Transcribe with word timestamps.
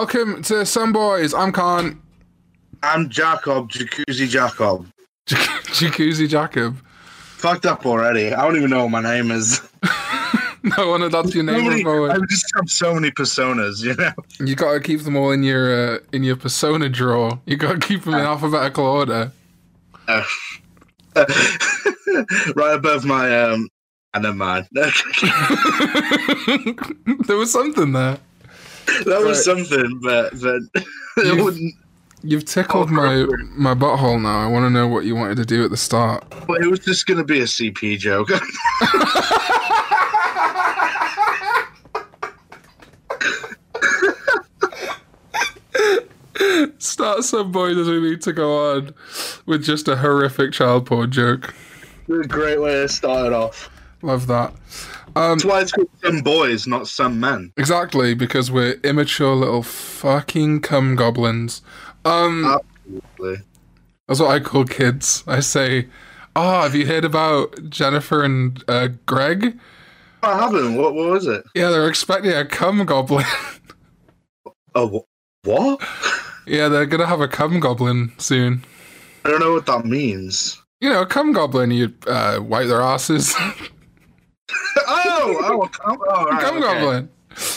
Welcome 0.00 0.40
to 0.44 0.64
Some 0.64 0.94
Boys. 0.94 1.34
I'm 1.34 1.52
Khan. 1.52 2.00
I'm 2.82 3.10
Jacob, 3.10 3.68
Jacuzzi 3.68 4.30
Jacob. 4.30 4.90
Jacuzzi 5.26 6.26
Jacob. 6.26 6.78
Fucked 7.12 7.66
up 7.66 7.84
already. 7.84 8.32
I 8.32 8.40
don't 8.46 8.56
even 8.56 8.70
know 8.70 8.84
what 8.84 8.92
my 8.92 9.02
name 9.02 9.30
is. 9.30 9.60
no 10.62 10.88
wonder 10.88 11.10
that's 11.10 11.34
your 11.34 11.44
name. 11.44 11.68
Before. 11.68 12.10
I 12.10 12.16
just 12.30 12.46
have 12.54 12.70
so 12.70 12.94
many 12.94 13.10
personas, 13.10 13.84
you 13.84 13.94
know. 13.94 14.10
You 14.38 14.54
gotta 14.54 14.80
keep 14.80 15.02
them 15.02 15.16
all 15.16 15.32
in 15.32 15.42
your 15.42 15.96
uh, 15.96 15.98
in 16.14 16.22
your 16.22 16.36
persona 16.36 16.88
drawer. 16.88 17.38
You 17.44 17.58
gotta 17.58 17.78
keep 17.78 18.04
them 18.04 18.14
in 18.14 18.20
alphabetical 18.20 18.86
order. 18.86 19.30
Uh, 20.08 20.24
right 22.56 22.74
above 22.74 23.04
my 23.04 23.38
um. 23.38 23.68
I 24.14 24.18
never 24.20 24.34
mind. 24.34 24.66
that 24.72 24.94
there 27.26 27.36
was 27.36 27.52
something 27.52 27.92
there. 27.92 28.18
Was 29.06 29.24
Right. 29.24 29.36
something, 29.36 30.00
but 30.02 30.32
but 30.40 30.60
it 30.74 31.26
You've- 31.26 31.42
wouldn't. 31.42 31.74
You've 32.22 32.44
tickled 32.44 32.90
oh, 32.90 32.92
my 32.92 33.24
my 33.56 33.74
butthole 33.74 34.20
now. 34.20 34.40
I 34.40 34.46
want 34.46 34.66
to 34.66 34.70
know 34.70 34.86
what 34.86 35.06
you 35.06 35.14
wanted 35.16 35.38
to 35.38 35.46
do 35.46 35.64
at 35.64 35.70
the 35.70 35.76
start. 35.78 36.22
But 36.46 36.60
it 36.60 36.66
was 36.70 36.80
just 36.80 37.06
gonna 37.06 37.24
be 37.24 37.40
a 37.40 37.44
CP 37.46 37.98
joke. 37.98 38.28
Start 46.78 47.24
some 47.24 47.52
boy 47.52 47.74
doesn't 47.74 48.02
need 48.02 48.22
to 48.22 48.32
go 48.32 48.72
on 48.76 48.94
with 49.46 49.62
just 49.64 49.88
a 49.88 49.96
horrific 49.96 50.52
child 50.52 50.86
porn 50.86 51.10
joke. 51.10 51.54
a 52.08 52.26
great 52.26 52.60
way 52.60 52.72
to 52.72 52.88
start 52.88 53.26
it 53.26 53.32
off. 53.32 53.68
Love 54.02 54.26
that. 54.28 54.52
Um, 55.16 55.38
That's 55.38 55.44
why 55.44 55.60
it's 55.60 55.72
called 55.72 55.88
some 56.04 56.20
boys, 56.20 56.66
not 56.66 56.86
some 56.88 57.18
men. 57.20 57.52
exactly 57.56 58.14
because 58.14 58.50
we're 58.50 58.74
immature 58.84 59.34
little 59.34 59.62
fucking 59.62 60.60
cum 60.60 60.94
goblins. 60.96 61.62
Um, 62.04 62.44
Absolutely. 62.86 63.44
that's 64.08 64.20
what 64.20 64.30
I 64.30 64.40
call 64.40 64.64
kids. 64.64 65.24
I 65.26 65.40
say, 65.40 65.88
"Oh, 66.36 66.62
have 66.62 66.74
you 66.74 66.86
heard 66.86 67.04
about 67.04 67.68
Jennifer 67.70 68.22
and 68.22 68.62
uh, 68.68 68.88
Greg? 69.06 69.58
I 70.22 70.38
haven't. 70.38 70.76
What 70.76 70.94
what 70.94 71.10
was 71.10 71.26
it? 71.26 71.42
Yeah, 71.54 71.70
they're 71.70 71.88
expecting 71.88 72.32
a 72.32 72.44
cum 72.44 72.84
goblin. 72.84 73.26
Oh 74.76 74.86
wh- 74.88 75.46
what? 75.48 75.80
yeah, 76.46 76.68
they're 76.68 76.86
gonna 76.86 77.06
have 77.06 77.20
a 77.20 77.26
cum 77.26 77.58
goblin 77.58 78.12
soon. 78.18 78.64
I 79.24 79.30
don't 79.30 79.40
know 79.40 79.52
what 79.52 79.66
that 79.66 79.84
means. 79.84 80.62
You 80.80 80.90
know, 80.90 81.04
cum 81.04 81.32
goblin. 81.32 81.72
You 81.72 81.92
uh, 82.06 82.38
wipe 82.40 82.68
their 82.68 82.80
asses. 82.80 83.34
oh, 84.86 85.36
oh, 85.42 85.70
oh, 85.84 85.98
oh 86.08 86.24
right, 86.24 86.40
cum 86.40 86.56
okay. 86.56 86.60
goblin. 86.60 87.08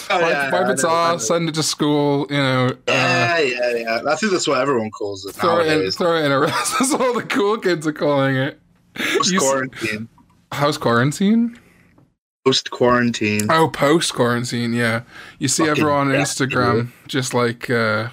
Oh, 0.09 0.21
wipe 0.21 0.31
yeah, 0.31 0.51
wipe 0.51 0.67
I 0.67 0.71
its 0.71 0.83
I 0.83 1.17
send 1.17 1.49
it 1.49 1.55
to 1.55 1.63
school. 1.63 2.27
You 2.29 2.37
know, 2.37 2.67
uh, 2.67 2.73
Yeah, 2.87 3.39
yeah, 3.39 3.75
yeah. 3.75 4.01
I 4.07 4.15
think 4.15 4.31
that's 4.31 4.47
what 4.47 4.61
everyone 4.61 4.91
calls 4.91 5.25
it 5.25 5.33
throw 5.33 5.59
it 5.59 5.67
in, 5.67 5.91
throw 5.91 6.17
it 6.17 6.25
in 6.25 6.31
a 6.31 6.39
rest. 6.39 6.73
That's 6.79 6.93
all 6.93 7.13
the 7.13 7.23
cool 7.23 7.57
kids 7.57 7.87
are 7.87 7.93
calling 7.93 8.35
it. 8.35 8.59
You 8.97 9.37
s- 9.37 9.37
quarantine. 9.39 10.07
How's 10.51 10.77
quarantine? 10.77 11.59
Post 12.45 12.69
quarantine. 12.71 13.47
Oh, 13.49 13.69
post 13.69 14.13
quarantine, 14.13 14.73
yeah. 14.73 15.01
You 15.39 15.47
see 15.47 15.65
Fucking 15.65 15.81
everyone 15.83 16.07
on 16.09 16.13
yeah, 16.13 16.21
Instagram 16.21 16.91
just 17.07 17.33
like 17.33 17.69
uh 17.69 18.09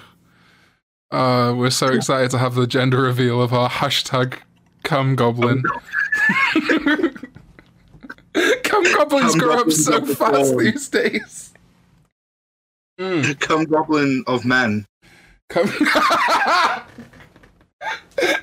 uh 1.11 1.53
we're 1.55 1.69
so 1.69 1.87
excited 1.87 2.31
to 2.31 2.37
have 2.37 2.55
the 2.55 2.65
gender 2.65 3.01
reveal 3.01 3.41
of 3.41 3.53
our 3.53 3.69
hashtag 3.69 4.35
cum 4.83 5.15
goblin. 5.15 5.63
cum 8.63 8.83
goblins 8.95 9.31
Cum 9.31 9.39
grow 9.39 9.59
up 9.59 9.71
so 9.71 9.97
of 9.97 10.07
the 10.07 10.15
fast 10.15 10.51
form. 10.53 10.63
these 10.63 10.89
days. 10.89 11.47
Mm, 12.99 13.39
Come 13.39 13.63
goblin 13.63 14.23
of 14.27 14.45
men. 14.45 14.85
cum 15.49 15.65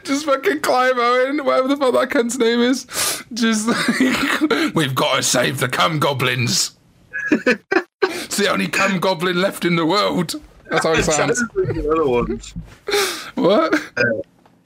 Just 0.03 0.25
fucking 0.25 0.61
Clive 0.63 0.99
Owen, 0.99 1.45
whatever 1.45 1.69
the 1.69 1.77
fuck 1.77 1.93
that 1.93 2.11
cunt's 2.11 2.37
name 2.39 2.59
is. 2.61 2.85
Just 3.33 3.69
we've 4.75 4.97
got 4.97 5.17
to 5.17 5.23
save 5.23 5.61
the 5.61 5.69
cum 5.69 6.01
goblins. 6.01 6.77
it's 7.31 8.37
the 8.37 8.49
only 8.51 8.67
cum 8.67 8.99
goblin 8.99 9.41
left 9.41 9.65
in 9.65 9.77
the 9.77 9.87
world. 9.87 10.35
That's 10.71 10.85
how 10.85 10.93
it 10.95 11.05
sounds. 11.05 11.41
Trying 11.55 11.65
to 13.37 14.23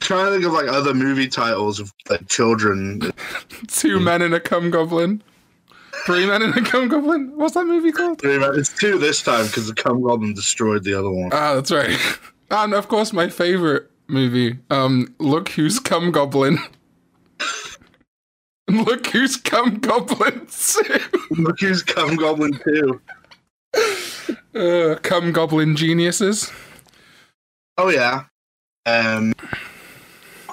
think 0.08 0.14
of 0.18 0.20
other 0.20 0.20
ones. 0.20 0.20
What? 0.20 0.20
Trying 0.20 0.26
to 0.26 0.32
think 0.32 0.44
of 0.44 0.52
like 0.52 0.68
other 0.68 0.94
movie 0.94 1.28
titles 1.28 1.80
of 1.80 1.92
like 2.08 2.28
children. 2.28 3.00
Two 3.68 4.00
men 4.00 4.22
in 4.22 4.32
a 4.32 4.40
cum 4.40 4.70
goblin. 4.70 5.22
Three 6.06 6.26
men 6.26 6.42
in 6.42 6.52
a 6.52 6.62
cum 6.62 6.88
goblin. 6.88 7.32
What's 7.36 7.54
that 7.54 7.66
movie 7.66 7.92
called? 7.92 8.20
It's 8.24 8.72
two 8.78 8.98
this 8.98 9.22
time 9.22 9.46
because 9.46 9.66
the 9.68 9.74
cum 9.74 10.02
goblin 10.02 10.34
destroyed 10.34 10.84
the 10.84 10.94
other 10.94 11.10
one. 11.10 11.30
Ah, 11.32 11.54
that's 11.54 11.70
right. 11.70 11.98
And 12.50 12.74
of 12.74 12.88
course, 12.88 13.14
my 13.14 13.30
favorite 13.30 13.90
movie. 14.08 14.58
Um, 14.68 15.14
look 15.18 15.48
who's 15.48 15.78
cum 15.78 16.12
goblin. 16.12 16.58
Look 18.68 19.06
who's 19.08 19.36
cum 19.36 19.78
goblin. 19.80 20.46
Look 21.30 21.60
who's 21.60 21.82
cum 21.82 22.16
goblin 22.16 22.58
too. 22.64 23.00
uh, 24.54 24.96
cum 25.02 25.32
goblin 25.32 25.76
geniuses. 25.76 26.50
Oh 27.78 27.88
yeah. 27.88 28.24
Um, 28.86 29.32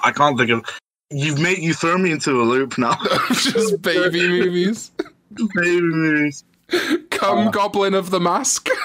I 0.04 0.12
can't 0.12 0.36
think 0.38 0.50
of. 0.50 0.64
You've 1.10 1.40
made 1.40 1.58
you 1.58 1.74
throw 1.74 1.98
me 1.98 2.12
into 2.12 2.40
a 2.40 2.44
loop 2.44 2.78
now. 2.78 2.96
Just 3.32 3.82
baby 3.82 4.26
movies. 4.28 4.92
Baby 5.56 5.80
movies. 5.80 6.44
Come, 7.10 7.48
Oh. 7.48 7.50
goblin 7.50 7.94
of 7.94 8.10
the 8.10 8.20
mask. 8.20 8.68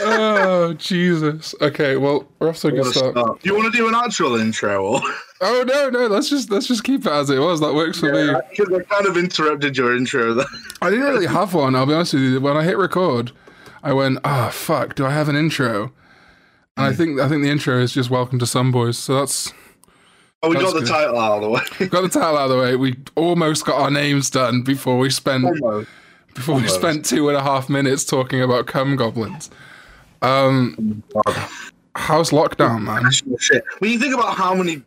oh 0.00 0.74
Jesus. 0.78 1.54
Okay, 1.60 1.96
well 1.96 2.26
we're 2.38 2.48
off 2.50 2.58
to 2.58 2.68
a 2.68 2.72
good 2.72 2.86
start. 2.94 3.44
you 3.44 3.54
want 3.54 3.72
to 3.72 3.76
do 3.76 3.88
an 3.88 3.94
actual 3.94 4.36
intro? 4.36 4.84
Or? 4.94 5.00
Oh 5.40 5.64
no, 5.66 5.90
no, 5.90 6.06
let's 6.06 6.30
just 6.30 6.50
let's 6.50 6.66
just 6.68 6.84
keep 6.84 7.00
it 7.04 7.10
as 7.12 7.28
it 7.30 7.38
was. 7.40 7.60
That 7.60 7.74
works 7.74 7.98
for 7.98 8.12
me. 8.12 8.32
Because 8.50 8.72
I 8.72 8.82
kind 8.84 9.06
of 9.06 9.16
interrupted 9.16 9.76
your 9.76 9.96
intro 9.96 10.34
there. 10.34 10.46
I 10.80 10.88
didn't 10.90 11.04
really 11.04 11.26
have 11.26 11.52
one. 11.54 11.74
I'll 11.74 11.86
be 11.86 11.94
honest 11.94 12.14
with 12.14 12.22
you. 12.22 12.40
When 12.40 12.56
I 12.56 12.62
hit 12.62 12.78
record, 12.78 13.32
I 13.82 13.92
went, 13.92 14.18
"Ah, 14.24 14.50
fuck! 14.52 14.94
Do 14.94 15.04
I 15.04 15.10
have 15.10 15.28
an 15.28 15.34
intro?" 15.36 15.92
And 16.76 16.86
I 16.86 16.92
think 16.92 17.20
I 17.20 17.28
think 17.28 17.42
the 17.42 17.50
intro 17.50 17.78
is 17.80 17.92
just 17.92 18.10
"Welcome 18.10 18.38
to 18.38 18.46
Some 18.46 18.72
Boys." 18.72 18.98
So 18.98 19.14
that's 19.18 19.52
Oh, 20.44 20.48
we 20.48 20.56
got 20.56 20.72
the 20.74 20.80
good. 20.80 20.88
title 20.88 21.18
out 21.20 21.36
of 21.36 21.42
the 21.42 21.48
way. 21.50 21.88
got 21.88 22.00
the 22.02 22.08
title 22.08 22.36
out 22.36 22.50
of 22.50 22.50
the 22.50 22.58
way. 22.58 22.74
We 22.76 22.96
almost 23.14 23.64
got 23.64 23.80
our 23.80 23.90
names 23.90 24.28
done 24.30 24.62
before 24.62 24.98
we 24.98 25.08
spent 25.10 25.44
Almost. 25.44 25.88
before 26.34 26.56
we 26.56 26.66
spent 26.68 27.04
two 27.04 27.28
and 27.28 27.36
a 27.36 27.42
half 27.42 27.68
minutes 27.68 28.04
talking 28.04 28.42
about 28.42 28.66
cum 28.66 28.96
goblins. 28.96 29.50
Um, 30.22 31.02
how's 31.94 32.30
lockdown, 32.30 32.82
man? 32.82 33.10
Shit. 33.38 33.64
When 33.78 33.90
you 33.92 33.98
think 33.98 34.14
about 34.14 34.36
how 34.36 34.54
many 34.54 34.82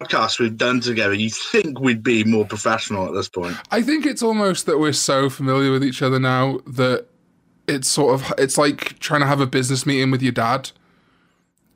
podcasts 0.00 0.38
we've 0.38 0.56
done 0.56 0.80
together, 0.80 1.14
you 1.14 1.30
think 1.30 1.80
we'd 1.80 2.02
be 2.02 2.24
more 2.24 2.44
professional 2.46 3.06
at 3.06 3.14
this 3.14 3.28
point. 3.28 3.56
I 3.70 3.80
think 3.82 4.04
it's 4.06 4.22
almost 4.22 4.66
that 4.66 4.78
we're 4.78 4.92
so 4.92 5.30
familiar 5.30 5.70
with 5.70 5.84
each 5.84 6.02
other 6.02 6.18
now 6.18 6.58
that 6.66 7.06
it's 7.66 7.88
sort 7.88 8.14
of 8.14 8.32
it's 8.38 8.58
like 8.58 8.98
trying 8.98 9.20
to 9.20 9.26
have 9.26 9.40
a 9.40 9.46
business 9.46 9.86
meeting 9.86 10.10
with 10.10 10.22
your 10.22 10.32
dad. 10.32 10.70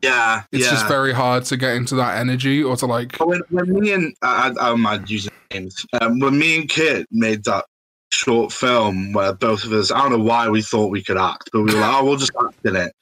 Yeah, 0.02 0.42
It's 0.50 0.64
yeah. 0.64 0.70
just 0.72 0.88
very 0.88 1.12
hard 1.12 1.44
to 1.44 1.56
get 1.56 1.76
into 1.76 1.94
that 1.96 2.18
energy 2.18 2.62
or 2.62 2.76
to 2.76 2.86
like 2.86 3.16
when, 3.18 3.40
when 3.50 3.72
me 3.72 3.92
and 3.92 4.14
I, 4.22 4.52
I, 4.60 4.70
I'm 4.72 4.82
not 4.82 5.08
using 5.08 5.32
names. 5.52 5.86
Um, 6.00 6.18
when 6.18 6.36
me 6.38 6.58
and 6.58 6.68
Kit 6.68 7.06
made 7.12 7.44
that 7.44 7.66
short 8.10 8.52
film 8.52 9.12
where 9.12 9.32
both 9.32 9.64
of 9.64 9.72
us, 9.72 9.92
I 9.92 9.98
don't 10.02 10.10
know 10.12 10.24
why 10.24 10.48
we 10.48 10.60
thought 10.60 10.90
we 10.90 11.02
could 11.04 11.16
act, 11.18 11.50
but 11.52 11.62
we 11.62 11.72
were 11.72 11.80
like, 11.80 11.94
oh, 11.94 12.04
we'll 12.04 12.16
just 12.16 12.32
act 12.44 12.54
in 12.64 12.74
it. 12.74 12.92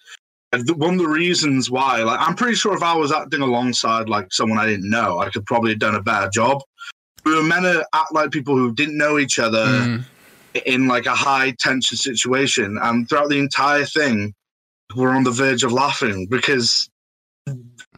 And 0.52 0.69
one 0.79 0.94
of 0.94 0.99
the 0.99 1.08
reasons 1.08 1.70
why, 1.70 2.02
like, 2.02 2.20
I'm 2.20 2.35
pretty 2.35 2.56
sure 2.56 2.75
if 2.75 2.82
I 2.82 2.94
was 2.94 3.12
acting 3.12 3.41
alongside 3.41 4.08
like 4.08 4.31
someone 4.32 4.58
I 4.58 4.67
didn't 4.67 4.91
know, 4.91 5.20
I 5.20 5.31
could 5.31 5.46
probably 5.46 5.70
have 5.70 5.79
done 5.79 5.94
a 5.94 6.03
better 6.03 6.29
job. 6.29 6.61
We 7.25 7.35
were 7.35 7.43
meant 7.43 7.62
to 7.62 7.87
act 7.94 8.12
like 8.12 8.31
people 8.31 8.56
who 8.56 8.75
didn't 8.75 8.99
know 8.99 9.19
each 9.19 9.38
other 9.38 9.64
Mm. 9.64 10.05
in 10.67 10.87
like 10.88 11.06
a 11.06 11.14
high 11.14 11.53
tension 11.53 11.96
situation, 11.96 12.79
and 12.82 13.08
throughout 13.08 13.29
the 13.31 13.38
entire 13.38 13.85
thing, 13.85 14.35
we're 14.96 15.11
on 15.11 15.23
the 15.23 15.31
verge 15.31 15.62
of 15.62 15.70
laughing 15.73 16.26
because 16.29 16.90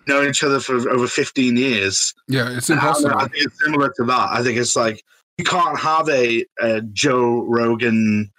knowing 0.07 0.29
each 0.31 0.43
other 0.43 0.61
for 0.61 0.77
over 0.91 1.07
15 1.07 1.57
years. 1.57 2.15
yeah, 2.29 2.57
it's 2.57 2.71
I, 2.71 2.75
don't 2.75 2.83
know, 2.83 2.89
impossible. 2.89 3.17
I 3.19 3.29
think 3.29 3.45
it's 3.47 3.65
similar 3.65 3.93
to 3.97 4.05
that. 4.05 4.29
I 4.33 4.43
think 4.43 4.59
it's 4.59 4.77
like 4.77 5.03
you 5.39 5.45
can't 5.45 5.79
have 5.79 6.09
a, 6.09 6.45
a 6.61 6.81
Joe 6.93 7.45
Rogan 7.45 8.31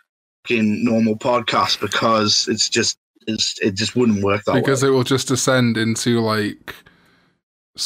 fucking 0.45 0.83
normal 0.83 1.15
podcast 1.15 1.80
because 1.80 2.48
it's 2.50 2.68
just 2.69 2.98
it's, 3.27 3.57
it 3.62 3.75
just 3.75 3.95
wouldn't 3.95 4.21
work 4.24 4.44
that 4.45 4.56
because 4.56 4.83
way. 4.83 4.89
it 4.89 4.92
will 4.92 5.04
just 5.04 5.30
descend 5.30 5.77
into 5.77 6.19
like 6.19 6.75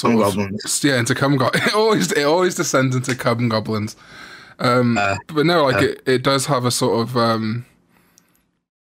of 0.04 0.18
goblins. 0.20 0.84
yeah 0.84 0.98
into 1.00 1.14
cum 1.14 1.38
go- 1.38 1.52
it 1.54 1.74
always 1.76 2.12
it 2.12 2.24
always 2.24 2.56
descends 2.56 2.96
into 2.96 3.16
cum 3.16 3.48
goblins 3.48 3.96
um 4.60 4.98
Uh, 4.98 5.16
but 5.28 5.46
no 5.46 5.64
like 5.66 5.76
uh. 5.76 5.86
it, 5.86 6.02
it 6.08 6.24
does 6.24 6.48
have 6.48 6.66
a 6.66 6.72
sort 6.72 7.00
of 7.08 7.16
um 7.16 7.66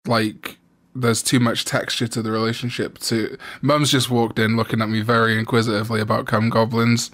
like 0.08 0.58
there's 0.94 1.24
too 1.24 1.40
much 1.40 1.64
texture 1.66 2.08
to 2.08 2.22
the 2.22 2.32
relationship 2.32 2.98
to 3.00 3.38
mum's 3.62 3.92
just 3.92 4.10
walked 4.10 4.38
in 4.40 4.58
looking 4.58 4.82
at 4.82 4.90
me 4.90 5.02
very 5.02 5.38
inquisitively 5.40 6.02
about 6.02 6.28
cum 6.28 6.50
goblins 6.50 7.12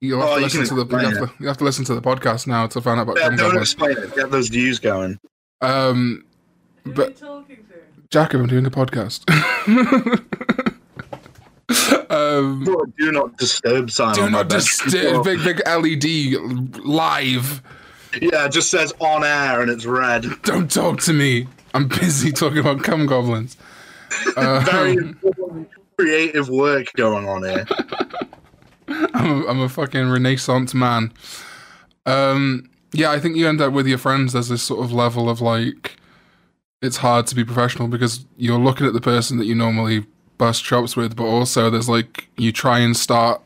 you'll 0.00 0.20
have 0.20 0.30
Oh, 0.30 0.34
to 0.34 0.40
you 0.40 0.46
listen 0.46 0.64
to 0.66 0.74
the 0.84 0.96
you 0.96 1.04
have 1.04 1.14
to, 1.18 1.30
you 1.40 1.46
have 1.46 1.58
to 1.58 1.64
listen 1.64 1.84
to 1.84 1.94
the 1.94 2.02
podcast 2.02 2.46
now 2.46 2.66
to 2.66 2.80
find 2.80 2.98
out 2.98 3.02
about 3.02 3.18
Yeah, 3.18 3.28
cum 3.28 3.36
don't 3.36 3.46
goblins 3.50 3.72
explain 3.72 3.98
it. 3.98 4.16
Get 4.16 4.30
those 4.30 4.48
views 4.48 4.78
going. 4.78 5.18
Um, 5.60 6.24
Who 6.84 6.92
But- 6.94 7.06
are 7.06 7.10
you 7.10 7.16
talking 7.16 7.56
to? 7.56 7.62
Jacob, 8.10 8.40
I'm 8.42 8.46
doing 8.46 8.66
a 8.66 8.70
podcast. 8.70 9.22
um, 12.10 12.64
Put 12.64 12.96
do 12.96 13.12
not 13.12 13.36
disturb 13.38 13.90
sign 13.90 14.14
do 14.14 14.22
on 14.22 14.32
my 14.32 14.38
not 14.38 14.48
disturb. 14.48 15.24
Big 15.24 15.42
big 15.44 15.62
LED 15.66 16.84
live. 16.84 17.62
Yeah, 18.20 18.44
it 18.46 18.52
just 18.52 18.70
says 18.70 18.92
on 19.00 19.24
air 19.24 19.62
and 19.62 19.70
it's 19.70 19.86
red. 19.86 20.26
Don't 20.42 20.70
talk 20.70 21.00
to 21.02 21.12
me. 21.14 21.46
I'm 21.74 21.88
busy 21.88 22.32
talking 22.32 22.58
about 22.58 22.82
cum 22.82 23.06
goblins. 23.06 23.56
Uh, 24.36 24.60
Very 24.60 25.14
creative 25.96 26.48
work 26.48 26.92
going 26.94 27.28
on 27.28 27.42
here. 27.44 27.66
I'm, 29.14 29.42
a, 29.42 29.46
I'm 29.46 29.60
a 29.60 29.68
fucking 29.68 30.10
renaissance 30.10 30.74
man. 30.74 31.12
Um, 32.04 32.68
yeah, 32.92 33.10
I 33.10 33.18
think 33.18 33.36
you 33.36 33.48
end 33.48 33.60
up 33.60 33.72
with 33.72 33.86
your 33.86 33.98
friends. 33.98 34.32
There's 34.32 34.48
this 34.48 34.62
sort 34.62 34.84
of 34.84 34.92
level 34.92 35.30
of 35.30 35.40
like, 35.40 35.96
it's 36.82 36.98
hard 36.98 37.26
to 37.28 37.34
be 37.34 37.44
professional 37.44 37.88
because 37.88 38.26
you're 38.36 38.58
looking 38.58 38.86
at 38.86 38.92
the 38.92 39.00
person 39.00 39.38
that 39.38 39.46
you 39.46 39.54
normally 39.54 40.04
bust 40.36 40.64
chops 40.64 40.96
with, 40.96 41.16
but 41.16 41.24
also 41.24 41.70
there's 41.70 41.88
like 41.88 42.28
you 42.36 42.52
try 42.52 42.80
and 42.80 42.96
start 42.96 43.40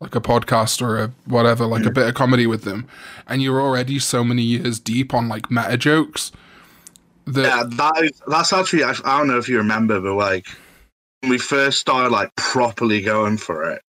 like 0.00 0.14
a 0.14 0.20
podcast 0.20 0.82
or 0.82 0.98
a 0.98 1.12
whatever, 1.24 1.64
like 1.64 1.86
a 1.86 1.90
bit 1.90 2.06
of 2.06 2.14
comedy 2.14 2.46
with 2.46 2.62
them, 2.62 2.86
and 3.26 3.40
you're 3.42 3.60
already 3.60 3.98
so 3.98 4.22
many 4.22 4.42
years 4.42 4.78
deep 4.78 5.14
on 5.14 5.28
like 5.28 5.50
meta 5.50 5.76
jokes 5.76 6.32
that 7.26 7.42
Yeah, 7.42 7.62
that 7.76 8.04
is, 8.04 8.22
that's 8.26 8.52
actually, 8.52 8.84
I, 8.84 8.94
I 9.04 9.18
don't 9.18 9.28
know 9.28 9.38
if 9.38 9.48
you 9.48 9.58
remember, 9.58 10.00
but 10.00 10.14
like 10.14 10.46
when 11.20 11.30
we 11.30 11.38
first 11.38 11.78
started 11.78 12.10
like 12.10 12.34
properly 12.36 13.00
going 13.00 13.36
for 13.36 13.70
it, 13.70 13.82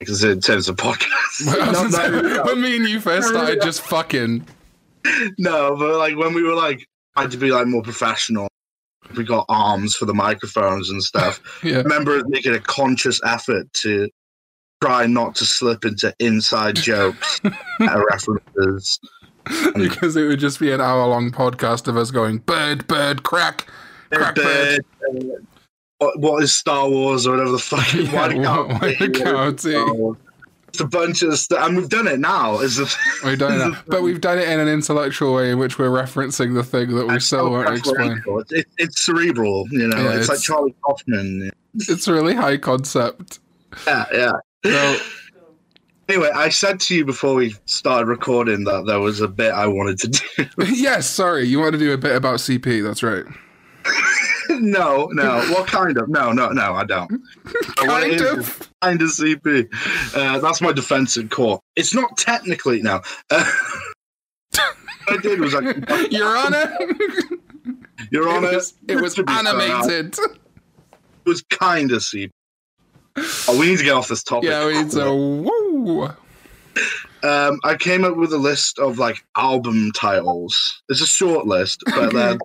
because 0.00 0.22
in 0.24 0.40
terms 0.40 0.68
of 0.68 0.76
podcasts, 0.76 1.44
no, 1.46 2.20
no, 2.20 2.44
when 2.44 2.60
me 2.60 2.76
and 2.76 2.88
you 2.88 3.00
first 3.00 3.28
No, 3.32 3.38
no, 3.38 3.44
started 3.44 3.62
just 3.62 3.80
fucking. 3.82 4.46
no, 5.38 5.76
but 5.76 5.96
like 5.98 6.16
when 6.16 6.34
we 6.34 6.42
were 6.42 6.54
like 6.54 6.86
I 7.16 7.22
had 7.22 7.30
to 7.30 7.38
be 7.38 7.50
like 7.50 7.66
more 7.66 7.82
professional, 7.82 8.48
we 9.16 9.24
got 9.24 9.46
arms 9.48 9.94
for 9.94 10.04
the 10.06 10.14
microphones 10.14 10.90
and 10.90 11.02
stuff. 11.02 11.40
Yeah. 11.62 11.78
I 11.78 11.82
remember 11.82 12.16
us 12.16 12.24
making 12.26 12.54
a 12.54 12.60
conscious 12.60 13.20
effort 13.24 13.72
to 13.74 14.08
try 14.82 15.06
not 15.06 15.34
to 15.36 15.46
slip 15.46 15.84
into 15.84 16.14
inside 16.18 16.76
jokes, 16.76 17.40
references. 17.80 18.98
because 19.74 20.16
it 20.16 20.26
would 20.26 20.40
just 20.40 20.60
be 20.60 20.72
an 20.72 20.80
hour 20.80 21.06
long 21.06 21.30
podcast 21.30 21.88
of 21.88 21.96
us 21.96 22.10
going 22.10 22.38
bird, 22.38 22.86
bird, 22.86 23.22
crack, 23.22 23.66
crack, 24.12 24.34
bird. 24.34 24.84
Bird, 25.00 25.30
uh, 25.30 25.40
what, 25.98 26.18
what 26.20 26.42
is 26.42 26.54
Star 26.54 26.88
Wars 26.88 27.26
or 27.26 27.32
whatever 27.32 27.52
the 27.52 27.58
fuck? 27.58 27.92
Yeah, 27.94 28.12
why 28.12 28.28
do 28.28 28.40
what- 28.40 28.68
why 28.82 29.50
the? 29.50 30.16
It's 30.74 30.80
a 30.80 30.86
bunch 30.88 31.22
of 31.22 31.38
stuff, 31.38 31.68
and 31.68 31.76
we've 31.76 31.88
done 31.88 32.08
it 32.08 32.18
now. 32.18 32.58
Is 32.58 32.78
the 32.78 32.92
We've 33.24 33.38
done 33.38 33.72
it, 33.72 33.78
but 33.86 34.02
we've 34.02 34.20
done 34.20 34.40
it 34.40 34.48
in 34.48 34.58
an 34.58 34.66
intellectual 34.66 35.32
way 35.32 35.52
in 35.52 35.58
which 35.60 35.78
we're 35.78 35.88
referencing 35.88 36.54
the 36.54 36.64
thing 36.64 36.96
that 36.96 37.06
we 37.06 37.20
still 37.20 37.48
won't 37.48 37.78
explain. 37.78 38.20
It's, 38.26 38.52
it, 38.52 38.66
it's 38.76 39.00
cerebral, 39.00 39.68
you 39.70 39.86
know. 39.86 39.96
Yeah, 39.96 40.18
it's, 40.18 40.28
like 40.28 40.40
Charlie 40.40 40.74
Kaufman. 40.84 41.52
It's 41.76 42.08
really 42.08 42.34
high 42.34 42.56
concept. 42.56 43.38
Yeah, 43.86 44.04
yeah. 44.12 44.32
So 44.64 44.96
Anyway, 46.08 46.30
I 46.34 46.50
said 46.50 46.80
to 46.80 46.94
you 46.94 47.04
before 47.04 47.34
we 47.34 47.54
started 47.64 48.06
recording 48.06 48.64
that 48.64 48.84
there 48.86 49.00
was 49.00 49.20
a 49.20 49.28
bit 49.28 49.52
I 49.52 49.66
wanted 49.66 49.98
to 50.00 50.08
do. 50.08 50.46
yes, 50.74 51.08
sorry, 51.08 51.44
you 51.44 51.58
want 51.60 51.72
to 51.72 51.78
do 51.78 51.92
a 51.92 51.98
bit 51.98 52.14
about 52.14 52.40
CP? 52.40 52.82
That's 52.82 53.02
right. 53.02 53.24
no, 54.50 55.06
no. 55.12 55.40
What 55.52 55.66
kind 55.66 55.96
of? 55.96 56.08
No, 56.08 56.30
no, 56.32 56.50
no. 56.50 56.74
I 56.74 56.84
don't. 56.84 57.22
But 57.44 57.54
what 57.86 58.02
it 58.04 58.18
Kind 58.20 58.38
of. 58.38 58.70
kind 58.82 59.02
of 59.02 59.08
CP. 59.08 60.14
Uh, 60.14 60.38
that's 60.40 60.60
my 60.60 60.72
defense 60.72 61.16
in 61.16 61.28
court. 61.28 61.62
It's 61.76 61.94
not 61.94 62.16
technically 62.18 62.82
now. 62.82 63.00
Uh, 63.30 63.50
what 64.54 64.74
I 65.08 65.16
did 65.22 65.40
was 65.40 65.54
I, 65.54 65.60
Your 66.10 66.36
Honor. 66.36 66.76
Your 68.10 68.28
Honor, 68.28 68.48
It 68.48 68.54
was, 68.56 68.74
it 68.88 68.96
was 69.00 69.14
be 69.16 69.22
fair, 69.24 69.34
animated. 69.36 70.18
It 70.18 70.38
was 71.28 71.42
kind 71.50 71.92
of 71.92 72.00
CP. 72.00 72.30
Oh, 73.48 73.56
we 73.58 73.66
need 73.66 73.78
to 73.78 73.84
get 73.84 73.92
off 73.92 74.08
this 74.08 74.22
topic. 74.24 74.48
Yeah, 74.50 74.66
we 74.66 74.82
need 74.82 74.90
to. 74.92 75.14
Woo. 75.14 75.73
Um, 77.22 77.58
I 77.64 77.76
came 77.78 78.04
up 78.04 78.16
with 78.16 78.32
a 78.32 78.38
list 78.38 78.78
of 78.78 78.98
like 78.98 79.24
album 79.36 79.92
titles. 79.92 80.82
It's 80.88 81.00
a 81.00 81.06
short 81.06 81.46
list, 81.46 81.82
but 81.86 82.12
they're 82.12 82.38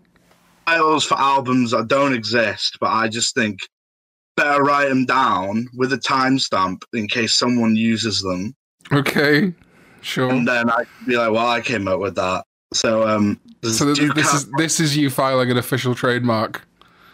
titles 0.68 1.04
for 1.06 1.18
albums 1.20 1.72
that 1.72 1.88
don't 1.88 2.14
exist. 2.14 2.78
But 2.80 2.92
I 2.92 3.08
just 3.10 3.36
think 3.36 3.60
better 4.38 4.64
write 4.64 4.88
them 4.90 5.06
down 5.06 5.68
with 5.76 5.92
a 5.92 5.98
timestamp 5.98 6.84
in 6.94 7.08
case 7.08 7.34
someone 7.34 7.76
uses 7.76 8.22
them, 8.22 8.56
Okay, 8.94 9.54
sure. 10.02 10.30
and 10.30 10.48
then 10.48 10.70
I 10.70 10.84
can 10.86 11.08
be 11.08 11.18
like, 11.18 11.32
"Well, 11.32 11.48
I 11.48 11.60
came 11.60 11.88
up 11.90 12.00
with 12.00 12.16
that." 12.16 12.46
So, 12.74 13.06
um, 13.08 13.38
So 13.64 13.84
this, 13.94 14.00
this 14.16 14.34
is 14.34 14.50
this 14.58 14.80
is 14.80 14.96
you 14.96 15.10
filing 15.10 15.52
an 15.52 15.58
official 15.58 15.94
trademark. 15.94 16.62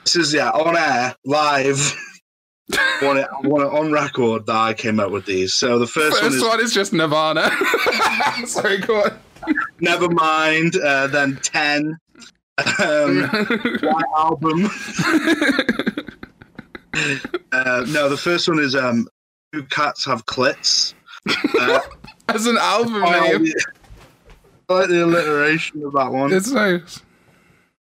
this 0.04 0.16
is 0.18 0.34
yeah 0.34 0.50
on 0.52 0.78
air 0.78 1.16
live. 1.26 1.96
I 2.74 3.00
want 3.04 3.20
it, 3.20 3.28
I 3.32 3.48
want 3.48 3.64
it 3.64 3.72
on 3.78 3.92
record 3.92 4.46
that 4.48 4.56
I 4.56 4.74
came 4.74 5.00
up 5.00 5.12
with 5.12 5.26
these. 5.26 5.54
So 5.54 5.78
the 5.78 5.88
first, 5.88 6.18
First 6.20 6.42
one 6.42 6.50
one 6.50 6.60
is 6.62 6.74
just 6.74 6.94
Nirvana. 6.94 7.52
Sorry, 8.46 8.80
go 8.80 9.04
on. 9.04 9.20
Never 9.80 10.10
Mind. 10.10 10.76
Uh, 10.78 11.08
then 11.08 11.38
ten. 11.44 11.98
Um, 12.80 13.30
album. 14.18 14.70
Uh, 17.52 17.86
no, 17.90 18.08
the 18.10 18.18
first 18.18 18.48
one 18.48 18.60
is 18.60 18.76
um, 18.76 19.08
"Do 19.52 19.64
Cats 19.64 20.06
Have 20.06 20.26
Clits?" 20.26 20.94
Uh, 21.60 21.80
As 22.30 22.48
an 22.48 22.58
album 22.58 23.04
I 23.06 23.20
name, 23.30 23.46
I 24.70 24.74
like 24.74 24.90
the 24.90 25.04
alliteration 25.06 25.84
of 25.84 25.94
that 25.94 26.12
one. 26.12 26.34
it's 26.34 26.50
nice. 26.50 27.02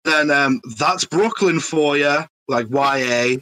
then 0.03 0.29
um, 0.29 0.59
that's 0.77 1.05
Brooklyn 1.05 1.59
for 1.61 1.97
you, 1.97 2.17
like 2.49 2.67
YA, 2.69 3.37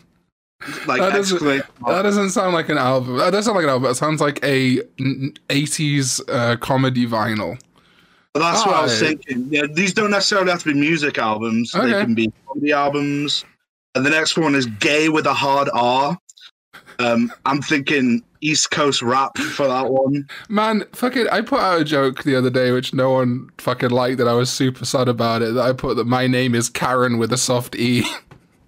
like 0.88 1.00
That 1.02 1.14
doesn't- 1.14 1.44
That 1.44 2.02
doesn't 2.04 2.30
sound 2.32 2.54
like 2.54 2.70
an 2.70 2.78
album. 2.78 3.18
That 3.18 3.32
doesn't 3.32 3.44
sound 3.44 3.56
like 3.56 3.64
an 3.66 3.70
album. 3.70 3.92
It 3.92 3.96
sounds 3.96 4.22
like 4.22 4.40
a 4.44 4.78
80s 5.50 6.22
uh, 6.30 6.56
comedy 6.58 7.06
vinyl. 7.06 7.60
That's 8.34 8.66
what 8.66 8.76
I 8.76 8.82
was 8.84 9.02
Oh. 9.02 9.06
thinking. 9.06 9.48
Yeah, 9.52 9.64
these 9.72 9.94
don't 9.94 10.10
necessarily 10.12 10.50
have 10.52 10.64
to 10.64 10.74
be 10.74 10.80
music 10.80 11.18
albums. 11.18 11.72
They 11.72 11.92
can 11.92 12.16
be 12.16 12.32
comedy 12.48 12.72
albums. 12.72 13.46
And 13.96 14.04
the 14.04 14.10
next 14.10 14.38
one 14.38 14.56
is 14.56 14.66
"Gay 14.66 15.08
with 15.10 15.28
a 15.28 15.34
Hard 15.36 15.70
R." 15.74 16.18
Um, 17.00 17.32
I'm 17.46 17.62
thinking 17.62 18.24
East 18.42 18.72
Coast 18.72 19.02
rap 19.04 19.38
for 19.38 19.68
that 19.68 19.90
one. 19.92 20.28
Man, 20.50 20.84
fucking, 20.94 21.28
I 21.32 21.42
put 21.42 21.60
out 21.60 21.82
a 21.82 21.84
joke 21.84 22.24
the 22.24 22.36
other 22.36 22.50
day 22.50 22.72
which 22.72 22.94
no 22.94 23.12
one 23.12 23.50
fucking 23.60 23.90
liked, 23.92 24.18
that 24.18 24.28
I 24.28 24.34
was 24.34 24.50
super 24.50 24.84
sad 24.86 25.08
about 25.08 25.42
it. 25.44 25.54
That 25.54 25.62
I 25.64 25.74
put 25.74 25.96
that 25.98 26.06
my 26.08 26.26
name 26.26 26.56
is 26.56 26.70
Karen 26.70 27.20
with 27.20 27.32
a 27.32 27.38
soft 27.38 27.76
E. 27.76 28.04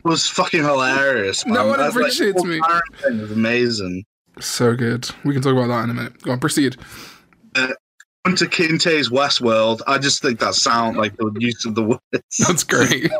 It 0.05 0.09
was 0.09 0.27
fucking 0.29 0.61
hilarious. 0.63 1.45
No 1.47 1.65
one 1.67 1.79
That's, 1.79 1.95
like, 1.95 2.03
appreciates 2.03 2.41
the 2.41 2.47
me. 2.47 2.61
thing 3.01 3.21
was 3.21 3.31
amazing. 3.31 4.05
so 4.39 4.75
good. 4.75 5.09
We 5.23 5.33
can 5.33 5.41
talk 5.41 5.53
about 5.53 5.67
that 5.69 5.83
in 5.85 5.89
a 5.89 5.93
minute. 5.95 6.21
Go 6.21 6.31
on, 6.31 6.39
proceed. 6.39 6.77
Kunta 7.55 8.47
Kinte's 8.47 9.09
Westworld. 9.09 9.81
I 9.87 9.97
just 9.97 10.21
think 10.21 10.39
that 10.39 10.53
sound 10.55 10.97
like 10.97 11.15
the 11.17 11.31
use 11.39 11.65
of 11.65 11.73
the 11.75 11.83
words. 11.83 12.01
That's 12.39 12.63
great. 12.63 13.11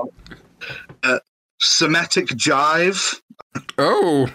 Semitic 1.62 2.28
jive. 2.28 3.20
Oh, 3.78 4.28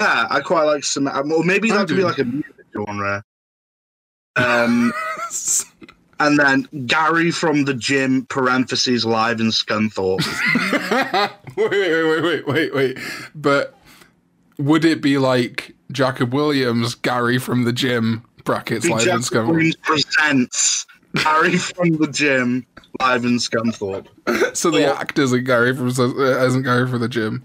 Yeah, 0.00 0.26
I 0.30 0.40
quite 0.40 0.64
like 0.64 0.84
some. 0.84 1.06
Or 1.08 1.44
maybe 1.44 1.70
that 1.70 1.86
could 1.86 1.96
be 1.96 2.02
like 2.04 2.18
a 2.18 2.24
music 2.24 2.66
genre. 2.76 3.22
Um, 4.36 4.92
and 6.20 6.38
then 6.38 6.68
Gary 6.86 7.30
from 7.30 7.64
the 7.64 7.74
gym. 7.74 8.26
Parentheses 8.26 9.04
live 9.04 9.40
in 9.40 9.48
Scunthorpe. 9.48 10.20
wait, 11.56 11.70
wait, 11.70 12.04
wait, 12.04 12.22
wait, 12.22 12.46
wait, 12.46 12.74
wait. 12.74 12.98
But 13.34 13.74
would 14.58 14.84
it 14.84 15.00
be 15.00 15.18
like 15.18 15.74
Jacob 15.92 16.32
Williams, 16.34 16.94
Gary 16.94 17.38
from 17.38 17.64
the 17.64 17.72
gym, 17.72 18.24
brackets 18.44 18.88
live 18.88 19.06
in 19.06 19.18
Scunthorpe? 19.18 19.48
Williams 19.48 19.76
presents 19.76 20.86
Gary 21.22 21.56
from 21.58 21.90
the 21.98 22.08
gym 22.10 22.66
live 23.00 23.24
in 23.24 23.38
Scunthorpe. 23.38 24.06
So 24.56 24.70
the 24.70 24.80
Yeah. 24.80 24.92
actor 24.92 25.22
isn't 25.22 25.44
Gary 25.44 25.74
from 25.74 25.88
uh, 25.88 26.44
isn't 26.46 26.62
Gary 26.62 26.88
from 26.88 27.00
the 27.00 27.08
gym. 27.08 27.44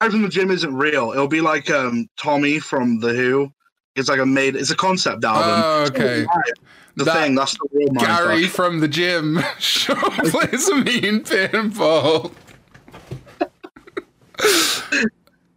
Gary 0.00 0.10
from 0.12 0.22
the 0.22 0.28
gym 0.28 0.50
isn't 0.50 0.74
real. 0.74 1.12
It'll 1.12 1.28
be 1.28 1.40
like 1.40 1.70
um, 1.70 2.08
Tommy 2.16 2.58
from 2.58 3.00
the 3.00 3.12
Who. 3.14 3.52
It's 3.96 4.08
like 4.08 4.18
a 4.18 4.26
made. 4.26 4.56
It's 4.56 4.70
a 4.70 4.76
concept 4.76 5.24
album. 5.24 5.62
Oh, 5.64 5.84
okay. 5.88 6.26
The 6.96 7.04
That- 7.04 7.22
thing. 7.22 7.34
That's 7.34 7.52
the 7.54 7.68
real 7.72 7.88
Gary 7.88 8.42
mindfuck. 8.44 8.50
from 8.50 8.80
the 8.80 8.88
gym 8.88 9.40
sure 9.58 9.96
plays 9.96 10.68
a 10.68 10.76
mean 10.76 11.20
pinball. 11.24 12.32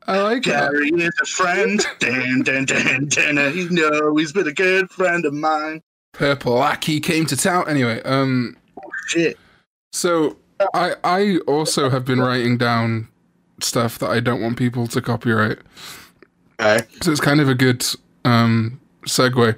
I 0.09 0.21
like 0.21 0.43
that. 0.43 0.71
Gary 0.71 0.89
is 0.89 1.11
a 1.21 1.25
friend. 1.25 1.85
Dan, 1.99 2.41
dan, 2.43 2.65
dan, 2.65 3.05
dan. 3.07 3.35
You 3.55 3.69
know 3.69 4.15
he's 4.15 4.31
been 4.31 4.47
a 4.47 4.53
good 4.53 4.89
friend 4.89 5.25
of 5.25 5.33
mine. 5.33 5.81
Purple 6.13 6.57
Aki 6.57 7.01
came 7.01 7.25
to 7.25 7.35
town. 7.35 7.67
Anyway, 7.67 8.01
um, 8.03 8.55
Shit. 9.07 9.37
so 9.91 10.37
I 10.73 10.95
I 11.03 11.37
also 11.47 11.89
have 11.89 12.05
been 12.05 12.19
writing 12.21 12.57
down 12.57 13.09
stuff 13.61 13.99
that 13.99 14.09
I 14.09 14.19
don't 14.21 14.41
want 14.41 14.57
people 14.57 14.87
to 14.87 15.01
copyright. 15.01 15.59
Okay. 16.59 16.85
So 17.01 17.11
it's 17.11 17.21
kind 17.21 17.41
of 17.41 17.49
a 17.49 17.53
good 17.55 17.85
um, 18.25 18.79
segue. 19.05 19.55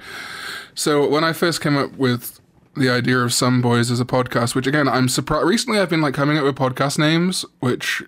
So 0.79 1.05
when 1.09 1.25
I 1.25 1.33
first 1.33 1.59
came 1.59 1.75
up 1.75 1.91
with 1.97 2.39
the 2.77 2.89
idea 2.89 3.17
of 3.17 3.33
some 3.33 3.61
boys 3.61 3.91
as 3.91 3.99
a 3.99 4.05
podcast, 4.05 4.55
which 4.55 4.65
again 4.65 4.87
I'm 4.87 5.09
surprised. 5.09 5.45
Recently, 5.45 5.77
I've 5.77 5.89
been 5.89 5.99
like 5.99 6.13
coming 6.13 6.37
up 6.37 6.45
with 6.45 6.55
podcast 6.55 6.97
names, 6.97 7.43
which 7.59 8.01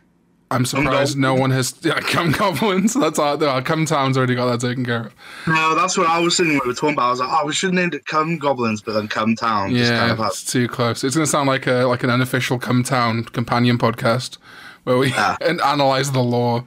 I'm 0.50 0.66
surprised 0.66 1.18
no 1.18 1.34
one 1.36 1.52
has. 1.52 1.74
Yeah, 1.84 2.00
come 2.00 2.32
goblins. 2.32 2.94
That's 2.94 3.20
all. 3.20 3.38
No, 3.38 3.62
Cum 3.62 3.86
Town's 3.86 4.18
already 4.18 4.36
got 4.36 4.50
that 4.50 4.66
taken 4.66 4.86
care 4.86 5.08
of. 5.08 5.14
No, 5.48 5.76
that's 5.76 5.98
what 5.98 6.08
I 6.08 6.20
was 6.20 6.38
thinking 6.38 6.54
when 6.54 6.62
we 6.64 6.70
were 6.70 6.74
talking 6.74 6.94
about. 6.94 7.08
I 7.08 7.10
was 7.10 7.20
like, 7.20 7.30
oh, 7.30 7.46
we 7.46 7.52
should 7.52 7.68
have 7.68 7.74
named 7.74 7.94
it 7.94 8.06
Come 8.06 8.38
Goblins, 8.38 8.82
but 8.82 8.94
then 8.94 9.10
Cum 9.10 9.36
Town. 9.36 9.76
Yeah, 9.76 10.00
kind 10.00 10.12
of 10.14 10.20
had- 10.20 10.28
it's 10.28 10.50
too 10.50 10.70
close. 10.70 11.04
It's 11.04 11.16
gonna 11.16 11.26
sound 11.28 11.48
like 11.50 11.68
a 11.68 11.84
like 11.84 12.04
an 12.04 12.10
unofficial 12.10 12.58
Cum 12.58 12.84
Town 12.84 13.26
companion 13.26 13.78
podcast 13.80 14.38
where 14.86 14.98
we 14.98 15.10
Yeah. 15.10 15.36
and 15.46 15.60
analyze 15.60 16.14
the 16.14 16.24
law. 16.24 16.64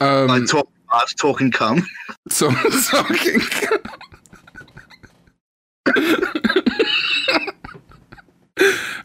Um, 0.00 0.28
like 0.28 0.46
talk, 0.46 0.66
talking 1.18 1.50
cum. 1.52 1.86
so 2.30 2.50
talking. 2.90 3.40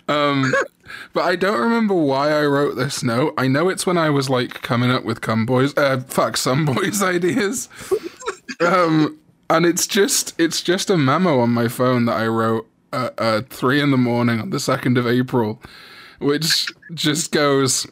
Um, 0.07 0.53
but 1.13 1.25
I 1.25 1.35
don't 1.35 1.59
remember 1.59 1.93
why 1.93 2.31
I 2.31 2.45
wrote 2.45 2.75
this 2.75 3.03
note. 3.03 3.33
I 3.37 3.47
know 3.47 3.69
it's 3.69 3.85
when 3.85 3.97
I 3.97 4.09
was 4.09 4.29
like 4.29 4.61
coming 4.61 4.91
up 4.91 5.03
with 5.03 5.21
cum 5.21 5.45
boys, 5.45 5.75
uh, 5.77 6.01
fuck 6.07 6.37
some 6.37 6.65
boys 6.65 7.01
ideas. 7.03 7.69
Um, 8.59 9.19
and 9.49 9.65
it's 9.65 9.87
just 9.87 10.39
it's 10.39 10.61
just 10.61 10.89
a 10.89 10.97
memo 10.97 11.39
on 11.39 11.49
my 11.49 11.67
phone 11.67 12.05
that 12.05 12.15
I 12.17 12.27
wrote 12.27 12.67
at 12.93 13.13
uh, 13.17 13.41
three 13.49 13.81
in 13.81 13.91
the 13.91 13.97
morning 13.97 14.39
on 14.39 14.49
the 14.49 14.59
second 14.59 14.97
of 14.97 15.07
April, 15.07 15.61
which 16.19 16.67
just 16.93 17.31
goes, 17.31 17.87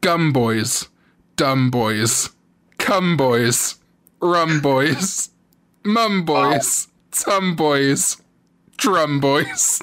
"Gum 0.00 0.32
boys, 0.32 0.88
dumb 1.36 1.70
boys, 1.70 2.30
cum 2.78 3.16
boys, 3.16 3.76
rum 4.20 4.60
boys, 4.60 5.30
mum 5.84 6.24
boys, 6.24 6.88
tum 7.12 7.54
boys, 7.56 8.20
drum 8.76 9.20
boys." 9.20 9.80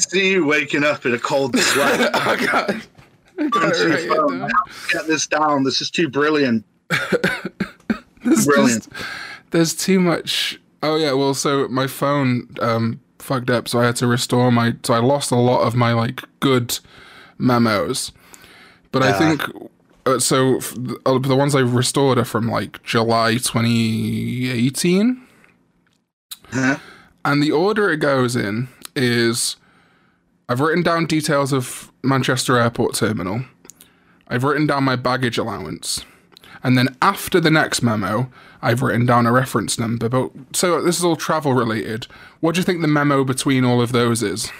see 0.00 0.32
you 0.32 0.44
waking 0.46 0.84
up 0.84 1.04
in 1.06 1.14
a 1.14 1.18
cold 1.18 1.58
sweat. 1.58 2.14
I 2.14 2.36
got, 2.46 2.70
I 3.38 3.48
got 3.48 3.74
to 3.74 3.88
right 3.88 4.08
phone. 4.08 4.32
here 4.34 4.44
I 4.44 4.48
now. 4.48 4.48
have 4.66 4.88
to 4.88 4.92
Get 4.98 5.06
this 5.06 5.26
down. 5.26 5.64
This 5.64 5.80
is 5.80 5.90
too 5.90 6.08
brilliant. 6.08 6.64
There's 8.24 8.46
Brilliant. 8.46 8.88
just- 8.92 9.04
there's 9.50 9.74
too 9.74 9.98
much. 9.98 10.60
Oh 10.82 10.96
yeah, 10.96 11.12
well, 11.12 11.32
so 11.32 11.66
my 11.68 11.86
phone 11.86 12.48
um 12.60 13.00
fucked 13.18 13.48
up, 13.48 13.66
so 13.66 13.80
I 13.80 13.86
had 13.86 13.96
to 13.96 14.06
restore 14.06 14.52
my. 14.52 14.74
So 14.82 14.92
I 14.92 14.98
lost 14.98 15.30
a 15.30 15.36
lot 15.36 15.62
of 15.62 15.74
my 15.74 15.94
like 15.94 16.22
good 16.40 16.78
memos, 17.38 18.12
but 18.92 19.02
I 19.02 19.12
think. 19.18 19.42
Uh, 20.08 20.18
so 20.18 20.56
f- 20.56 20.74
uh, 21.06 21.18
the 21.18 21.36
ones 21.36 21.54
I 21.54 21.60
restored 21.60 22.18
are 22.18 22.24
from 22.24 22.48
like 22.48 22.82
July 22.82 23.32
2018, 23.34 25.20
Huh? 26.50 26.78
and 27.24 27.42
the 27.42 27.52
order 27.52 27.90
it 27.90 27.98
goes 27.98 28.34
in 28.34 28.68
is 28.96 29.56
I've 30.48 30.60
written 30.60 30.82
down 30.82 31.06
details 31.06 31.52
of 31.52 31.92
Manchester 32.02 32.56
Airport 32.58 32.94
Terminal. 32.94 33.44
I've 34.28 34.44
written 34.44 34.66
down 34.66 34.84
my 34.84 34.96
baggage 34.96 35.36
allowance. 35.38 36.04
And 36.62 36.76
then 36.76 36.96
after 37.02 37.38
the 37.38 37.50
next 37.50 37.82
memo, 37.82 38.30
I've 38.62 38.82
written 38.82 39.06
down 39.06 39.26
a 39.26 39.32
reference 39.32 39.78
number. 39.78 40.08
But 40.08 40.30
so 40.52 40.80
this 40.82 40.98
is 40.98 41.04
all 41.04 41.16
travel 41.16 41.52
related. 41.52 42.06
What 42.40 42.54
do 42.54 42.60
you 42.60 42.64
think 42.64 42.80
the 42.80 42.88
memo 42.88 43.24
between 43.24 43.64
all 43.64 43.80
of 43.80 43.92
those 43.92 44.22
is? 44.22 44.50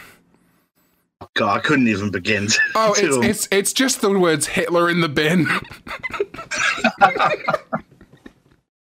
God, 1.34 1.56
I 1.56 1.60
couldn't 1.60 1.88
even 1.88 2.10
begin. 2.10 2.46
To, 2.48 2.58
Oh, 2.74 2.94
it's 2.96 3.16
to- 3.16 3.22
it's 3.22 3.48
it's 3.50 3.72
just 3.72 4.00
the 4.00 4.16
words 4.18 4.46
Hitler 4.46 4.88
in 4.88 5.00
the 5.00 5.08
bin. 5.08 5.46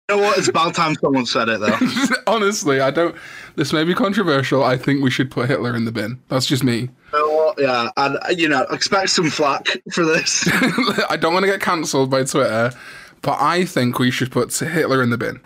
You 0.07 0.17
know 0.17 0.21
what? 0.21 0.37
It's 0.37 0.47
about 0.47 0.75
time 0.75 0.93
someone 1.01 1.25
said 1.25 1.49
it, 1.49 1.59
though. 1.59 1.79
Honestly, 2.31 2.79
I 2.79 2.91
don't. 2.91 3.15
This 3.55 3.73
may 3.73 3.83
be 3.83 3.95
controversial. 3.95 4.63
I 4.63 4.77
think 4.77 5.03
we 5.03 5.09
should 5.09 5.31
put 5.31 5.49
Hitler 5.49 5.75
in 5.75 5.85
the 5.85 5.91
bin. 5.91 6.21
That's 6.27 6.45
just 6.45 6.63
me. 6.63 6.75
You 6.75 6.89
know? 7.13 7.53
Yeah, 7.57 7.89
and 7.97 8.19
you 8.37 8.47
know, 8.47 8.61
expect 8.69 9.09
some 9.09 9.31
flack 9.31 9.65
for 9.91 10.05
this. 10.05 10.47
I 11.09 11.17
don't 11.19 11.33
want 11.33 11.43
to 11.45 11.51
get 11.51 11.59
cancelled 11.59 12.11
by 12.11 12.23
Twitter, 12.23 12.71
but 13.23 13.41
I 13.41 13.65
think 13.65 13.97
we 13.97 14.11
should 14.11 14.31
put 14.31 14.53
Hitler 14.55 15.01
in 15.01 15.09
the 15.09 15.17
bin. 15.17 15.39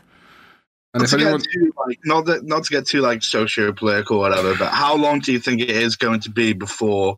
And 0.94 1.02
Not 1.02 1.04
if 1.04 1.10
to, 1.12 1.16
anyone, 1.18 1.40
get 1.42 1.52
too, 1.52 1.74
like, 1.88 2.00
not, 2.04 2.26
that, 2.26 2.46
not 2.46 2.64
to 2.64 2.70
get 2.72 2.88
too 2.88 3.02
like 3.02 3.22
socio-political 3.22 4.18
or 4.18 4.20
whatever, 4.22 4.56
but 4.56 4.74
how 4.74 4.96
long 4.96 5.20
do 5.20 5.32
you 5.32 5.40
think 5.40 5.62
it 5.62 5.70
is 5.70 5.96
going 5.96 6.20
to 6.22 6.32
be 6.32 6.54
before 6.54 7.16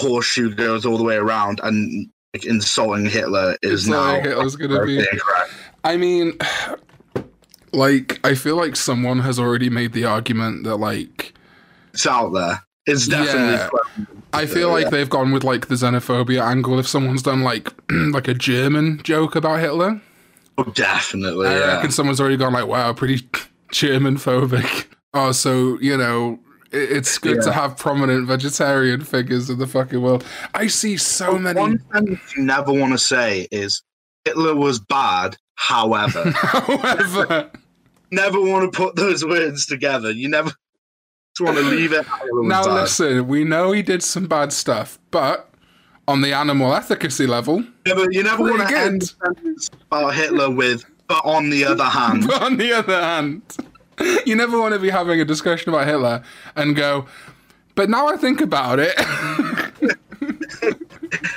horseshoe 0.00 0.54
goes 0.54 0.86
all 0.86 0.96
the 0.96 1.04
way 1.04 1.16
around 1.16 1.60
and 1.64 2.08
like, 2.32 2.44
insulting 2.44 3.06
Hitler 3.06 3.56
is 3.62 3.88
now 3.88 4.12
like 4.12 4.24
Hitler's 4.24 4.54
gonna 4.54 4.84
be- 4.84 4.98
incorrect? 4.98 5.52
I 5.82 5.96
mean, 5.96 6.34
like, 7.72 8.20
I 8.24 8.34
feel 8.34 8.56
like 8.56 8.76
someone 8.76 9.20
has 9.20 9.38
already 9.40 9.68
made 9.68 9.92
the 9.92 10.04
argument 10.04 10.62
that, 10.64 10.76
like, 10.76 11.34
It's 11.92 12.06
out 12.06 12.32
there. 12.34 12.62
It's 12.86 13.08
definitely. 13.08 13.54
Yeah. 13.54 13.68
I 14.32 14.46
feel 14.46 14.70
like 14.70 14.90
they've 14.90 15.10
gone 15.10 15.32
with 15.32 15.42
like 15.42 15.66
the 15.66 15.74
xenophobia 15.74 16.40
angle. 16.42 16.78
If 16.78 16.86
someone's 16.86 17.22
done 17.22 17.42
like 17.42 17.72
like 17.90 18.28
a 18.28 18.34
German 18.34 19.00
joke 19.02 19.34
about 19.34 19.58
Hitler, 19.58 20.00
Oh, 20.58 20.64
definitely. 20.64 21.48
I 21.48 21.58
Yeah. 21.58 21.76
reckon 21.76 21.90
someone's 21.90 22.20
already 22.20 22.36
gone 22.36 22.52
like, 22.52 22.66
"Wow, 22.66 22.92
pretty 22.92 23.28
German 23.72 24.16
phobic." 24.16 24.86
Oh, 25.14 25.32
so 25.32 25.78
you 25.80 25.96
know, 25.96 26.38
it, 26.72 26.92
it's 26.92 27.18
good 27.18 27.42
to 27.42 27.52
have 27.52 27.76
prominent 27.76 28.26
vegetarian 28.26 29.02
figures 29.02 29.50
in 29.50 29.58
the 29.58 29.66
fucking 29.66 30.00
world. 30.00 30.24
I 30.54 30.66
see 30.68 30.96
so 30.96 31.38
many. 31.38 31.58
One 31.60 31.78
thing 31.92 32.18
you 32.36 32.42
never 32.42 32.72
want 32.72 32.92
to 32.92 32.98
say 32.98 33.48
is 33.50 33.82
Hitler 34.24 34.54
was 34.54 34.78
bad. 34.78 35.36
However, 35.54 36.30
However, 36.34 37.50
never 38.10 38.40
want 38.40 38.70
to 38.72 38.76
put 38.76 38.96
those 38.96 39.24
words 39.24 39.66
together. 39.66 40.10
You 40.10 40.28
never 40.28 40.50
just 40.50 41.40
want 41.40 41.56
to 41.56 41.62
leave 41.64 41.92
it. 41.92 42.06
Now 42.32 42.64
bad. 42.64 42.74
listen, 42.82 43.26
we 43.26 43.44
know 43.44 43.72
he 43.72 43.82
did 43.82 44.02
some 44.02 44.26
bad 44.26 44.52
stuff, 44.52 44.98
but 45.10 45.48
on 46.08 46.20
the 46.20 46.32
animal 46.34 46.74
efficacy 46.74 47.26
level, 47.26 47.64
Never, 47.86 48.10
you 48.10 48.22
never 48.22 48.42
want 48.42 48.68
to 48.68 48.76
end 48.76 49.14
about 49.90 50.14
Hitler 50.14 50.50
with, 50.50 50.84
but 51.06 51.24
on 51.24 51.50
the 51.50 51.64
other 51.64 51.84
hand. 51.84 52.26
But 52.26 52.42
on 52.46 52.56
the 52.56 52.72
other 52.72 53.00
hand, 53.00 53.42
you 54.26 54.34
never 54.34 54.58
want 54.60 54.74
to 54.74 54.80
be 54.80 54.90
having 54.90 55.20
a 55.20 55.24
discussion 55.24 55.68
about 55.70 55.86
Hitler 55.86 56.22
and 56.56 56.74
go, 56.74 57.06
but 57.76 57.88
now 57.88 58.08
I 58.08 58.16
think 58.16 58.40
about 58.40 58.78
it, 58.80 58.94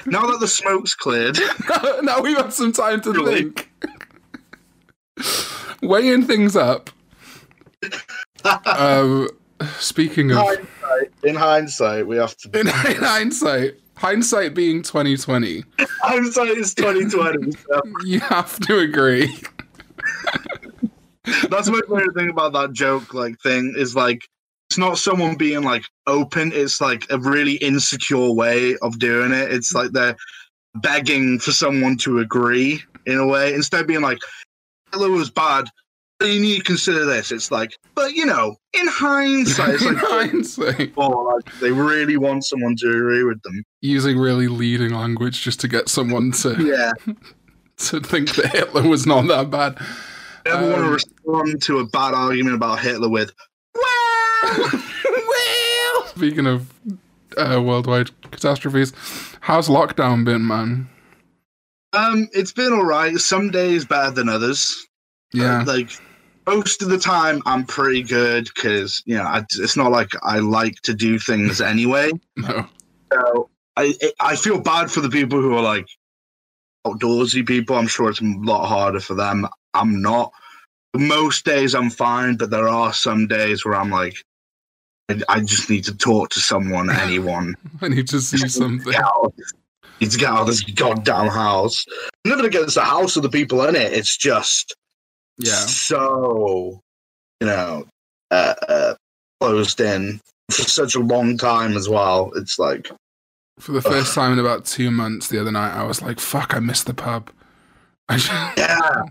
now 0.05 0.25
that 0.25 0.37
the 0.39 0.47
smoke's 0.47 0.95
cleared, 0.95 1.37
now 2.03 2.21
we've 2.21 2.35
had 2.37 2.51
some 2.53 2.71
time 2.71 3.01
to 3.01 3.11
Really? 3.11 3.43
think. 3.43 3.71
Weighing 5.81 6.23
things 6.25 6.55
up. 6.55 6.89
um, 8.65 9.27
speaking 9.77 10.31
of, 10.31 10.37
hindsight, 10.37 11.11
in 11.23 11.35
hindsight, 11.35 12.07
we 12.07 12.17
have 12.17 12.35
to. 12.37 12.49
in, 12.59 12.67
in 12.67 12.73
hindsight, 13.03 13.75
hindsight 13.99 14.53
being 14.55 14.81
2020, 14.81 15.63
Hindsight 16.01 16.57
is 16.57 16.73
twenty 16.73 17.05
twenty. 17.09 17.51
So 17.67 17.81
you 18.05 18.19
have 18.21 18.59
to 18.61 18.79
agree. 18.79 19.37
that's 21.49 21.69
my 21.69 21.81
favorite 21.81 22.15
thing 22.15 22.29
about 22.29 22.53
that 22.53 22.71
joke. 22.73 23.13
Like 23.13 23.39
thing 23.41 23.73
is 23.77 23.95
like 23.95 24.21
it's 24.69 24.77
not 24.77 24.97
someone 24.97 25.35
being 25.35 25.63
like 25.63 25.83
open. 26.07 26.51
It's 26.53 26.79
like 26.79 27.05
a 27.09 27.19
really 27.19 27.55
insecure 27.55 28.31
way 28.31 28.77
of 28.81 28.99
doing 28.99 29.31
it. 29.31 29.51
It's 29.51 29.73
like 29.73 29.91
they're 29.91 30.15
begging 30.75 31.39
for 31.39 31.51
someone 31.51 31.97
to 31.97 32.19
agree 32.19 32.81
in 33.05 33.17
a 33.17 33.27
way 33.27 33.53
instead 33.53 33.81
of 33.81 33.87
being 33.87 34.01
like 34.01 34.19
Hitler 34.91 35.11
was 35.11 35.29
bad. 35.29 35.65
You 36.21 36.39
need 36.41 36.57
to 36.57 36.63
consider 36.63 37.05
this. 37.05 37.31
It's 37.31 37.49
like, 37.49 37.77
but 37.95 38.13
you 38.13 38.25
know, 38.25 38.57
in 38.73 38.87
hindsight, 38.87 39.75
it's 39.75 39.85
in 39.85 39.95
hindsight, 39.95 40.93
oh, 40.97 41.09
like 41.23 41.59
they 41.61 41.71
really 41.71 42.17
want 42.17 42.43
someone 42.43 42.75
to 42.77 42.89
agree 42.89 43.23
with 43.23 43.41
them. 43.43 43.63
using 43.81 44.17
really 44.19 44.47
leading 44.49 44.93
language 44.93 45.41
just 45.41 45.59
to 45.61 45.67
get 45.69 45.87
someone 45.87 46.31
to, 46.33 46.55
Yeah, 46.61 46.91
to 47.77 47.99
think 48.01 48.35
that 48.35 48.47
Hitler 48.53 48.87
was 48.87 49.05
not 49.07 49.27
that 49.29 49.49
bad. 49.49 49.79
never 50.45 50.61
want 50.69 50.75
to 50.81 50.83
Um, 50.87 50.91
respond 50.93 51.61
to 51.63 51.79
a 51.79 51.85
bad 51.85 52.13
argument 52.13 52.55
about 52.55 52.79
Hitler 52.79 53.07
with, 53.09 53.31
well, 53.75 54.69
well, 54.73 56.05
speaking 56.07 56.47
of 56.47 56.73
uh, 57.37 57.61
worldwide 57.63 58.09
catastrophes, 58.31 58.91
how's 59.39 59.69
lockdown 59.69 60.25
been, 60.25 60.45
man? 60.45 60.89
um, 61.93 62.27
it's 62.33 62.51
been 62.51 62.73
all 62.73 62.85
right. 62.85 63.15
Some 63.17 63.49
days 63.51 63.85
better 63.85 64.11
than 64.11 64.27
others. 64.29 64.85
Yeah, 65.33 65.63
like 65.63 65.89
most 66.49 66.81
of 66.81 66.89
the 66.89 66.97
time 66.97 67.41
I'm 67.45 67.65
pretty 67.65 68.03
good 68.03 68.49
because 68.53 69.01
you 69.05 69.15
know 69.15 69.23
I, 69.23 69.43
it's 69.57 69.77
not 69.77 69.91
like 69.91 70.09
I 70.23 70.39
like 70.39 70.81
to 70.81 70.93
do 70.93 71.19
things 71.19 71.61
anyway. 71.73 72.11
no, 72.35 72.67
So 73.13 73.49
I 73.77 73.93
I 74.19 74.35
feel 74.35 74.59
bad 74.59 74.91
for 74.91 75.01
the 75.01 75.09
people 75.09 75.41
who 75.41 75.55
are 75.55 75.61
like 75.61 75.87
outdoorsy 76.85 77.45
people. 77.45 77.75
I'm 77.75 77.87
sure 77.87 78.09
it's 78.09 78.21
a 78.21 78.25
lot 78.25 78.67
harder 78.67 78.99
for 78.99 79.15
them. 79.15 79.47
I'm 79.73 80.01
not. 80.01 80.31
Most 80.95 81.45
days 81.45 81.75
I'm 81.75 81.91
fine, 81.91 82.35
but 82.35 82.49
there 82.49 82.67
are 82.67 82.93
some 82.93 83.27
days 83.27 83.63
where 83.63 83.75
I'm 83.75 83.91
like, 83.91 84.17
I, 85.09 85.21
I 85.29 85.39
just 85.41 85.69
need 85.69 85.83
to 85.85 85.95
talk 85.95 86.29
to 86.31 86.39
someone, 86.39 86.89
anyone. 87.05 87.55
I 87.81 87.89
need 87.89 88.07
to 88.09 88.21
see 88.21 88.37
something. 88.47 88.91
Need 90.01 90.11
to 90.11 90.17
get 90.17 90.29
out 90.29 90.41
of 90.41 90.47
this 90.47 90.63
goddamn 90.63 91.27
house. 91.27 91.85
Nothing 92.25 92.45
against 92.45 92.75
the 92.75 92.81
house 92.81 93.17
or 93.17 93.21
the 93.21 93.29
people 93.29 93.63
in 93.65 93.75
it. 93.75 93.93
It's 93.93 94.15
just 94.17 94.75
Yeah, 95.39 95.53
so 95.53 96.81
you 97.39 97.47
know 97.47 97.85
uh, 98.29 98.55
uh, 98.67 98.93
closed 99.39 99.79
in 99.79 100.19
for 100.51 100.63
such 100.63 100.95
a 100.95 100.99
long 100.99 101.37
time 101.37 101.77
as 101.77 101.87
well. 101.87 102.31
It's 102.35 102.59
like 102.59 102.91
For 103.59 103.71
the 103.71 103.81
first 103.81 104.13
time 104.13 104.33
in 104.33 104.39
about 104.39 104.65
two 104.65 104.91
months 104.91 105.29
the 105.29 105.39
other 105.39 105.51
night, 105.51 105.73
I 105.73 105.83
was 105.83 106.01
like, 106.01 106.19
fuck, 106.19 106.53
I 106.53 106.59
missed 106.59 106.87
the 106.87 106.93
pub. 106.93 107.31
I 108.09 108.53
yeah, 108.57 109.03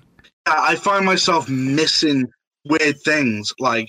I 0.47 0.75
find 0.75 1.06
myself 1.06 1.49
missing 1.49 2.28
weird 2.64 3.00
things. 3.00 3.52
Like, 3.58 3.88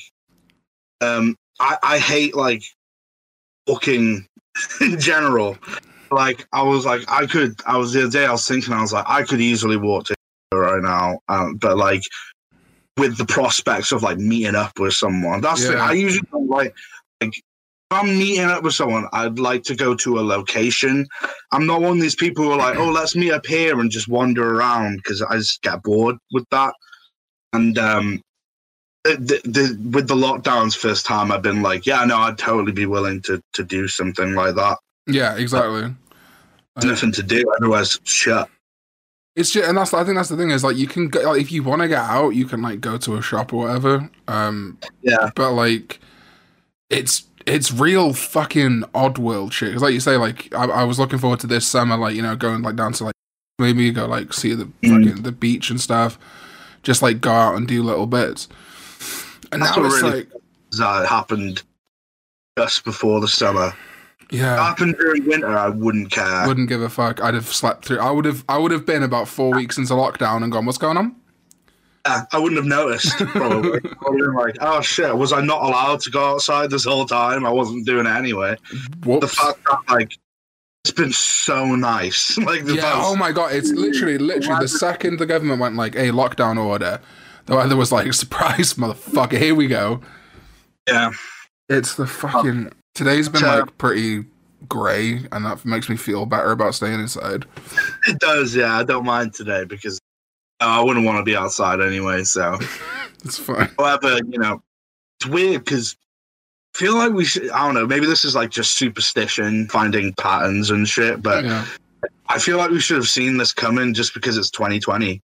um, 1.02 1.36
I, 1.60 1.78
I 1.82 1.98
hate 1.98 2.36
like 2.36 2.64
walking 3.68 4.28
in 4.82 5.00
general. 5.00 5.58
Like, 6.12 6.48
I 6.54 6.64
was 6.64 6.86
like, 6.86 7.02
I 7.08 7.26
could. 7.26 7.60
I 7.66 7.78
was 7.78 7.94
the 7.94 8.04
other 8.04 8.12
day. 8.12 8.26
I 8.26 8.32
was 8.32 8.48
thinking, 8.48 8.74
I 8.74 8.82
was 8.82 8.94
like, 8.94 9.06
I 9.08 9.24
could 9.24 9.42
easily 9.42 9.78
walk 9.78 10.06
to 10.06 10.16
right 10.82 10.90
now, 10.90 11.20
um, 11.28 11.56
but 11.56 11.78
like. 11.78 12.02
With 12.98 13.18
the 13.18 13.26
prospects 13.26 13.94
of 13.94 14.04
like 14.04 14.18
meeting 14.18 14.56
up 14.56 14.78
with 14.78 14.94
someone, 14.94 15.40
that's 15.40 15.66
the, 15.66 15.78
I 15.78 15.94
usually 15.94 16.28
don't 16.34 16.50
like. 16.50 16.76
Like, 17.22 17.32
if 17.32 17.44
I'm 17.92 18.08
meeting 18.20 18.44
up 18.44 18.62
with 18.62 18.74
someone, 18.74 19.08
I'd 19.14 19.40
like 19.40 19.64
to 19.64 19.76
go 19.76 19.96
to 19.96 20.20
a 20.20 20.22
location. 20.22 21.08
I'm 21.54 21.66
not 21.66 21.80
one 21.82 21.94
of 21.94 22.02
these 22.02 22.16
people 22.16 22.44
who 22.44 22.52
are 22.52 22.58
like, 22.58 22.78
oh, 22.78 22.90
let's 22.90 23.16
meet 23.16 23.32
up 23.32 23.46
here 23.46 23.80
and 23.80 23.90
just 23.90 24.10
wander 24.10 24.56
around 24.56 24.98
because 24.98 25.22
I 25.22 25.38
just 25.38 25.62
get 25.62 25.82
bored 25.82 26.18
with 26.34 26.44
that. 26.52 26.74
And 27.54 27.78
um, 27.78 28.22
the, 29.06 29.16
the, 29.16 29.50
the, 29.50 29.90
with 29.92 30.10
the 30.10 30.16
lockdowns, 30.16 30.76
first 30.76 31.06
time 31.06 31.32
I've 31.32 31.42
been 31.42 31.62
like, 31.62 31.86
yeah, 31.86 32.04
no, 32.04 32.18
I'd 32.18 32.38
totally 32.38 32.74
be 32.74 32.86
willing 32.86 33.22
to 33.22 33.42
to 33.54 33.64
do 33.64 33.88
something 33.88 34.36
like 34.36 34.56
that. 34.56 34.78
yeah, 35.08 35.38
exactly. 35.38 35.96
There's 36.76 36.86
nothing 36.86 37.14
to 37.14 37.24
do, 37.24 37.50
otherwise 37.58 37.98
shut. 38.04 38.50
It's 39.40 39.52
just, 39.52 39.68
and 39.70 39.78
that's 39.78 39.94
I 39.94 40.04
think 40.04 40.18
that's 40.18 40.30
the 40.30 40.36
thing 40.38 40.52
is 40.52 40.64
like 40.64 40.76
you 40.76 40.86
can 40.88 41.08
go 41.08 41.22
like 41.22 41.40
if 41.42 41.52
you 41.52 41.64
want 41.64 41.82
to 41.82 41.88
get 41.88 42.00
out, 42.04 42.32
you 42.32 42.46
can 42.46 42.62
like 42.62 42.82
go 42.82 42.98
to 42.98 43.16
a 43.16 43.22
shop 43.22 43.54
or 43.54 43.64
whatever. 43.64 44.10
Um, 44.28 44.78
Yeah, 45.02 45.30
but 45.36 45.54
like 45.54 46.00
it's 46.90 47.26
it's 47.46 47.72
real 47.72 48.12
fucking 48.14 48.84
odd 48.94 49.18
world 49.18 49.54
shit. 49.54 49.70
Because 49.70 49.82
like 49.82 49.94
you 49.94 50.00
say, 50.02 50.18
like 50.18 50.54
I, 50.54 50.66
I 50.66 50.84
was 50.84 51.00
looking 51.00 51.20
forward 51.20 51.40
to 51.40 51.48
this 51.48 51.66
summer, 51.66 51.96
like 51.98 52.16
you 52.16 52.22
know, 52.22 52.36
going 52.36 52.62
like 52.64 52.76
down 52.76 52.92
to 52.94 53.06
like 53.06 53.16
maybe 53.60 53.90
go 53.92 54.06
like 54.08 54.34
see 54.34 54.54
the 54.54 54.66
Mm. 54.84 55.06
fucking 55.06 55.24
the 55.24 55.32
beach 55.32 55.70
and 55.70 55.80
stuff, 55.80 56.20
just 56.84 57.02
like 57.02 57.22
go 57.22 57.32
out 57.32 57.56
and 57.56 57.68
do 57.68 57.82
little 57.82 58.08
bits. 58.08 58.48
And 59.52 59.62
That's 59.62 59.78
now 59.78 59.86
it's 59.86 60.02
really- 60.02 60.16
like, 60.18 60.30
that 60.78 61.08
happened 61.08 61.64
just 62.58 62.84
before 62.84 63.22
the 63.22 63.28
summer. 63.28 63.74
Yeah, 64.32 64.56
happened 64.64 64.96
during 65.00 65.26
winter, 65.28 65.48
I 65.58 65.70
wouldn't 65.70 66.12
care. 66.12 66.48
wouldn't 66.48 66.70
give 66.70 66.82
a 66.82 66.90
fuck. 66.90 67.22
I'd 67.22 67.34
have 67.34 67.48
slept 67.48 67.86
through. 67.86 68.00
I 68.00 68.12
would 68.12 68.26
have. 68.26 68.44
I 68.50 68.58
would 68.58 68.72
have 68.72 68.86
been 68.86 69.04
about 69.04 69.28
four 69.28 69.54
weeks 69.54 69.78
into 69.78 69.94
lockdown 69.94 70.44
and 70.44 70.52
gone, 70.52 70.66
"What's 70.66 70.78
going 70.78 70.98
on?" 70.98 71.16
Yeah, 72.08 72.24
I 72.32 72.40
wouldn't 72.40 72.58
have 72.58 72.66
noticed. 72.68 73.18
Probably, 73.18 73.72
I 73.84 74.10
would 74.10 74.20
have 74.22 74.28
been 74.28 74.34
like, 74.34 74.56
"Oh 74.62 74.82
shit, 74.82 75.16
was 75.16 75.34
I 75.34 75.42
not 75.42 75.62
allowed 75.64 76.00
to 76.02 76.12
go 76.12 76.34
outside 76.36 76.70
this 76.70 76.86
whole 76.86 77.06
time? 77.06 77.46
I 77.46 77.52
wasn't 77.52 77.86
doing 77.86 78.06
it 78.06 78.10
anyway." 78.16 78.56
The 78.72 79.10
Whoops. 79.10 79.36
fact 79.36 79.60
that 79.66 79.80
like 79.90 80.14
it's 80.86 80.92
been 80.94 81.12
so 81.12 81.76
nice, 81.76 82.38
like 82.38 82.66
the 82.66 82.76
Yeah. 82.76 82.84
past- 82.84 83.08
Oh 83.08 83.16
my 83.16 83.32
god. 83.32 83.54
It's 83.54 83.72
literally, 83.72 84.18
literally 84.18 84.62
the 84.62 84.68
second 84.70 85.20
the 85.20 85.26
government 85.26 85.60
went 85.60 85.76
like, 85.76 85.94
"Hey, 85.96 86.10
lockdown 86.10 86.58
order," 86.58 87.00
the 87.48 87.56
weather 87.56 87.76
was 87.76 87.92
like, 87.92 88.14
"Surprise, 88.14 88.76
motherfucker! 88.76 89.38
Here 89.38 89.56
we 89.56 89.68
go." 89.68 90.02
yeah, 90.88 91.12
It's 91.68 91.96
the 91.96 92.08
fucking. 92.08 92.72
Today's 93.00 93.30
been 93.30 93.40
So- 93.40 93.60
like 93.60 93.78
pretty 93.78 94.26
grey, 94.68 95.26
and 95.32 95.46
that 95.46 95.64
makes 95.64 95.88
me 95.88 95.96
feel 95.96 96.26
better 96.26 96.52
about 96.52 96.76
staying 96.76 97.00
inside. 97.00 97.46
it 98.08 98.20
does. 98.20 98.54
Yeah, 98.54 98.78
I 98.78 98.84
don't 98.84 99.06
mind 99.06 99.34
today 99.34 99.64
because 99.64 99.98
uh, 100.60 100.66
I 100.66 100.84
wouldn't 100.84 101.06
want 101.06 101.18
to 101.18 101.24
be 101.24 101.34
outside 101.34 101.80
anyway. 101.80 102.26
So, 102.26 102.60
It's 103.24 103.38
fine. 103.38 103.70
however, 103.78 104.18
you 104.28 104.38
know, 104.38 104.62
it's 105.22 105.30
weird 105.30 105.64
because 105.64 105.96
I 106.76 106.78
feel 106.78 106.96
like 106.98 107.14
we 107.14 107.24
should. 107.24 107.50
I 107.52 107.66
don't 107.66 107.74
know. 107.74 107.88
Maybe 107.88 108.06
this 108.06 108.26
is 108.26 108.36
like 108.36 108.50
just 108.50 108.74
superstition, 108.74 109.70
finding 109.70 110.14
patterns 110.16 110.70
and 110.70 110.86
shit. 110.86 111.22
But 111.24 111.46
Yeah. 111.46 111.66
I 112.28 112.38
feel 112.38 112.58
like 112.58 112.70
we 112.70 112.82
should 112.82 112.98
have 112.98 113.08
seen 113.08 113.38
this 113.38 113.54
coming 113.54 113.94
just 113.94 114.14
because 114.14 114.38
it's 114.38 114.50
2020. 114.52 115.22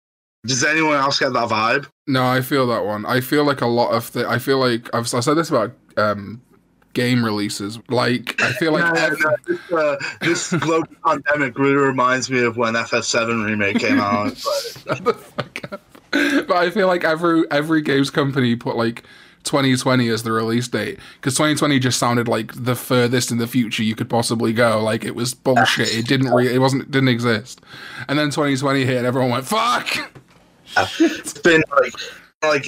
Does 0.46 0.62
anyone 0.62 0.94
else 0.96 1.18
get 1.18 1.32
that 1.32 1.48
vibe? 1.48 1.88
No, 2.06 2.24
I 2.24 2.40
feel 2.40 2.68
that 2.68 2.84
one. 2.84 3.04
I 3.04 3.20
feel 3.20 3.42
like 3.44 3.62
a 3.62 3.66
lot 3.66 3.90
of 3.90 4.12
the. 4.12 4.28
I 4.28 4.38
feel 4.38 4.58
like 4.58 4.94
I've 4.94 5.12
I 5.12 5.18
said 5.18 5.34
this 5.34 5.50
about 5.50 5.72
um 5.96 6.40
game 6.94 7.24
releases. 7.24 7.78
Like 7.88 8.40
I 8.40 8.52
feel 8.52 8.72
like 8.72 8.94
No, 8.94 9.00
ev- 9.00 9.18
no, 9.20 9.36
this, 9.46 9.72
uh, 9.72 9.96
this 10.20 10.52
global 10.60 10.88
pandemic 11.04 11.58
really 11.58 11.74
reminds 11.74 12.30
me 12.30 12.42
of 12.42 12.56
when 12.56 12.74
FF7 12.74 13.44
remake 13.44 13.78
came 13.78 14.00
out. 14.00 14.28
It's 14.28 14.86
like, 14.86 14.96
Shut 14.96 15.04
the 15.04 15.14
fuck 15.14 15.72
up. 15.72 15.80
But 16.12 16.52
I 16.52 16.70
feel 16.70 16.86
like 16.86 17.04
every 17.04 17.42
every 17.50 17.82
games 17.82 18.10
company 18.10 18.54
put 18.56 18.76
like 18.76 19.04
2020 19.42 20.08
as 20.08 20.22
the 20.22 20.32
release 20.32 20.68
date 20.68 20.98
because 21.16 21.34
2020 21.34 21.78
just 21.78 21.98
sounded 21.98 22.28
like 22.28 22.52
the 22.54 22.74
furthest 22.74 23.30
in 23.30 23.38
the 23.38 23.46
future 23.46 23.82
you 23.82 23.94
could 23.94 24.08
possibly 24.08 24.52
go. 24.52 24.80
Like 24.82 25.04
it 25.04 25.14
was 25.14 25.34
bullshit. 25.34 25.94
It 25.94 26.06
didn't 26.06 26.32
re- 26.32 26.52
it 26.54 26.58
wasn't 26.58 26.82
it 26.82 26.90
didn't 26.90 27.08
exist. 27.08 27.60
And 28.08 28.18
then 28.18 28.30
2020 28.30 28.84
hit 28.84 28.96
and 28.98 29.06
everyone 29.06 29.30
went 29.30 29.44
fuck. 29.46 29.88
it's 30.98 31.34
been 31.34 31.62
like, 31.80 31.92
like 32.42 32.66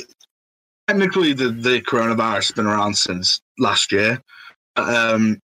technically 0.88 1.32
the, 1.32 1.48
the 1.48 1.80
coronavirus 1.82 2.34
has 2.34 2.52
been 2.52 2.66
around 2.66 2.96
since 2.96 3.40
last 3.58 3.92
year. 3.92 4.22
Um, 4.76 5.40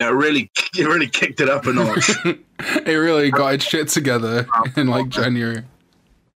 it 0.00 0.06
really, 0.06 0.50
it 0.76 0.86
really 0.86 1.08
kicked 1.08 1.40
it 1.40 1.48
up 1.48 1.66
a 1.66 1.72
notch. 1.72 2.10
it 2.24 2.92
really 2.92 3.30
got 3.30 3.54
its 3.54 3.64
shit 3.64 3.88
together 3.88 4.46
in 4.76 4.88
like 4.88 5.08
January. 5.08 5.62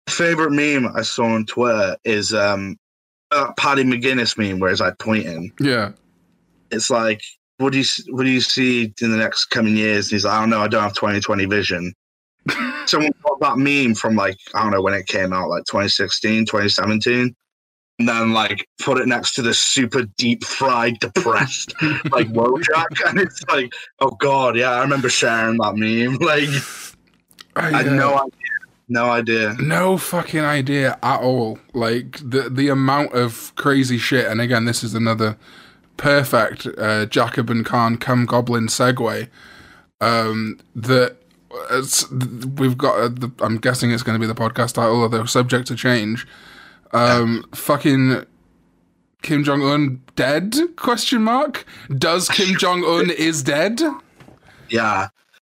Favorite 0.09 0.51
meme 0.51 0.91
I 0.95 1.01
saw 1.01 1.25
on 1.25 1.45
Twitter 1.45 1.97
is 2.03 2.33
um, 2.33 2.77
uh, 3.31 3.51
Paddy 3.53 3.83
McGuinness 3.83 4.37
meme 4.37 4.59
where 4.59 4.71
it's 4.71 4.81
like 4.81 4.99
pointing. 4.99 5.51
Yeah. 5.59 5.91
It's 6.71 6.89
like, 6.89 7.21
what 7.57 7.71
do 7.71 7.79
you 7.79 7.85
what 8.09 8.23
do 8.23 8.29
you 8.29 8.41
see 8.41 8.93
in 9.01 9.11
the 9.11 9.17
next 9.17 9.45
coming 9.45 9.77
years? 9.77 10.07
And 10.07 10.11
he's 10.11 10.25
like, 10.25 10.33
I 10.33 10.39
don't 10.41 10.49
know, 10.49 10.59
I 10.59 10.67
don't 10.67 10.83
have 10.83 10.93
2020 10.93 11.45
vision. 11.45 11.93
Someone 12.85 13.11
got 13.23 13.39
that 13.39 13.57
meme 13.57 13.95
from 13.95 14.15
like 14.15 14.37
I 14.53 14.61
don't 14.61 14.71
know 14.71 14.81
when 14.81 14.93
it 14.93 15.07
came 15.07 15.33
out, 15.33 15.49
like 15.49 15.63
2016, 15.65 16.45
2017, 16.45 17.35
and 17.99 18.09
then 18.09 18.33
like 18.33 18.67
put 18.81 18.97
it 18.97 19.07
next 19.07 19.35
to 19.35 19.41
this 19.41 19.59
super 19.59 20.03
deep 20.17 20.43
fried, 20.43 20.99
depressed 20.99 21.73
like 22.11 22.27
Wojak, 22.33 23.09
and 23.09 23.19
it's 23.19 23.43
like, 23.47 23.71
oh 23.99 24.11
god, 24.11 24.57
yeah, 24.57 24.71
I 24.71 24.81
remember 24.81 25.09
sharing 25.09 25.57
that 25.57 25.75
meme. 25.75 26.17
Like, 26.25 26.49
I 27.55 27.83
had 27.83 27.91
no 27.91 28.15
idea, 28.15 28.31
no 28.89 29.09
idea. 29.09 29.55
No 29.59 29.97
fucking 29.97 30.41
idea 30.41 30.97
at 31.01 31.21
all. 31.21 31.59
Like 31.73 32.19
the 32.21 32.49
the 32.49 32.67
amount 32.67 33.13
of 33.13 33.53
crazy 33.55 33.97
shit. 33.97 34.25
And 34.25 34.41
again, 34.41 34.65
this 34.65 34.83
is 34.83 34.93
another 34.93 35.37
perfect 35.97 36.67
uh, 36.77 37.05
and 37.13 37.65
Khan 37.65 37.97
come 37.97 38.25
goblin 38.25 38.67
segue. 38.67 39.29
Um, 40.01 40.59
that 40.75 41.15
it's, 41.71 42.11
we've 42.11 42.77
got. 42.77 42.99
Uh, 42.99 43.07
the, 43.07 43.31
I'm 43.39 43.57
guessing 43.57 43.91
it's 43.91 44.03
going 44.03 44.19
to 44.19 44.19
be 44.19 44.27
the 44.27 44.39
podcast 44.39 44.73
title, 44.73 45.01
although 45.01 45.25
subject 45.25 45.67
to 45.67 45.75
change. 45.75 46.27
Um, 46.91 47.45
fucking 47.53 48.25
Kim 49.21 49.43
Jong 49.43 49.63
Un 49.63 50.01
dead? 50.15 50.55
Question 50.75 51.23
mark. 51.23 51.65
Does 51.97 52.29
Kim 52.29 52.55
Jong 52.59 52.83
Un 52.83 53.09
is 53.09 53.43
dead? 53.43 53.81
Yeah. 54.69 55.09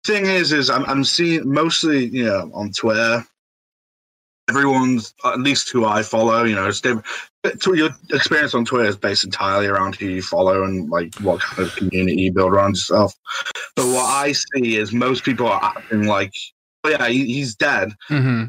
Thing 0.07 0.27
is, 0.27 0.53
is 0.53 0.71
I'm 0.71 0.85
I'm 0.87 1.05
seeing 1.05 1.51
mostly 1.51 2.07
you 2.07 2.25
know 2.25 2.51
on 2.55 2.73
Twitter. 2.73 3.25
Everyone's 4.49 5.15
at 5.25 5.39
least 5.39 5.71
who 5.71 5.85
I 5.85 6.03
follow, 6.03 6.43
you 6.43 6.57
know, 6.57 6.67
it's 6.67 6.81
different. 6.81 7.07
Your 7.67 7.91
experience 8.11 8.53
on 8.55 8.65
Twitter 8.65 8.89
is 8.89 8.97
based 8.97 9.23
entirely 9.23 9.67
around 9.67 9.95
who 9.95 10.07
you 10.07 10.23
follow 10.23 10.65
and 10.65 10.91
like 10.91 11.15
what 11.21 11.41
kind 11.41 11.69
of 11.69 11.77
community 11.77 12.23
you 12.23 12.33
build 12.33 12.53
around 12.53 12.71
yourself. 12.71 13.15
But 13.77 13.87
what 13.87 14.07
I 14.07 14.33
see 14.33 14.77
is 14.77 14.93
most 14.93 15.23
people 15.23 15.47
are 15.47 15.63
acting 15.63 16.07
like, 16.07 16.33
oh 16.83 16.89
yeah, 16.89 17.09
he, 17.09 17.27
he's 17.27 17.55
dead. 17.55 17.93
hmm 18.09 18.47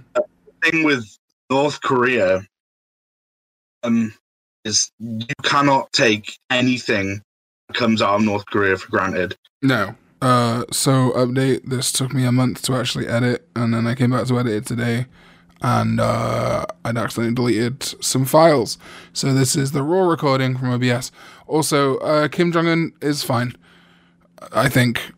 Thing 0.63 0.84
with 0.84 1.06
North 1.52 1.82
Korea, 1.82 2.41
um, 3.84 4.13
is 4.65 4.91
you 5.00 5.26
cannot 5.44 5.91
take 5.94 6.38
anything 6.50 7.22
that 7.67 7.78
comes 7.78 8.02
out 8.02 8.15
of 8.15 8.22
North 8.22 8.46
Korea 8.46 8.78
for 8.78 8.89
granted. 8.89 9.36
No. 9.62 9.96
Uh, 10.22 10.65
so 10.72 11.12
update. 11.12 11.65
This 11.65 11.91
took 11.91 12.13
me 12.13 12.26
a 12.26 12.32
month 12.32 12.62
to 12.63 12.76
actually 12.76 13.08
edit, 13.08 13.48
and 13.56 13.74
then 13.74 13.88
I 13.88 13.96
came 13.96 14.12
back 14.12 14.28
to 14.28 14.39
edit 14.39 14.54
it 14.54 14.65
today, 14.67 15.08
and 15.62 16.00
uh, 16.00 16.65
I'd 16.86 16.98
accidentally 16.98 17.34
deleted 17.56 17.84
some 18.04 18.26
files. 18.26 18.78
So 19.13 19.34
this 19.34 19.56
is 19.56 19.72
the 19.72 19.82
raw 19.82 20.08
recording 20.08 20.58
from 20.58 20.70
OBS. 20.70 21.12
Also, 21.48 21.98
uh, 21.98 22.28
Kim 22.28 22.52
Jong 22.52 22.67
Un 22.67 22.94
is 23.02 23.24
fine. 23.24 23.56
I 24.54 24.70
think. 24.70 25.12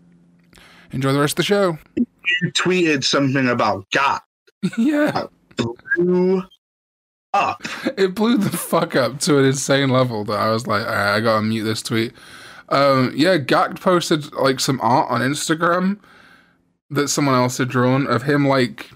Enjoy 0.91 1.12
the 1.12 1.19
rest 1.19 1.34
of 1.34 1.38
the 1.38 1.43
show. 1.43 1.78
You 1.95 2.52
tweeted 2.52 3.04
something 3.04 3.49
about 3.49 3.89
Gackt. 3.89 4.21
yeah, 4.78 5.26
blew 5.58 6.43
up. 7.33 7.61
it 7.97 8.15
blew 8.15 8.37
the 8.37 8.55
fuck 8.55 8.95
up 8.95 9.19
to 9.21 9.39
an 9.39 9.45
insane 9.45 9.89
level 9.89 10.23
that 10.25 10.39
I 10.39 10.51
was 10.51 10.67
like, 10.67 10.85
"All 10.85 10.93
right, 10.93 11.15
I 11.15 11.19
gotta 11.19 11.41
mute 11.41 11.63
this 11.63 11.81
tweet. 11.81 12.13
Um, 12.69 13.13
yeah, 13.15 13.37
Gackt 13.37 13.79
posted 13.79 14.33
like 14.33 14.59
some 14.59 14.79
art 14.81 15.09
on 15.11 15.21
Instagram 15.21 15.99
that 16.89 17.07
someone 17.07 17.35
else 17.35 17.57
had 17.57 17.69
drawn 17.69 18.07
of 18.07 18.23
him 18.23 18.47
like 18.47 18.91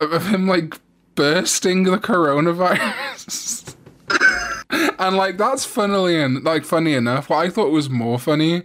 of 0.00 0.26
him 0.28 0.46
like 0.46 0.78
bursting 1.14 1.84
the 1.84 1.98
coronavirus. 1.98 3.74
and 4.98 5.16
like 5.16 5.38
that's 5.38 5.64
funnily 5.64 6.20
and 6.20 6.44
like 6.44 6.64
funny 6.64 6.94
enough. 6.94 7.30
What 7.30 7.44
I 7.44 7.50
thought 7.50 7.70
was 7.70 7.90
more 7.90 8.18
funny 8.18 8.62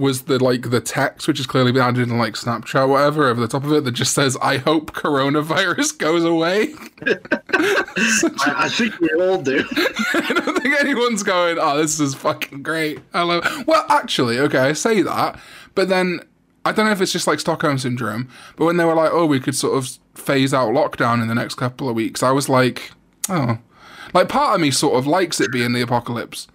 was 0.00 0.22
the 0.22 0.42
like 0.42 0.70
the 0.70 0.80
text, 0.80 1.28
which 1.28 1.38
is 1.38 1.46
clearly 1.46 1.70
been 1.72 1.82
added 1.82 2.08
in 2.08 2.18
like 2.18 2.34
Snapchat, 2.34 2.88
whatever, 2.88 3.28
over 3.28 3.40
the 3.40 3.46
top 3.46 3.64
of 3.64 3.72
it 3.72 3.84
that 3.84 3.92
just 3.92 4.14
says, 4.14 4.36
"I 4.42 4.56
hope 4.56 4.92
coronavirus 4.92 5.98
goes 5.98 6.24
away." 6.24 6.74
I, 7.06 8.54
I 8.56 8.68
think 8.68 8.98
we 9.00 9.10
all 9.20 9.40
do. 9.40 9.64
I 10.14 10.32
don't 10.34 10.62
think 10.62 10.80
anyone's 10.80 11.22
going, 11.22 11.58
"Oh, 11.60 11.76
this 11.76 12.00
is 12.00 12.14
fucking 12.14 12.62
great." 12.62 13.00
I 13.12 13.22
love. 13.22 13.44
Well, 13.66 13.84
actually, 13.88 14.38
okay, 14.40 14.58
I 14.58 14.72
say 14.72 15.02
that, 15.02 15.38
but 15.74 15.88
then 15.88 16.20
I 16.64 16.72
don't 16.72 16.86
know 16.86 16.92
if 16.92 17.00
it's 17.00 17.12
just 17.12 17.26
like 17.26 17.38
Stockholm 17.38 17.78
syndrome. 17.78 18.28
But 18.56 18.64
when 18.64 18.78
they 18.78 18.84
were 18.84 18.94
like, 18.94 19.10
"Oh, 19.12 19.26
we 19.26 19.38
could 19.38 19.54
sort 19.54 19.76
of 19.76 19.98
phase 20.14 20.54
out 20.54 20.70
lockdown 20.70 21.22
in 21.22 21.28
the 21.28 21.34
next 21.34 21.54
couple 21.54 21.88
of 21.88 21.94
weeks," 21.94 22.22
I 22.22 22.30
was 22.30 22.48
like, 22.48 22.92
"Oh." 23.28 23.58
Like 24.12 24.28
part 24.28 24.56
of 24.56 24.60
me 24.60 24.70
sort 24.72 24.98
of 24.98 25.06
likes 25.06 25.40
it 25.40 25.52
being 25.52 25.72
the 25.72 25.82
apocalypse. 25.82 26.48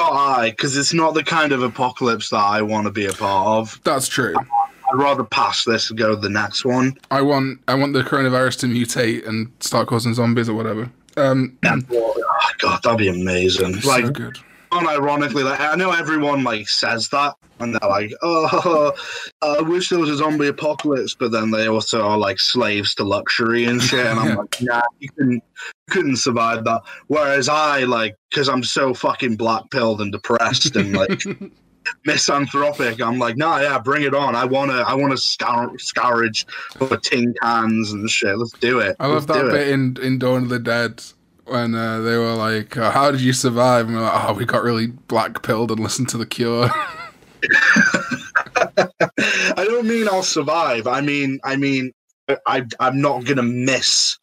Not 0.00 0.12
I, 0.12 0.50
because 0.50 0.76
it's 0.76 0.92
not 0.94 1.14
the 1.14 1.22
kind 1.22 1.52
of 1.52 1.62
apocalypse 1.62 2.30
that 2.30 2.38
I 2.38 2.62
want 2.62 2.86
to 2.86 2.90
be 2.90 3.06
a 3.06 3.12
part 3.12 3.46
of. 3.58 3.80
That's 3.84 4.08
true. 4.08 4.34
I'd 4.38 4.94
rather 4.98 5.22
pass 5.24 5.64
this 5.64 5.90
and 5.90 5.98
go 5.98 6.10
to 6.10 6.16
the 6.16 6.30
next 6.30 6.64
one. 6.64 6.98
I 7.10 7.20
want 7.22 7.60
I 7.68 7.74
want 7.74 7.92
the 7.92 8.02
coronavirus 8.02 8.60
to 8.60 8.66
mutate 8.66 9.26
and 9.28 9.52
start 9.60 9.86
causing 9.88 10.14
zombies 10.14 10.48
or 10.48 10.54
whatever. 10.54 10.90
Um, 11.16 11.58
Oh, 11.92 12.50
God, 12.58 12.82
that'd 12.82 12.98
be 12.98 13.08
amazing. 13.08 13.80
so 13.82 13.88
Like, 13.88 14.12
good. 14.12 14.38
Unironically, 14.70 15.44
like 15.44 15.60
I 15.60 15.74
know 15.76 15.92
everyone 15.92 16.44
like 16.44 16.68
says 16.68 17.08
that, 17.08 17.34
and 17.58 17.74
they're 17.74 17.88
like, 17.88 18.12
"Oh, 18.22 18.92
I 19.42 19.60
wish 19.60 19.88
there 19.88 19.98
was 19.98 20.10
a 20.10 20.16
zombie 20.16 20.48
apocalypse," 20.48 21.14
but 21.14 21.32
then 21.32 21.50
they 21.50 21.68
also 21.68 22.02
are 22.02 22.18
like 22.18 22.38
slaves 22.38 22.94
to 22.96 23.04
luxury 23.04 23.64
and 23.64 23.82
shit. 23.82 24.06
And 24.06 24.18
I'm 24.18 24.36
like, 24.36 24.60
"Nah, 24.62 24.82
you 24.98 25.08
couldn't, 25.10 25.34
you 25.34 25.90
couldn't 25.90 26.16
survive 26.16 26.64
that." 26.64 26.82
Whereas 27.08 27.48
I 27.48 27.84
like, 27.84 28.16
because 28.30 28.48
I'm 28.48 28.62
so 28.62 28.94
fucking 28.94 29.36
black 29.36 29.70
pilled 29.70 30.00
and 30.00 30.12
depressed 30.12 30.76
and 30.76 30.94
like 30.96 31.22
misanthropic, 32.04 33.00
I'm 33.00 33.18
like, 33.18 33.36
"Nah, 33.36 33.60
yeah, 33.60 33.78
bring 33.78 34.02
it 34.04 34.14
on. 34.14 34.34
I 34.34 34.44
wanna, 34.44 34.82
I 34.86 34.94
wanna 34.94 35.16
scour- 35.16 35.78
scourge 35.78 36.46
for 36.76 36.96
tin 36.96 37.34
cans 37.42 37.92
and 37.92 38.08
shit. 38.08 38.38
Let's 38.38 38.52
do 38.52 38.78
it. 38.78 38.96
I 39.00 39.06
love 39.06 39.28
Let's 39.28 39.42
that 39.42 39.52
bit 39.52 39.68
in, 39.68 39.96
in 40.02 40.18
Dawn 40.18 40.44
of 40.44 40.48
the 40.48 40.58
Dead 40.58 41.02
when 41.50 41.74
uh, 41.74 42.00
they 42.00 42.16
were 42.16 42.34
like, 42.34 42.76
uh, 42.76 42.90
"How 42.90 43.10
did 43.10 43.20
you 43.20 43.32
survive?" 43.32 43.86
And 43.86 43.96
we're 43.96 44.02
like, 44.02 44.28
"Oh, 44.28 44.34
we 44.34 44.44
got 44.44 44.62
really 44.62 44.88
black 44.88 45.42
pilled 45.42 45.70
and 45.70 45.80
listened 45.80 46.08
to 46.10 46.18
The 46.18 46.26
Cure." 46.26 46.70
I 48.76 49.64
don't 49.64 49.86
mean 49.86 50.08
I'll 50.08 50.22
survive. 50.22 50.86
I 50.86 51.00
mean, 51.00 51.40
I 51.44 51.56
mean, 51.56 51.92
I, 52.46 52.64
I'm 52.78 53.00
not 53.00 53.24
gonna 53.24 53.42
miss 53.42 54.18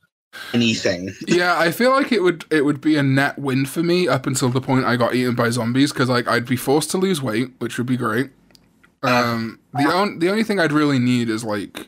anything. 0.54 1.14
yeah, 1.28 1.58
I 1.58 1.72
feel 1.72 1.92
like 1.92 2.12
it 2.12 2.22
would 2.22 2.46
it 2.52 2.66
would 2.66 2.82
be 2.82 2.96
a 2.96 3.04
net 3.04 3.38
win 3.40 3.66
for 3.66 3.84
me 3.84 4.08
up 4.08 4.28
until 4.28 4.50
the 4.50 4.62
point 4.62 4.86
I 4.86 4.96
got 4.96 5.16
eaten 5.16 5.36
by 5.36 5.50
zombies 5.50 5.92
because 5.92 6.10
like 6.10 6.28
I'd 6.28 6.46
be 6.46 6.56
forced 6.56 6.92
to 6.92 6.98
lose 6.98 7.22
weight, 7.22 7.52
which 7.60 7.78
would 7.78 7.88
be 7.88 7.98
great. 7.98 8.32
Um, 9.04 9.60
the 9.74 9.88
on, 9.88 10.20
the 10.20 10.30
only 10.30 10.44
thing 10.44 10.60
I'd 10.60 10.72
really 10.72 11.00
need 11.00 11.30
is 11.30 11.44
like 11.44 11.88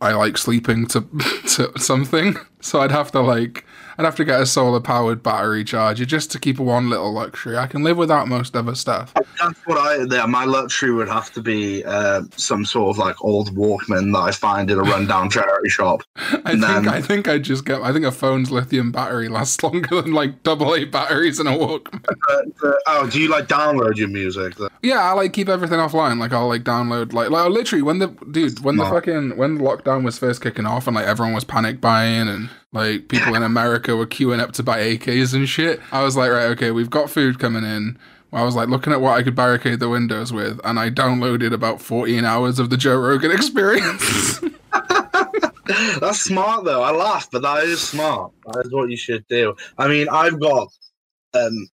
I 0.00 0.12
like 0.12 0.38
sleeping 0.38 0.86
to 0.88 1.00
to 1.56 1.72
something, 1.78 2.36
so 2.60 2.80
I'd 2.80 2.90
have 2.92 3.10
to 3.12 3.20
like 3.20 3.64
I'd 4.00 4.06
have 4.06 4.16
to 4.16 4.24
get 4.24 4.40
a 4.40 4.46
solar 4.46 4.80
powered 4.80 5.22
battery 5.22 5.62
charger 5.62 6.06
just 6.06 6.30
to 6.32 6.38
keep 6.38 6.58
one 6.58 6.88
little 6.88 7.12
luxury. 7.12 7.58
I 7.58 7.66
can 7.66 7.82
live 7.82 7.98
without 7.98 8.28
most 8.28 8.56
other 8.56 8.74
stuff. 8.74 9.12
That's 9.38 9.58
what 9.66 9.76
I. 9.78 10.04
Yeah, 10.10 10.24
my 10.26 10.44
luxury 10.46 10.90
would 10.92 11.08
have 11.08 11.30
to 11.34 11.42
be 11.42 11.84
uh, 11.84 12.22
some 12.36 12.64
sort 12.64 12.90
of 12.90 12.98
like 12.98 13.22
old 13.22 13.54
Walkman 13.54 14.12
that 14.14 14.18
I 14.20 14.30
find 14.30 14.70
in 14.70 14.78
a 14.78 14.82
rundown 14.82 15.28
charity 15.30 15.68
shop. 15.68 16.02
I 16.16 16.36
And 16.46 16.46
think 16.46 16.60
then- 16.62 16.88
I 16.88 17.00
think 17.02 17.28
I 17.28 17.38
just 17.38 17.66
get 17.66 17.82
I 17.82 17.92
think 17.92 18.06
a 18.06 18.10
phone's 18.12 18.50
lithium 18.50 18.90
battery 18.90 19.28
lasts 19.28 19.62
longer 19.62 20.00
than 20.00 20.12
like 20.12 20.42
double 20.42 20.74
A 20.74 20.84
batteries 20.86 21.38
in 21.38 21.46
a 21.46 21.50
Walkman. 21.52 22.02
But, 22.30 22.68
uh, 22.68 22.74
oh, 22.86 23.10
do 23.10 23.20
you 23.20 23.28
like 23.28 23.48
download 23.48 23.96
your 23.96 24.08
music? 24.08 24.54
Yeah, 24.82 25.00
I 25.02 25.12
like 25.12 25.32
keep 25.32 25.48
everything 25.48 25.78
offline. 25.78 26.18
Like 26.18 26.32
I'll 26.32 26.48
like 26.48 26.62
download 26.64 27.12
like 27.12 27.28
like 27.30 27.50
literally 27.50 27.82
when 27.82 27.98
the 27.98 28.08
dude 28.30 28.60
when 28.64 28.76
the 28.76 28.84
fucking 28.84 29.36
when 29.36 29.58
lockdown 29.58 30.04
was 30.04 30.18
first 30.18 30.40
kicking 30.40 30.64
off 30.64 30.86
and 30.86 30.94
like 30.96 31.06
everyone 31.06 31.34
was 31.34 31.44
panic 31.44 31.80
buying 31.80 32.28
and 32.28 32.48
like 32.72 33.08
people 33.08 33.34
in 33.34 33.42
America 33.42 33.96
were 33.96 34.06
queuing 34.06 34.40
up 34.40 34.52
to 34.52 34.62
buy 34.62 34.78
AKs 34.78 35.34
and 35.34 35.48
shit. 35.48 35.80
I 35.92 36.04
was 36.04 36.16
like, 36.16 36.30
right, 36.30 36.46
okay, 36.50 36.70
we've 36.70 36.90
got 36.90 37.10
food 37.10 37.38
coming 37.38 37.64
in. 37.64 37.98
I 38.32 38.44
was 38.44 38.54
like 38.54 38.68
looking 38.68 38.92
at 38.92 39.00
what 39.00 39.18
I 39.18 39.24
could 39.24 39.34
barricade 39.34 39.80
the 39.80 39.88
windows 39.88 40.32
with, 40.32 40.60
and 40.62 40.78
I 40.78 40.88
downloaded 40.90 41.52
about 41.52 41.82
14 41.82 42.24
hours 42.24 42.60
of 42.60 42.70
the 42.70 42.76
Joe 42.76 42.96
Rogan 42.96 43.30
experience. 43.32 44.40
That's 46.00 46.20
smart 46.20 46.64
though. 46.64 46.82
I 46.82 46.92
laugh, 46.92 47.28
but 47.30 47.42
that 47.42 47.64
is 47.64 47.80
smart. 47.80 48.32
That 48.46 48.66
is 48.66 48.72
what 48.72 48.90
you 48.90 48.96
should 48.96 49.26
do. 49.28 49.56
I 49.78 49.88
mean, 49.88 50.08
I've 50.08 50.38
got 50.40 50.68
um, 51.34 51.68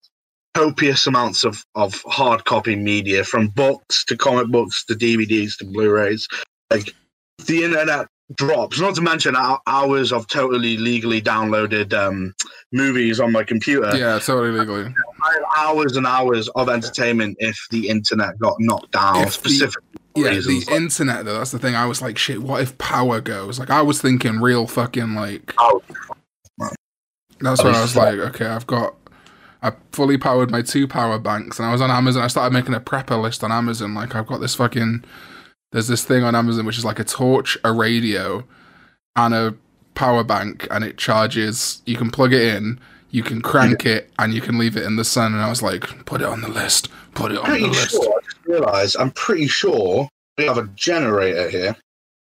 copious 0.56 1.06
amounts 1.06 1.44
of, 1.44 1.64
of 1.76 2.02
hard 2.08 2.46
copy 2.46 2.76
media 2.76 3.24
from 3.24 3.50
books 3.50 4.04
to 4.06 4.18
comic 4.18 4.48
books 4.48 4.84
to 4.86 4.96
DVDs 4.96 5.58
to 5.58 5.66
Blu-rays. 5.66 6.28
Like 6.72 6.94
the 7.46 7.64
internet 7.64 8.08
drops. 8.36 8.80
Not 8.80 8.96
to 8.96 9.02
mention 9.02 9.36
hours 9.68 10.12
of 10.12 10.28
totally 10.28 10.78
legally 10.78 11.22
downloaded 11.22 11.94
um, 11.94 12.34
movies 12.72 13.20
on 13.20 13.32
my 13.32 13.44
computer. 13.44 13.96
yeah, 13.96 14.20
totally 14.20 14.52
legally. 14.52 14.94
I 15.24 15.34
have 15.34 15.44
hours 15.58 15.96
and 15.98 16.06
hours 16.06 16.48
of 16.50 16.70
entertainment 16.70 17.38
if 17.40 17.58
the 17.72 17.88
internet 17.90 18.38
got 18.40 18.56
knocked 18.60 18.92
down. 18.92 19.24
If 19.28 19.42
the- 19.42 19.74
Yeah, 20.16 20.30
reasons. 20.30 20.66
the 20.66 20.76
internet 20.76 21.26
though. 21.26 21.38
That's 21.38 21.52
the 21.52 21.60
thing. 21.60 21.76
I 21.76 21.86
was 21.86 22.02
like, 22.02 22.18
shit. 22.18 22.42
What 22.42 22.62
if 22.62 22.78
power 22.78 23.22
goes? 23.22 23.60
Like, 23.60 23.70
I 23.70 23.82
was 23.82 24.02
thinking 24.02 24.40
real 24.42 24.68
fucking 24.68 25.14
like. 25.16 25.54
Oh, 25.58 25.82
That's 27.40 27.64
where 27.64 27.74
I 27.74 27.82
was 27.82 27.96
like, 27.96 28.16
okay, 28.20 28.48
I've 28.48 28.68
got. 28.68 28.96
I 29.62 29.72
fully 29.92 30.18
powered 30.18 30.52
my 30.52 30.62
two 30.62 30.88
power 30.88 31.18
banks, 31.18 31.60
and 31.60 31.68
I 31.68 31.72
was 31.72 31.82
on 31.82 31.90
Amazon. 31.92 32.24
I 32.24 32.28
started 32.28 32.54
making 32.54 32.74
a 32.76 32.80
prepper 32.80 33.20
list 33.22 33.44
on 33.44 33.52
Amazon. 33.52 33.94
Like, 33.94 34.16
I've 34.16 34.28
got 34.28 34.40
this 34.40 34.56
fucking. 34.56 35.04
There's 35.72 35.88
this 35.88 36.04
thing 36.04 36.24
on 36.24 36.36
Amazon 36.36 36.66
which 36.66 36.78
is 36.78 36.86
like 36.86 37.00
a 37.00 37.04
torch, 37.04 37.58
a 37.64 37.72
radio, 37.72 38.44
and 39.16 39.34
a 39.34 39.54
power 39.96 40.24
bank, 40.24 40.68
and 40.72 40.84
it 40.84 40.98
charges. 40.98 41.82
You 41.86 41.98
can 41.98 42.10
plug 42.10 42.34
it 42.34 42.42
in, 42.56 42.80
you 43.12 43.24
can 43.24 43.42
crank 43.42 43.86
it, 43.86 44.10
and 44.20 44.34
you 44.34 44.42
can 44.42 44.58
leave 44.58 44.78
it 44.78 44.84
in 44.84 44.96
the 44.96 45.04
sun. 45.04 45.34
And 45.34 45.42
I 45.42 45.50
was 45.50 45.62
like, 45.62 46.06
put 46.06 46.22
it 46.22 46.28
on 46.28 46.42
the 46.42 46.48
list. 46.50 46.90
Put 47.16 47.32
it 47.32 47.38
on 47.38 47.44
the 47.46 47.50
pretty 47.50 47.66
list. 47.68 47.92
sure. 47.92 48.02
I 48.18 48.22
just 48.24 48.46
realised. 48.46 48.98
I'm 48.98 49.12
pretty 49.12 49.48
sure 49.48 50.08
we 50.38 50.46
have 50.46 50.58
a 50.58 50.68
generator 50.76 51.50
here. 51.50 51.76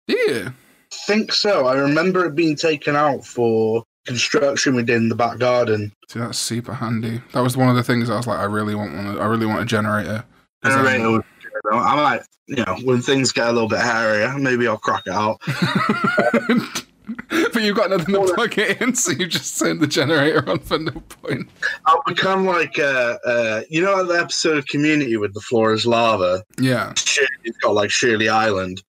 Yeah. 0.07 0.51
think 0.93 1.33
so. 1.33 1.67
I 1.67 1.75
remember 1.77 2.25
it 2.25 2.35
being 2.37 2.55
taken 2.57 2.95
out 2.97 3.25
for 3.25 3.83
construction 4.07 4.77
we 4.77 4.85
did 4.85 4.97
in 4.97 5.09
the 5.09 5.17
back 5.17 5.39
garden. 5.39 5.93
See, 6.09 6.21
that's 6.21 6.39
super 6.39 6.73
handy. 6.75 7.21
That 7.33 7.41
was 7.41 7.57
one 7.57 7.69
of 7.69 7.75
the 7.75 7.83
things 7.83 8.09
I 8.09 8.17
was 8.17 8.27
like, 8.29 8.39
I 8.39 8.45
really 8.45 8.77
want 8.77 8.95
one. 8.95 9.19
I 9.19 9.27
really 9.27 9.47
want 9.47 9.61
a 9.61 9.65
generator. 9.67 10.25
'Cause 10.63 10.75
then- 10.75 10.85
Generator 10.85 11.11
was 11.11 11.23
good. 11.63 11.75
I 11.75 11.97
might, 11.97 12.23
you 12.47 12.65
know, 12.65 12.77
when 12.85 13.01
things 13.01 13.33
get 13.33 13.49
a 13.49 13.53
little 13.53 13.69
bit 13.69 13.81
hairier, 13.81 14.37
maybe 14.39 14.67
I'll 14.67 14.79
crack 14.79 15.03
it 15.07 15.13
out. 15.13 15.41
but 17.29 17.63
you've 17.63 17.77
got 17.77 17.91
nothing 17.91 18.15
to 18.15 18.35
plug 18.35 18.59
it 18.59 18.81
in, 18.81 18.95
so 18.95 19.13
you 19.13 19.27
just 19.27 19.59
turn 19.59 19.79
the 19.79 19.87
generator 19.87 20.49
on 20.49 20.59
for 20.59 20.79
no 20.79 20.93
point. 20.93 21.49
I'll 21.87 22.03
become 22.07 22.47
like, 22.47 22.79
uh, 22.79 23.19
uh, 23.25 23.63
you 23.69 23.83
know, 23.83 24.05
the 24.05 24.19
episode 24.19 24.59
of 24.59 24.67
Community 24.67 25.17
with 25.17 25.35
the 25.35 25.41
floor 25.41 25.73
is 25.73 25.87
lava. 25.87 26.43
Yeah. 26.61 26.93
Shirley's 26.95 27.57
got 27.63 27.75
like 27.75 27.91
Shirley 27.91 28.29
Island. 28.29 28.83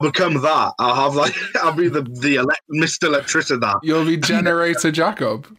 I'll 0.00 0.10
become 0.10 0.34
that. 0.42 0.74
I'll 0.78 0.94
have 0.94 1.14
like, 1.16 1.34
I'll 1.56 1.72
be 1.72 1.88
the 1.88 2.02
the 2.02 2.36
elect- 2.36 2.62
Mr. 2.70 3.04
Electricity. 3.04 3.66
You'll 3.82 4.04
be 4.04 4.16
generator 4.16 4.90
Jacob. 4.90 5.46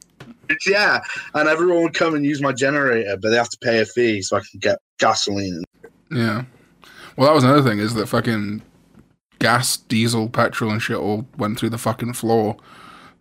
Yeah, 0.65 1.00
and 1.36 1.48
everyone 1.48 1.84
would 1.84 1.93
come 1.93 2.15
and 2.15 2.26
use 2.26 2.41
my 2.41 2.52
generator, 2.52 3.15
but 3.22 3.30
they 3.30 3.36
have 3.36 3.50
to 3.50 3.58
pay 3.62 3.82
a 3.82 3.86
fee 3.86 4.24
so 4.24 4.36
I 4.36 4.39
can 4.39 4.60
get 4.60 4.80
gasoline. 4.98 5.63
Yeah. 6.12 6.43
Well, 7.17 7.28
that 7.28 7.36
was 7.36 7.43
another 7.43 7.62
thing 7.67 7.80
is 7.80 7.93
that 7.95 8.08
fucking 8.08 8.62
gas, 9.39 9.78
diesel, 9.78 10.30
petrol, 10.30 10.72
and 10.72 10.82
shit 10.82 10.98
all 10.98 11.26
went 11.38 11.60
through 11.60 11.69
the 11.69 11.78
fucking 11.78 12.13
floor 12.13 12.58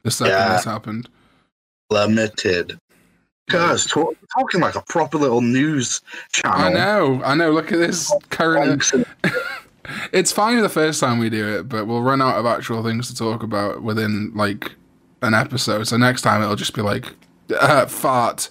the 0.02 0.10
second 0.10 0.32
Yeah. 0.32 0.52
this 0.54 0.64
happened. 0.64 1.08
Limited. 1.90 2.78
Guys, 3.50 3.86
talk, 3.86 4.14
talking 4.38 4.60
like 4.60 4.74
a 4.74 4.82
proper 4.82 5.16
little 5.16 5.40
news 5.40 6.02
channel. 6.32 6.58
I 6.58 6.72
know, 6.72 7.22
I 7.24 7.34
know. 7.34 7.50
Look 7.50 7.72
at 7.72 7.78
this 7.78 8.12
current. 8.30 8.84
It's 10.12 10.30
fine 10.32 10.60
the 10.60 10.68
first 10.68 11.00
time 11.00 11.18
we 11.18 11.30
do 11.30 11.48
it, 11.48 11.66
but 11.66 11.86
we'll 11.86 12.02
run 12.02 12.20
out 12.20 12.36
of 12.36 12.44
actual 12.44 12.84
things 12.84 13.08
to 13.08 13.14
talk 13.14 13.42
about 13.42 13.82
within 13.82 14.32
like 14.34 14.72
an 15.22 15.32
episode. 15.32 15.84
So 15.88 15.96
next 15.96 16.20
time 16.20 16.42
it'll 16.42 16.56
just 16.56 16.74
be 16.74 16.82
like 16.82 17.06
uh, 17.58 17.86
fart. 17.86 18.50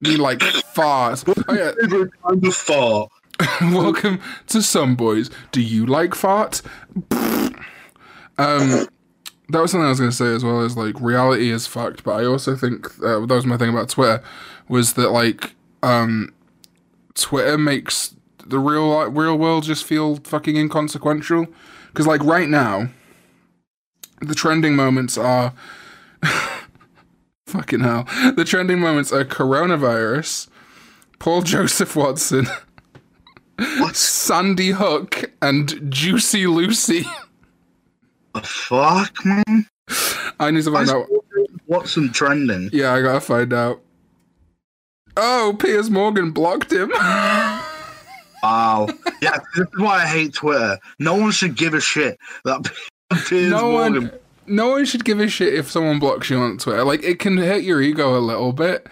Me 0.00 0.16
like 0.16 0.42
fart. 0.74 1.22
Oh 1.28 1.54
yeah. 1.54 1.70
Favorite 1.80 2.10
kind 2.20 2.44
of 2.44 2.54
fart. 2.54 3.12
Welcome 3.60 4.20
to 4.48 4.62
Some 4.62 4.96
Boys. 4.96 5.30
Do 5.52 5.60
you 5.60 5.86
like 5.86 6.14
fart? 6.14 6.62
Um, 8.38 8.88
that 9.48 9.60
was 9.60 9.70
something 9.70 9.86
I 9.86 9.90
was 9.90 9.98
going 9.98 10.10
to 10.10 10.16
say 10.16 10.34
as 10.34 10.44
well. 10.44 10.62
Is 10.62 10.76
like 10.76 11.00
reality 11.00 11.50
is 11.50 11.66
fucked, 11.66 12.04
but 12.04 12.12
I 12.12 12.24
also 12.24 12.56
think 12.56 12.86
uh, 13.02 13.20
that 13.20 13.34
was 13.34 13.46
my 13.46 13.56
thing 13.56 13.70
about 13.70 13.88
Twitter 13.88 14.22
was 14.68 14.94
that 14.94 15.10
like 15.10 15.54
um, 15.82 16.34
Twitter 17.14 17.58
makes 17.58 18.14
the 18.46 18.58
real 18.58 18.88
like, 18.88 19.08
real 19.12 19.36
world 19.36 19.64
just 19.64 19.84
feel 19.84 20.16
fucking 20.16 20.56
inconsequential. 20.56 21.46
Because 21.88 22.06
like 22.06 22.22
right 22.24 22.48
now, 22.48 22.88
the 24.20 24.34
trending 24.34 24.76
moments 24.76 25.18
are 25.18 25.52
Fucking 27.46 27.80
hell. 27.80 28.08
The 28.34 28.44
trending 28.44 28.80
moments 28.80 29.12
are 29.12 29.24
coronavirus, 29.24 30.48
Paul 31.20 31.42
Joseph 31.42 31.94
Watson, 31.94 32.48
What 33.58 33.96
Sandy 33.96 34.70
Hook, 34.70 35.30
and 35.40 35.90
Juicy 35.90 36.46
Lucy. 36.46 37.04
the 38.34 38.40
fuck, 38.42 39.24
man? 39.24 39.66
I 40.38 40.50
need 40.50 40.64
to 40.64 40.72
find 40.72 40.90
out. 40.90 41.06
What's 41.66 41.92
some 41.92 42.12
trending? 42.12 42.68
Yeah, 42.72 42.92
I 42.92 43.00
gotta 43.02 43.20
find 43.20 43.52
out. 43.52 43.80
Oh, 45.16 45.56
Piers 45.58 45.88
Morgan 45.88 46.30
blocked 46.32 46.70
him. 46.72 46.90
Wow. 46.90 48.88
yeah, 49.22 49.38
this 49.54 49.66
is 49.66 49.78
why 49.78 50.02
I 50.02 50.06
hate 50.06 50.34
Twitter. 50.34 50.78
No 50.98 51.14
one 51.14 51.30
should 51.32 51.56
give 51.56 51.72
a 51.74 51.80
shit 51.80 52.18
that 52.44 52.70
Piers 53.26 53.50
no 53.50 53.70
Morgan. 53.72 54.08
one, 54.08 54.18
no 54.46 54.68
one 54.68 54.84
should 54.84 55.04
give 55.04 55.18
a 55.20 55.28
shit 55.28 55.54
if 55.54 55.70
someone 55.70 55.98
blocks 55.98 56.28
you 56.28 56.38
on 56.38 56.58
Twitter. 56.58 56.84
Like 56.84 57.02
it 57.02 57.18
can 57.18 57.38
hurt 57.38 57.62
your 57.62 57.80
ego 57.80 58.16
a 58.16 58.20
little 58.20 58.52
bit, 58.52 58.86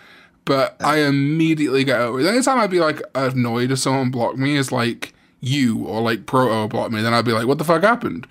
but 0.44 0.76
I 0.80 0.98
immediately 0.98 1.84
get 1.84 2.00
over 2.00 2.20
it. 2.20 2.24
The 2.24 2.30
only 2.30 2.42
time 2.42 2.58
I'd 2.58 2.70
be 2.70 2.80
like 2.80 3.00
annoyed 3.14 3.70
if 3.70 3.78
someone 3.78 4.10
blocked 4.10 4.38
me 4.38 4.56
is 4.56 4.70
like 4.72 5.12
you 5.40 5.84
or 5.86 6.00
like 6.00 6.26
Proto 6.26 6.68
blocked 6.68 6.92
me. 6.92 7.02
Then 7.02 7.14
I'd 7.14 7.24
be 7.24 7.32
like, 7.32 7.46
"What 7.46 7.58
the 7.58 7.64
fuck 7.64 7.82
happened?" 7.82 8.26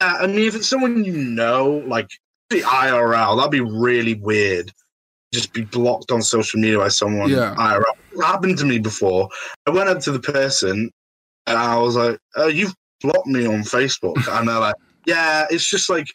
Uh, 0.00 0.16
yeah, 0.20 0.24
I 0.24 0.26
mean, 0.26 0.46
if 0.46 0.54
it's 0.54 0.66
someone 0.68 1.04
you 1.04 1.12
know, 1.16 1.82
like 1.86 2.10
the 2.50 2.60
IRL, 2.62 3.36
that'd 3.36 3.50
be 3.50 3.60
really 3.60 4.14
weird. 4.14 4.72
Just 5.32 5.52
be 5.52 5.62
blocked 5.62 6.10
on 6.12 6.22
social 6.22 6.60
media 6.60 6.78
by 6.78 6.88
someone 6.88 7.30
Yeah. 7.30 7.54
IRL. 7.58 7.82
It 8.12 8.22
happened 8.22 8.58
to 8.58 8.64
me 8.64 8.78
before. 8.78 9.28
I 9.66 9.70
went 9.70 9.88
up 9.88 10.00
to 10.00 10.12
the 10.12 10.20
person 10.20 10.90
and 11.46 11.58
I 11.58 11.76
was 11.78 11.96
like, 11.96 12.18
oh, 12.36 12.46
"You've 12.48 12.74
blocked 13.02 13.26
me 13.26 13.46
on 13.46 13.60
Facebook," 13.62 14.14
and 14.38 14.48
they're 14.48 14.58
like, 14.58 14.76
"Yeah, 15.06 15.46
it's 15.50 15.68
just 15.68 15.88
like 15.90 16.06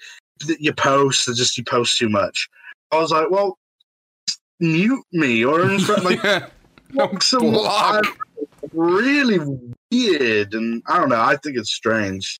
th- 0.41 0.59
your 0.59 0.73
posts 0.73 1.27
are 1.27 1.33
just 1.33 1.57
you 1.57 1.63
post 1.63 1.97
too 1.97 2.09
much." 2.09 2.47
I 2.91 2.97
was 2.99 3.11
like, 3.11 3.29
"Well, 3.29 3.57
just 3.57 3.60
mute 4.61 5.03
me 5.11 5.43
or 5.43 5.59
unfriend- 5.59 6.03
like 6.03 6.23
yeah. 6.23 6.47
No, 6.93 7.07
block 7.07 7.23
someone." 7.23 7.53
block. 7.53 8.05
Really 8.73 9.39
weird, 9.91 10.53
and 10.53 10.81
I 10.87 10.97
don't 10.99 11.09
know. 11.09 11.19
I 11.19 11.35
think 11.37 11.57
it's 11.57 11.71
strange. 11.71 12.39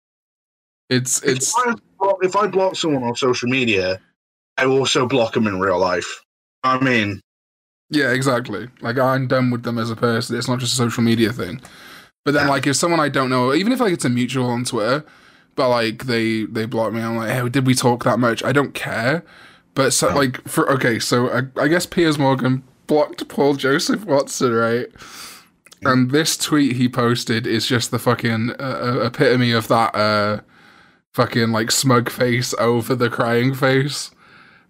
It's 0.90 1.22
it's 1.24 1.50
if 1.50 1.68
I, 1.68 1.74
block, 2.00 2.18
if 2.22 2.36
I 2.36 2.48
block 2.48 2.76
someone 2.76 3.04
on 3.04 3.16
social 3.16 3.50
media, 3.50 4.00
I 4.58 4.66
also 4.66 5.08
block 5.08 5.34
them 5.34 5.48
in 5.48 5.60
real 5.60 5.80
life. 5.80 6.24
I 6.64 6.80
mean, 6.80 7.22
yeah, 7.90 8.12
exactly. 8.12 8.70
Like 8.82 8.98
I'm 9.00 9.28
done 9.28 9.50
with 9.50 9.64
them 9.64 9.78
as 9.78 9.90
a 9.90 9.96
person. 9.96 10.38
It's 10.38 10.48
not 10.48 10.60
just 10.60 10.74
a 10.74 10.78
social 10.78 11.04
media 11.04 11.34
thing. 11.34 11.60
But 12.24 12.36
then, 12.36 12.46
Yeah. 12.46 12.52
like, 12.52 12.68
if 12.68 12.76
someone 12.76 13.00
I 13.00 13.10
don't 13.10 13.32
know, 13.32 13.52
even 13.54 13.74
if 13.74 13.80
like 13.80 13.94
it's 13.94 14.06
a 14.06 14.10
mutual 14.10 14.46
on 14.46 14.64
Twitter, 14.64 15.04
but 15.56 15.70
like 15.70 16.06
they 16.06 16.44
they 16.46 16.66
block 16.66 16.94
me, 16.94 17.02
I'm 17.02 17.18
like, 17.18 17.32
hey, 17.32 17.50
did 17.50 17.66
we 17.66 17.74
talk 17.74 18.04
that 18.04 18.20
much? 18.20 18.44
I 18.44 18.52
don't 18.52 18.74
care. 18.76 19.24
But 19.74 19.94
so 19.94 20.14
like 20.14 20.42
for 20.48 20.70
okay, 20.72 21.00
so 21.00 21.30
I, 21.30 21.42
I 21.62 21.68
guess 21.68 21.86
Piers 21.86 22.18
Morgan 22.20 22.64
blocked 22.88 23.28
Paul 23.30 23.56
Joseph 23.56 24.04
Watson, 24.06 24.54
right? 24.54 24.88
And 25.84 26.12
this 26.12 26.38
tweet 26.38 26.76
he 26.76 26.88
posted 26.90 27.48
is 27.48 27.66
just 27.66 27.90
the 27.90 27.98
fucking 28.00 28.52
uh, 28.60 29.00
uh, 29.02 29.06
epitome 29.06 29.52
of 29.52 29.68
that 29.70 29.96
uh 29.96 30.42
fucking 31.14 31.52
like 31.52 31.72
smug 31.72 32.10
face 32.10 32.54
over 32.60 32.96
the 32.96 33.10
crying 33.10 33.54
face. 33.54 34.12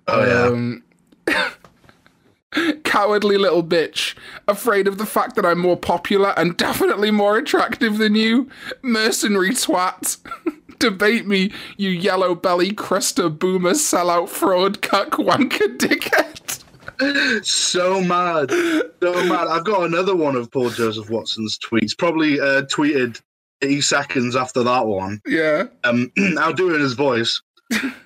oh 0.07 0.25
yeah, 0.25 0.45
Um, 0.47 0.83
cowardly 2.83 3.37
little 3.37 3.63
bitch, 3.63 4.15
afraid 4.47 4.87
of 4.87 4.97
the 4.97 5.05
fact 5.05 5.35
that 5.35 5.45
I'm 5.45 5.59
more 5.59 5.77
popular 5.77 6.33
and 6.37 6.57
definitely 6.57 7.11
more 7.11 7.37
attractive 7.37 7.97
than 7.97 8.15
you, 8.15 8.49
mercenary 8.81 9.51
twat. 9.51 10.17
Debate 10.81 11.27
me, 11.27 11.51
you 11.77 11.89
yellow 11.89 12.33
belly 12.33 12.71
cruster 12.71 13.29
boomer 13.29 13.73
sellout 13.73 14.29
fraud 14.29 14.81
cuck 14.81 15.11
wanker 15.11 15.77
dickhead. 15.77 17.45
so 17.45 18.01
mad, 18.01 18.49
so 18.99 19.23
mad. 19.25 19.47
I've 19.47 19.63
got 19.63 19.83
another 19.83 20.15
one 20.15 20.35
of 20.35 20.51
Paul 20.51 20.71
Joseph 20.71 21.07
Watson's 21.11 21.59
tweets. 21.59 21.95
Probably 21.95 22.39
uh, 22.39 22.63
tweeted 22.63 23.21
eighty 23.61 23.81
seconds 23.81 24.35
after 24.35 24.63
that 24.63 24.87
one. 24.87 25.21
Yeah. 25.27 25.65
Um, 25.83 26.11
I'll 26.39 26.51
do 26.51 26.71
it 26.71 26.75
in 26.77 26.81
his 26.81 26.93
voice. 26.93 27.39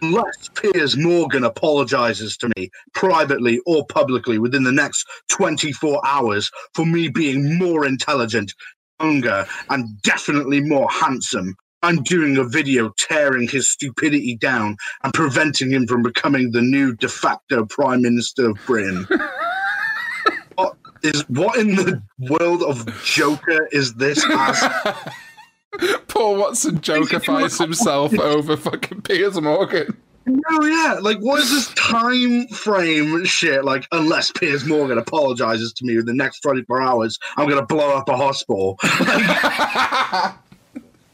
Unless 0.02 0.50
Piers 0.56 0.98
Morgan 0.98 1.46
apologizes 1.46 2.36
to 2.38 2.52
me 2.58 2.70
privately 2.94 3.62
or 3.66 3.86
publicly 3.88 4.38
within 4.38 4.64
the 4.64 4.72
next 4.72 5.08
24 5.30 6.06
hours 6.06 6.52
for 6.74 6.86
me 6.86 7.08
being 7.08 7.58
more 7.58 7.86
intelligent, 7.86 8.54
younger, 9.02 9.48
and 9.70 10.02
definitely 10.04 10.60
more 10.60 10.88
handsome, 10.92 11.56
I'm 11.82 12.02
doing 12.04 12.38
a 12.38 12.44
video 12.44 12.92
tearing 12.98 13.48
his 13.48 13.68
stupidity 13.68 14.36
down 14.36 14.78
and 15.04 15.14
preventing 15.14 15.72
him 15.72 15.88
from 15.88 16.02
becoming 16.04 16.52
the 16.52 16.62
new 16.62 16.96
de 16.96 17.08
facto 17.08 17.66
Prime 17.66 18.02
Minister 18.02 18.50
of 18.50 18.60
Britain. 18.66 19.08
what 20.56 20.78
is 21.04 21.22
what 21.30 21.58
in 21.58 21.76
the 21.76 22.02
world 22.18 22.64
of 22.64 22.88
Joker 23.04 23.68
is 23.72 23.94
this 23.96 24.26
Paul 26.08 26.38
Watson 26.38 26.80
jokifies 26.80 27.60
himself 27.60 28.18
over 28.18 28.56
fucking 28.56 29.02
Piers 29.02 29.40
Morgan. 29.40 29.96
No, 30.26 30.66
yeah. 30.66 30.98
Like, 31.02 31.20
what 31.20 31.40
is 31.40 31.52
this 31.52 31.74
time 31.76 32.48
frame 32.48 33.26
shit? 33.26 33.64
Like, 33.64 33.86
unless 33.92 34.32
Piers 34.32 34.66
Morgan 34.66 34.98
apologizes 34.98 35.72
to 35.74 35.86
me 35.86 35.98
in 35.98 36.06
the 36.06 36.14
next 36.14 36.40
24 36.40 36.82
hours, 36.82 37.20
I'm 37.38 37.48
going 37.48 37.60
to 37.60 37.66
blow 37.66 37.96
up 37.96 38.10
a 38.10 38.18
hospital. 38.18 38.80
like 39.02 40.34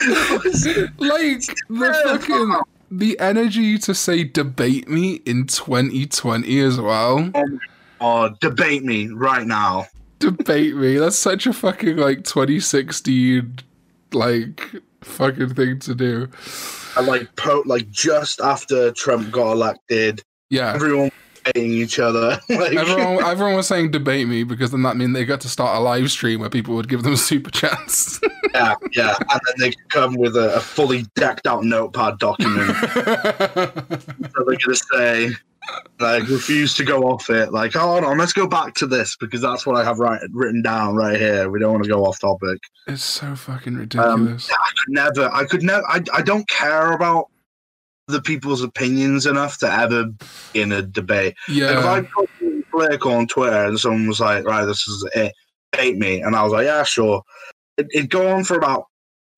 the 0.97 2.01
fucking 2.05 2.55
the 2.91 3.19
energy 3.19 3.77
to 3.77 3.95
say 3.95 4.23
debate 4.23 4.87
me 4.89 5.15
in 5.25 5.47
2020 5.47 6.59
as 6.59 6.79
well. 6.79 7.17
Um, 7.33 7.59
oh, 8.01 8.29
debate 8.41 8.83
me 8.83 9.07
right 9.07 9.45
now. 9.47 9.87
debate 10.19 10.75
me. 10.75 10.97
That's 10.97 11.17
such 11.17 11.47
a 11.47 11.53
fucking 11.53 11.97
like 11.97 12.23
2016 12.23 13.59
like 14.13 14.61
fucking 15.01 15.53
thing 15.55 15.79
to 15.79 15.95
do. 15.95 16.27
And 16.97 17.07
like, 17.07 17.33
po- 17.37 17.63
like 17.65 17.89
just 17.89 18.41
after 18.41 18.91
Trump 18.91 19.31
got 19.31 19.53
elected, 19.53 20.21
Yeah. 20.49 20.73
everyone 20.75 21.11
was 21.45 21.51
hating 21.55 21.71
each 21.71 21.99
other. 21.99 22.39
like, 22.49 22.73
Everyone, 22.75 23.23
everyone 23.23 23.55
was 23.55 23.67
saying 23.67 23.91
debate 23.91 24.27
me 24.27 24.43
because 24.43 24.71
then 24.71 24.83
that 24.83 24.97
mean 24.97 25.13
they 25.13 25.25
got 25.25 25.41
to 25.41 25.49
start 25.49 25.77
a 25.77 25.79
live 25.79 26.11
stream 26.11 26.39
where 26.39 26.49
people 26.49 26.75
would 26.75 26.87
give 26.89 27.03
them 27.03 27.15
super 27.17 27.49
chats. 27.51 28.19
yeah, 28.53 28.75
yeah. 28.93 29.15
And 29.19 29.41
then 29.45 29.55
they 29.59 29.71
could 29.71 29.89
come 29.89 30.15
with 30.15 30.35
a, 30.35 30.55
a 30.55 30.59
fully 30.59 31.05
decked 31.15 31.47
out 31.47 31.63
notepad 31.63 32.17
document. 32.19 32.75
so 32.77 34.43
they're 34.45 34.55
to 34.57 34.75
say, 34.93 35.29
like, 35.99 36.27
refuse 36.27 36.73
to 36.75 36.83
go 36.83 37.03
off 37.03 37.29
it. 37.29 37.51
Like, 37.51 37.73
hold 37.73 38.03
on, 38.03 38.17
let's 38.17 38.33
go 38.33 38.47
back 38.47 38.73
to 38.75 38.87
this 38.87 39.15
because 39.15 39.41
that's 39.41 39.65
what 39.65 39.75
I 39.75 39.83
have 39.83 39.99
right, 39.99 40.19
written 40.31 40.61
down 40.61 40.95
right 40.95 41.19
here. 41.19 41.49
We 41.49 41.59
don't 41.59 41.71
want 41.73 41.83
to 41.83 41.89
go 41.89 42.03
off 42.05 42.19
topic. 42.19 42.59
it's 42.87 43.03
so 43.03 43.35
fucking 43.35 43.75
Um, 43.75 43.79
ridiculous. 43.79 44.49
I 44.51 44.71
could 44.83 44.93
never, 44.93 45.29
I 45.33 45.45
could 45.45 45.63
never, 45.63 45.83
I, 45.87 46.01
I 46.13 46.21
don't 46.21 46.47
care 46.47 46.91
about 46.93 47.27
the 48.11 48.21
people's 48.21 48.61
opinions 48.61 49.25
enough 49.25 49.57
to 49.59 49.71
ever 49.71 50.05
be 50.53 50.61
in 50.61 50.71
a 50.71 50.81
debate. 50.81 51.35
Yeah. 51.47 51.79
if. 51.79 51.85
I 51.85 52.01
put 52.01 52.29
political 52.71 53.13
on 53.13 53.27
Twitter 53.27 53.65
and 53.65 53.79
someone 53.79 54.07
was 54.07 54.19
like, 54.19 54.45
right, 54.45 54.65
this 54.65 54.87
is 54.87 55.07
it, 55.15 55.33
hate 55.75 55.97
me. 55.97 56.21
And 56.21 56.35
I 56.35 56.43
was 56.43 56.53
like, 56.53 56.65
yeah, 56.65 56.83
sure. 56.83 57.23
It, 57.77 57.87
it'd 57.93 58.09
go 58.09 58.29
on 58.29 58.43
for 58.43 58.55
about 58.55 58.85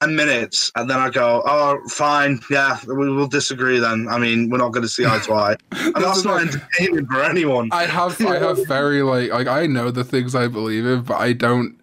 10 0.01 0.15
minutes. 0.15 0.71
And 0.75 0.89
then 0.89 0.99
I 0.99 1.09
go, 1.09 1.41
oh, 1.45 1.79
fine. 1.89 2.39
Yeah, 2.49 2.77
we 2.87 3.09
will 3.09 3.27
disagree 3.27 3.79
then. 3.79 4.07
I 4.09 4.17
mean, 4.17 4.49
we're 4.49 4.57
not 4.57 4.71
going 4.71 4.83
to 4.83 4.89
see 4.89 5.05
eye 5.05 5.19
to 5.19 5.33
eye. 5.33 5.55
And 5.71 6.03
that's 6.03 6.23
not 6.23 6.41
entertaining 6.41 7.05
for 7.07 7.23
anyone. 7.23 7.69
I 7.71 7.85
have 7.85 8.19
I 8.21 8.39
have 8.39 8.65
very 8.67 9.01
like 9.03 9.31
like 9.31 9.47
I 9.47 9.67
know 9.67 9.91
the 9.91 10.03
things 10.03 10.33
I 10.33 10.47
believe 10.47 10.85
in, 10.85 11.01
but 11.01 11.15
I 11.15 11.33
don't 11.33 11.79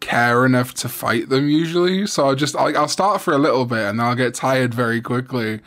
care 0.00 0.46
enough 0.46 0.74
to 0.74 0.88
fight 0.88 1.28
them 1.28 1.48
usually. 1.48 2.06
So 2.06 2.26
I'll 2.26 2.34
just 2.34 2.54
like 2.54 2.74
I'll 2.74 2.88
start 2.88 3.20
for 3.20 3.32
a 3.32 3.38
little 3.38 3.66
bit 3.66 3.86
and 3.86 3.98
then 4.00 4.06
I'll 4.06 4.14
get 4.14 4.34
tired 4.34 4.74
very 4.74 5.00
quickly, 5.00 5.60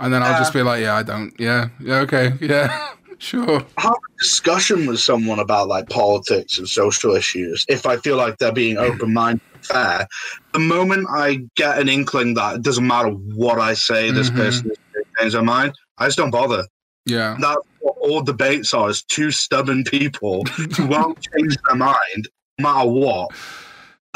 and 0.00 0.12
then 0.12 0.22
I'll 0.22 0.38
just 0.38 0.52
be 0.52 0.62
like, 0.62 0.82
yeah, 0.82 0.94
I 0.96 1.02
don't, 1.02 1.32
yeah, 1.38 1.68
yeah, 1.80 1.96
okay, 2.00 2.32
yeah, 2.40 2.76
sure, 3.18 3.60
have 3.78 3.92
a 3.92 4.22
discussion 4.22 4.86
with 4.86 5.00
someone 5.00 5.38
about 5.38 5.68
like 5.68 5.88
politics 5.88 6.58
and 6.58 6.68
social 6.68 7.14
issues 7.14 7.64
if 7.68 7.86
I 7.86 7.96
feel 7.98 8.16
like 8.16 8.36
they're 8.38 8.52
being 8.52 8.76
open 8.78 9.12
minded 9.12 9.40
fair. 9.62 10.06
The 10.52 10.58
moment 10.58 11.06
I 11.14 11.42
get 11.56 11.78
an 11.78 11.88
inkling 11.88 12.34
that 12.34 12.56
it 12.56 12.62
doesn't 12.62 12.86
matter 12.86 13.10
what 13.10 13.58
I 13.58 13.74
say, 13.74 14.10
this 14.10 14.30
Mhm. 14.30 14.36
person 14.36 14.70
is 14.70 14.76
going 14.94 15.04
to 15.04 15.22
change 15.22 15.32
their 15.34 15.42
mind, 15.42 15.74
I 15.98 16.06
just 16.06 16.18
don't 16.18 16.30
bother. 16.30 16.66
yeah, 17.06 17.36
That's 17.40 17.56
what 17.78 17.94
all 18.00 18.22
debates 18.22 18.74
are 18.74 18.90
is 18.90 19.02
two 19.04 19.30
stubborn 19.30 19.84
people 19.84 20.44
who 20.76 20.86
won't 20.86 21.18
change 21.34 21.56
their 21.68 21.76
mind 21.76 22.28
no 22.58 22.62
matter 22.62 22.88
what. 22.88 23.30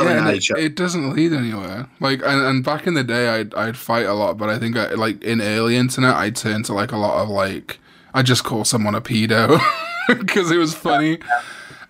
Yeah. 0.00 0.28
It, 0.30 0.50
it 0.50 0.76
doesn't 0.76 1.14
lead 1.14 1.32
anywhere. 1.32 1.88
Like, 2.00 2.20
and, 2.24 2.40
and 2.40 2.64
back 2.64 2.86
in 2.86 2.94
the 2.94 3.04
day, 3.04 3.28
I'd 3.28 3.54
I'd 3.54 3.76
fight 3.76 4.06
a 4.06 4.14
lot, 4.14 4.36
but 4.36 4.48
I 4.48 4.58
think 4.58 4.76
I, 4.76 4.92
like 4.94 5.22
in 5.22 5.40
early 5.40 5.76
internet, 5.76 6.14
I'd 6.14 6.36
turn 6.36 6.62
to 6.64 6.74
like 6.74 6.92
a 6.92 6.96
lot 6.96 7.22
of 7.22 7.28
like 7.28 7.78
I 8.12 8.22
just 8.22 8.44
call 8.44 8.64
someone 8.64 8.94
a 8.94 9.00
pedo 9.00 9.60
because 10.08 10.50
it 10.50 10.56
was 10.56 10.74
funny, 10.74 11.18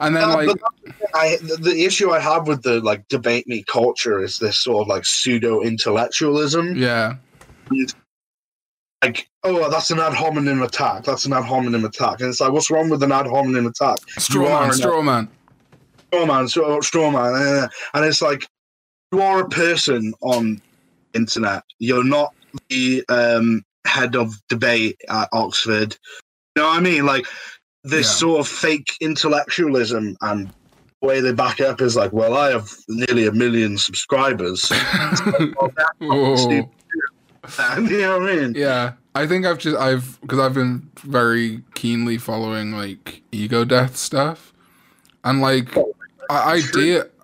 and 0.00 0.14
then 0.14 0.24
uh, 0.24 0.40
Yeah, 0.40 0.46
like 0.46 0.60
I, 1.14 1.36
the, 1.42 1.56
the 1.56 1.84
issue 1.84 2.10
I 2.10 2.20
have 2.20 2.46
with 2.46 2.62
the 2.62 2.80
like 2.80 3.08
debate 3.08 3.46
me 3.46 3.62
culture 3.62 4.22
is 4.22 4.38
this 4.38 4.56
sort 4.56 4.82
of 4.82 4.88
like 4.88 5.06
pseudo 5.06 5.62
intellectualism. 5.62 6.76
yeah. 6.76 7.16
like, 9.02 9.28
oh, 9.44 9.70
that's 9.70 9.90
an 9.90 10.00
ad 10.00 10.12
hominem 10.12 10.62
attack. 10.62 11.04
That's 11.04 11.24
an 11.24 11.32
ad 11.32 11.44
hominem 11.44 11.84
attack. 11.84 12.20
And 12.20 12.28
it's 12.28 12.40
like, 12.40 12.52
what's 12.52 12.70
wrong 12.70 12.90
with 12.90 13.02
an 13.02 13.12
ad 13.12 13.26
hominem 13.26 13.66
attack? 13.66 13.98
Straw 14.18 14.60
man, 14.60 14.72
straw 14.72 15.02
man. 15.02 15.28
Straw 16.14 16.26
man, 16.26 16.48
straw, 16.48 16.80
straw 16.80 17.10
man. 17.10 17.34
eh, 17.64 17.68
And 17.94 18.04
it's 18.04 18.22
like, 18.22 18.46
you 19.12 19.20
are 19.20 19.40
a 19.40 19.48
person 19.48 20.14
on 20.20 20.60
internet. 21.12 21.62
You're 21.78 22.04
not 22.04 22.32
the 22.68 23.04
um, 23.08 23.64
head 23.86 24.14
of 24.16 24.34
debate 24.48 25.00
at 25.08 25.28
Oxford. 25.32 25.96
You 26.56 26.62
know 26.62 26.68
what 26.68 26.76
I 26.78 26.80
mean? 26.80 27.04
Like, 27.04 27.26
this 27.82 28.06
Yeah. 28.06 28.12
sort 28.12 28.40
of 28.40 28.48
fake 28.48 28.96
intellectualism 29.00 30.16
and 30.22 30.48
the 31.02 31.08
way 31.08 31.20
they 31.20 31.32
back 31.32 31.60
up 31.60 31.80
is 31.80 31.96
like, 31.96 32.12
well, 32.12 32.34
I 32.36 32.50
have 32.52 32.70
nearly 32.88 33.26
a 33.26 33.32
million 33.32 33.76
subscribers. 33.76 34.70
Well, 34.70 35.72
that's 35.76 36.42
stupid. 36.42 37.90
you 37.90 38.00
know 38.00 38.18
what 38.20 38.30
I 38.30 38.36
mean? 38.36 38.54
Yeah, 38.56 38.92
I 39.14 39.26
think 39.26 39.44
I've 39.46 39.58
just 39.58 39.76
I've 39.76 40.18
because 40.22 40.38
I've 40.38 40.54
been 40.54 40.88
very 41.02 41.62
keenly 41.74 42.16
following 42.18 42.72
like 42.72 43.22
ego 43.32 43.64
death 43.66 43.96
stuff, 43.96 44.52
and 45.24 45.42
like 45.42 45.68
I, 46.30 46.62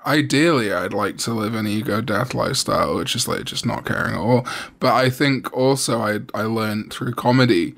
ideally 0.06 0.72
I'd 0.72 0.92
like 0.94 1.18
to 1.18 1.32
live 1.32 1.54
an 1.54 1.66
ego 1.66 2.00
death 2.00 2.34
lifestyle, 2.34 2.96
which 2.96 3.14
is 3.14 3.28
like 3.28 3.44
just 3.44 3.66
not 3.66 3.84
caring 3.84 4.14
at 4.14 4.20
all. 4.20 4.46
But 4.78 4.94
I 4.94 5.10
think 5.10 5.52
also 5.56 6.00
I 6.00 6.20
I 6.34 6.42
learned 6.42 6.92
through 6.92 7.14
comedy 7.14 7.74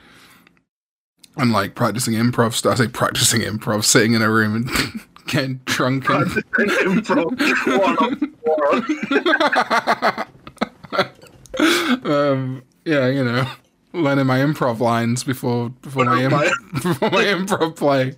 and 1.37 1.53
like 1.53 1.75
practicing 1.75 2.15
improv 2.15 2.55
stuff. 2.55 2.75
I 2.75 2.85
say 2.85 2.89
practicing 2.89 3.41
improv, 3.43 3.85
sitting 3.85 4.15
in 4.15 4.23
a 4.23 4.31
room 4.31 4.55
and 4.57 4.71
getting 5.27 5.61
drunk 5.65 6.09
and 6.09 6.27
Improv, 6.27 7.39
um, 12.05 12.63
yeah, 12.85 13.09
you 13.09 13.25
know, 13.25 13.49
learning 13.93 14.27
my 14.27 14.39
improv 14.39 14.81
lines 14.81 15.25
before 15.25 15.71
before 15.71 16.05
my, 16.05 16.29
before 16.73 17.11
my 17.11 17.25
improv 17.25 17.77
play. 17.77 18.15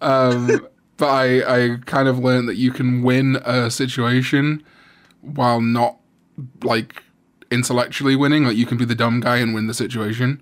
Um, 0.00 0.66
but 1.02 1.08
I 1.10 1.26
I 1.72 1.76
kind 1.84 2.06
of 2.06 2.20
learned 2.20 2.48
that 2.48 2.54
you 2.56 2.70
can 2.70 3.02
win 3.02 3.34
a 3.44 3.72
situation 3.72 4.62
while 5.20 5.60
not 5.60 5.98
like 6.62 7.02
intellectually 7.50 8.14
winning. 8.14 8.44
Like 8.44 8.56
you 8.56 8.66
can 8.66 8.78
be 8.78 8.84
the 8.84 8.94
dumb 8.94 9.18
guy 9.18 9.38
and 9.38 9.52
win 9.52 9.66
the 9.66 9.74
situation. 9.74 10.40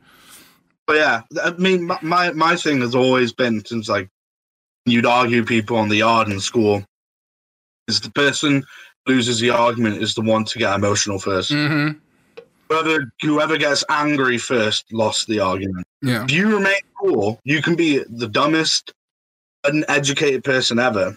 But 0.87 0.97
yeah, 0.97 1.23
I 1.43 1.53
mean, 1.53 1.87
my- 1.87 1.99
my 2.03 2.33
my 2.33 2.57
thing 2.57 2.83
has 2.83 2.95
always 2.95 3.33
been 3.33 3.65
since 3.65 3.89
like 3.89 4.11
you'd 4.85 5.07
argue 5.07 5.47
people 5.47 5.79
on 5.79 5.89
the 5.89 5.97
yard 5.97 6.29
in 6.29 6.39
school 6.41 6.85
is 7.89 8.03
the 8.03 8.11
person 8.11 8.63
loses 9.07 9.41
the 9.41 9.49
argument 9.49 10.03
is 10.03 10.15
the 10.15 10.21
one 10.21 10.45
to 10.45 10.59
get 10.59 10.75
emotional 10.75 11.19
first. 11.19 11.53
hmm 11.53 11.93
Whoever 12.69 13.11
whoever 13.23 13.57
gets 13.57 13.83
angry 13.89 14.37
first 14.37 14.93
lost 14.93 15.27
the 15.27 15.41
argument. 15.41 15.87
Yeah. 16.03 16.25
If 16.25 16.33
you 16.33 16.55
remain 16.55 16.83
cool, 17.01 17.41
you 17.45 17.63
can 17.63 17.77
be 17.77 18.05
the 18.11 18.29
dumbest, 18.29 18.93
uneducated 19.65 20.45
person 20.45 20.79
ever. 20.79 21.17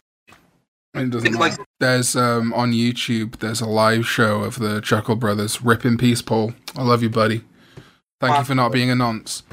It 0.95 1.09
doesn't 1.09 1.33
like- 1.33 1.57
There's 1.79 2.15
um 2.15 2.53
on 2.53 2.71
YouTube. 2.71 3.39
There's 3.39 3.61
a 3.61 3.65
live 3.67 4.05
show 4.07 4.43
of 4.43 4.59
the 4.59 4.79
Chuckle 4.81 5.15
Brothers. 5.15 5.61
Rip 5.63 5.85
in 5.85 5.97
peace, 5.97 6.21
Paul. 6.21 6.53
I 6.75 6.83
love 6.83 7.01
you, 7.01 7.09
buddy. 7.09 7.43
Thank 8.21 8.37
you 8.37 8.43
for 8.45 8.55
not 8.55 8.71
being 8.71 8.89
a 8.89 8.95
nonce. 8.95 9.43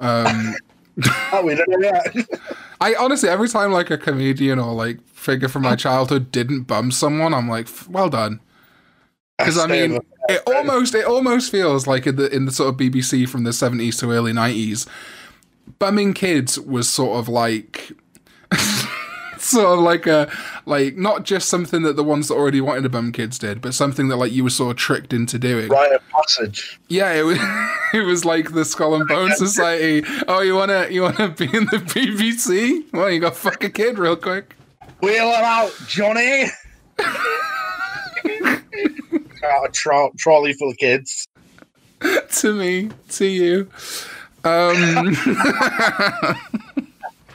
Um, 0.00 0.54
Oh, 1.32 1.44
we 1.44 1.54
don't 1.54 1.68
know 1.68 1.78
that. 1.80 2.40
I 2.80 2.94
honestly, 2.94 3.28
every 3.28 3.48
time 3.50 3.70
like 3.70 3.90
a 3.90 3.98
comedian 3.98 4.58
or 4.58 4.72
like 4.72 5.06
figure 5.06 5.48
from 5.48 5.62
my 5.62 5.76
childhood 5.76 6.32
didn't 6.32 6.62
bum 6.62 6.90
someone, 6.90 7.34
I'm 7.34 7.48
like, 7.50 7.68
well 7.90 8.08
done. 8.08 8.40
Because 9.36 9.58
I 9.58 9.66
mean, 9.66 9.98
it 10.30 10.42
almost 10.46 10.94
it 10.94 11.04
almost 11.04 11.50
feels 11.52 11.86
like 11.86 12.06
in 12.06 12.16
the 12.16 12.34
in 12.34 12.46
the 12.46 12.52
sort 12.52 12.70
of 12.70 12.80
BBC 12.80 13.28
from 13.28 13.44
the 13.44 13.50
70s 13.50 14.00
to 14.00 14.10
early 14.10 14.32
90s, 14.32 14.88
bumming 15.78 16.14
kids 16.14 16.58
was 16.58 16.88
sort 16.88 17.18
of 17.18 17.28
like. 17.28 17.92
Sort 19.38 19.66
of 19.66 19.78
like 19.78 20.06
a 20.06 20.30
like 20.64 20.96
not 20.96 21.24
just 21.24 21.48
something 21.48 21.82
that 21.82 21.94
the 21.94 22.02
ones 22.02 22.28
that 22.28 22.34
already 22.34 22.60
wanted 22.60 22.82
to 22.82 22.88
bum 22.88 23.12
kids 23.12 23.38
did, 23.38 23.60
but 23.60 23.74
something 23.74 24.08
that 24.08 24.16
like 24.16 24.32
you 24.32 24.42
were 24.42 24.50
sort 24.50 24.72
of 24.72 24.76
tricked 24.76 25.12
into 25.12 25.38
doing. 25.38 25.68
rite 25.68 25.92
of 25.92 26.00
passage. 26.08 26.80
Yeah, 26.88 27.12
it 27.12 27.22
was 27.22 27.38
it 27.94 28.04
was 28.06 28.24
like 28.24 28.54
the 28.54 28.64
Skull 28.64 28.94
and 28.96 29.06
Bone 29.06 29.30
Society. 29.36 30.02
Oh, 30.26 30.40
you 30.40 30.54
wanna 30.56 30.88
you 30.90 31.02
wanna 31.02 31.28
be 31.28 31.44
in 31.44 31.66
the 31.66 31.78
BBC? 31.78 32.90
Well, 32.92 33.10
you 33.10 33.20
got 33.20 33.36
fuck 33.36 33.62
a 33.62 33.70
kid 33.70 33.98
real 33.98 34.16
quick. 34.16 34.56
Wheel 35.00 35.28
him 35.28 35.44
out, 35.44 35.70
Johnny. 35.86 36.46
out 36.98 37.12
a 39.64 39.68
tro- 39.70 40.12
trolley 40.18 40.54
full 40.54 40.70
of 40.70 40.76
kids. 40.78 41.28
to 42.00 42.54
me, 42.54 42.88
to 43.10 43.26
you. 43.26 43.70
Um, 44.44 45.14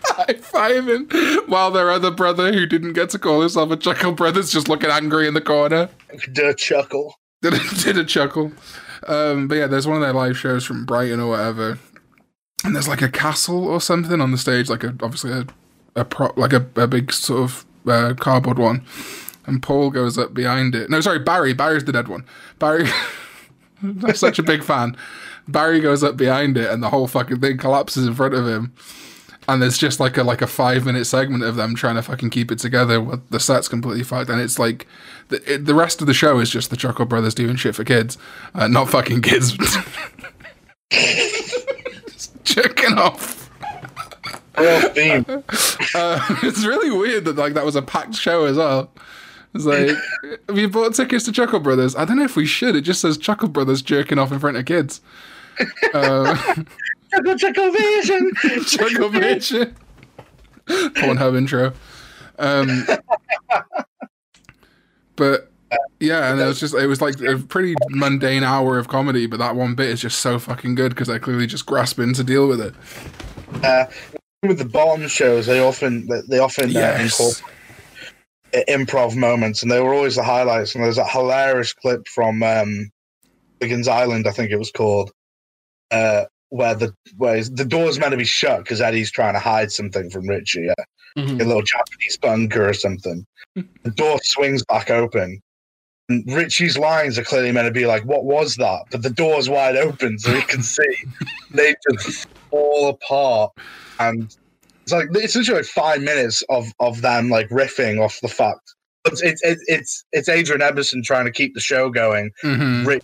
high 0.05 0.33
fiving 0.33 1.47
while 1.47 1.71
their 1.71 1.91
other 1.91 2.11
brother, 2.11 2.51
who 2.51 2.65
didn't 2.65 2.93
get 2.93 3.09
to 3.11 3.19
call 3.19 3.41
himself 3.41 3.71
a 3.71 3.77
Chuckle 3.77 4.13
Brothers, 4.13 4.51
just 4.51 4.69
looking 4.69 4.89
angry 4.89 5.27
in 5.27 5.33
the 5.33 5.41
corner. 5.41 5.89
The 6.09 6.53
chuckle. 6.57 7.15
Did 7.41 7.53
a, 7.53 7.57
chuckle. 7.57 7.77
did 7.83 7.97
a 7.97 8.05
chuckle. 8.05 8.51
Um, 9.07 9.47
but 9.47 9.55
yeah, 9.55 9.67
there's 9.67 9.87
one 9.87 9.97
of 9.97 10.01
their 10.01 10.13
live 10.13 10.37
shows 10.37 10.65
from 10.65 10.85
Brighton 10.85 11.19
or 11.19 11.29
whatever, 11.29 11.79
and 12.63 12.75
there's 12.75 12.87
like 12.87 13.01
a 13.01 13.09
castle 13.09 13.67
or 13.67 13.81
something 13.81 14.21
on 14.21 14.31
the 14.31 14.37
stage, 14.37 14.69
like 14.69 14.83
a 14.83 14.95
obviously 15.01 15.31
a, 15.31 15.47
a 15.95 16.05
prop, 16.05 16.37
like 16.37 16.53
a, 16.53 16.65
a 16.75 16.87
big 16.87 17.11
sort 17.11 17.41
of 17.41 17.65
uh, 17.87 18.13
cardboard 18.19 18.59
one. 18.59 18.85
And 19.47 19.63
Paul 19.63 19.89
goes 19.89 20.19
up 20.19 20.35
behind 20.35 20.75
it. 20.75 20.89
No, 20.89 21.01
sorry, 21.01 21.17
Barry. 21.17 21.53
Barry's 21.53 21.83
the 21.83 21.91
dead 21.91 22.07
one. 22.07 22.25
Barry. 22.59 22.87
I'm 23.81 24.13
such 24.13 24.37
a 24.37 24.43
big 24.43 24.63
fan. 24.63 24.95
Barry 25.47 25.79
goes 25.79 26.03
up 26.03 26.15
behind 26.15 26.57
it, 26.57 26.69
and 26.69 26.83
the 26.83 26.89
whole 26.89 27.07
fucking 27.07 27.39
thing 27.39 27.57
collapses 27.57 28.05
in 28.05 28.13
front 28.13 28.35
of 28.35 28.47
him. 28.47 28.73
And 29.47 29.61
there's 29.61 29.77
just 29.77 29.99
like 29.99 30.17
a 30.17 30.23
like 30.23 30.41
a 30.41 30.47
five 30.47 30.85
minute 30.85 31.05
segment 31.05 31.43
of 31.43 31.55
them 31.55 31.75
trying 31.75 31.95
to 31.95 32.01
fucking 32.01 32.29
keep 32.29 32.51
it 32.51 32.59
together. 32.59 33.01
With 33.01 33.27
the 33.29 33.39
set's 33.39 33.67
completely 33.67 34.03
fucked, 34.03 34.29
and 34.29 34.39
it's 34.39 34.59
like 34.59 34.87
the 35.29 35.53
it, 35.53 35.65
the 35.65 35.73
rest 35.73 35.99
of 36.01 36.07
the 36.07 36.13
show 36.13 36.39
is 36.39 36.49
just 36.49 36.69
the 36.69 36.77
Chuckle 36.77 37.05
Brothers 37.05 37.33
doing 37.33 37.55
shit 37.55 37.75
for 37.75 37.83
kids, 37.83 38.17
uh, 38.53 38.67
not 38.67 38.89
fucking 38.89 39.21
kids. 39.21 39.57
Just 40.91 42.43
Jerking 42.43 42.97
off. 42.97 43.49
Real 44.57 44.81
theme. 44.89 45.25
Uh, 45.93 46.25
it's 46.43 46.63
really 46.63 46.89
weird 46.89 47.25
that 47.25 47.35
like 47.35 47.53
that 47.53 47.65
was 47.65 47.75
a 47.75 47.81
packed 47.81 48.15
show 48.15 48.45
as 48.45 48.55
well. 48.55 48.89
It's 49.53 49.65
like, 49.65 49.89
have 50.47 50.57
you 50.57 50.69
bought 50.69 50.93
tickets 50.93 51.25
to 51.25 51.33
Chuckle 51.33 51.59
Brothers? 51.59 51.95
I 51.97 52.05
don't 52.05 52.17
know 52.17 52.23
if 52.23 52.37
we 52.37 52.45
should. 52.45 52.77
It 52.77 52.81
just 52.81 53.01
says 53.01 53.17
Chuckle 53.17 53.49
Brothers 53.49 53.81
jerking 53.81 54.17
off 54.17 54.31
in 54.31 54.39
front 54.39 54.55
of 54.55 54.63
kids. 54.65 55.01
Uh, 55.93 56.63
Chuckle, 57.11 57.37
chuckle 57.37 57.71
vision. 57.71 58.31
Chuckle 58.65 59.09
Vision. 59.09 59.75
Pornhub 60.67 61.37
intro. 61.37 61.73
Um, 62.39 62.85
but 65.15 65.51
yeah, 65.99 66.31
and 66.31 66.39
it 66.39 66.45
was 66.45 66.59
just 66.59 66.73
it 66.73 66.87
was 66.87 67.01
like 67.01 67.19
a 67.21 67.37
pretty 67.37 67.75
mundane 67.89 68.43
hour 68.43 68.77
of 68.77 68.87
comedy, 68.87 69.27
but 69.27 69.39
that 69.39 69.55
one 69.55 69.75
bit 69.75 69.89
is 69.89 70.01
just 70.01 70.19
so 70.19 70.39
fucking 70.39 70.75
good 70.75 70.89
because 70.89 71.09
I 71.09 71.19
clearly 71.19 71.47
just 71.47 71.65
grasping 71.65 72.13
to 72.13 72.23
deal 72.23 72.47
with 72.47 72.61
it. 72.61 72.73
Uh, 73.63 73.85
with 74.43 74.57
the 74.57 74.65
Bond 74.65 75.09
shows, 75.11 75.45
they 75.45 75.59
often 75.59 76.07
they 76.27 76.39
often 76.39 76.75
uh, 76.75 76.97
incorporate 76.99 77.43
improv 78.53 79.15
moments, 79.15 79.61
and 79.61 79.71
they 79.71 79.79
were 79.81 79.93
always 79.93 80.15
the 80.15 80.23
highlights. 80.23 80.75
And 80.75 80.83
there's 80.83 80.97
a 80.97 81.05
hilarious 81.05 81.73
clip 81.73 82.07
from 82.07 82.43
um, 82.43 82.91
Hooligan's 83.59 83.87
Island, 83.87 84.27
I 84.27 84.31
think 84.31 84.51
it 84.51 84.57
was 84.57 84.71
called, 84.71 85.11
uh, 85.91 86.25
where 86.51 86.75
the 86.75 86.93
where 87.17 87.43
the 87.43 87.65
door's 87.65 87.97
meant 87.97 88.11
to 88.11 88.17
be 88.17 88.25
shut 88.25 88.59
because 88.59 88.81
Eddie's 88.81 89.09
trying 89.09 89.33
to 89.33 89.39
hide 89.39 89.71
something 89.71 90.09
from 90.09 90.27
Richie, 90.27 90.67
yeah, 90.67 90.83
a 91.17 91.45
little 91.45 91.63
Japanese 91.63 92.17
bunker 92.21 92.69
or 92.69 92.73
something. 92.73 93.25
the 93.55 93.91
door 93.91 94.19
swings 94.23 94.63
back 94.65 94.91
open. 94.91 95.41
And 96.09 96.23
Richie's 96.27 96.77
lines 96.77 97.17
are 97.17 97.23
clearly 97.23 97.53
meant 97.53 97.67
to 97.67 97.71
be 97.71 97.85
like, 97.85 98.03
"What 98.03 98.25
was 98.25 98.57
that?" 98.57 98.81
But 98.91 99.01
the 99.01 99.09
door's 99.09 99.49
wide 99.49 99.77
open, 99.77 100.19
so 100.19 100.33
he 100.33 100.41
can 100.41 100.61
see. 100.61 100.83
they 101.51 101.73
just 101.89 102.27
fall 102.49 102.89
apart, 102.89 103.53
and 103.99 104.23
it's 104.83 104.91
like 104.91 105.07
it's 105.13 105.35
literally 105.35 105.63
five 105.63 106.01
minutes 106.01 106.43
of 106.49 106.67
of 106.81 107.01
them 107.01 107.29
like 107.29 107.47
riffing 107.47 108.03
off 108.03 108.19
the 108.21 108.27
fact. 108.27 108.75
It's 109.05 109.21
it's 109.21 109.41
it's 109.43 109.63
it's, 109.67 110.05
it's 110.11 110.29
Adrian 110.29 110.61
Edmondson 110.61 111.01
trying 111.01 111.25
to 111.25 111.31
keep 111.31 111.53
the 111.53 111.61
show 111.61 111.89
going. 111.89 112.31
hmm 112.41 112.85
Rik 112.85 113.03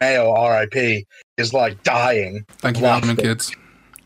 Mayall, 0.00 0.36
R.I.P., 0.36 1.06
is 1.36 1.52
like 1.54 1.82
dying. 1.82 2.44
Thank 2.58 2.78
you 2.78 2.84
having 2.84 3.16
kids. 3.16 3.54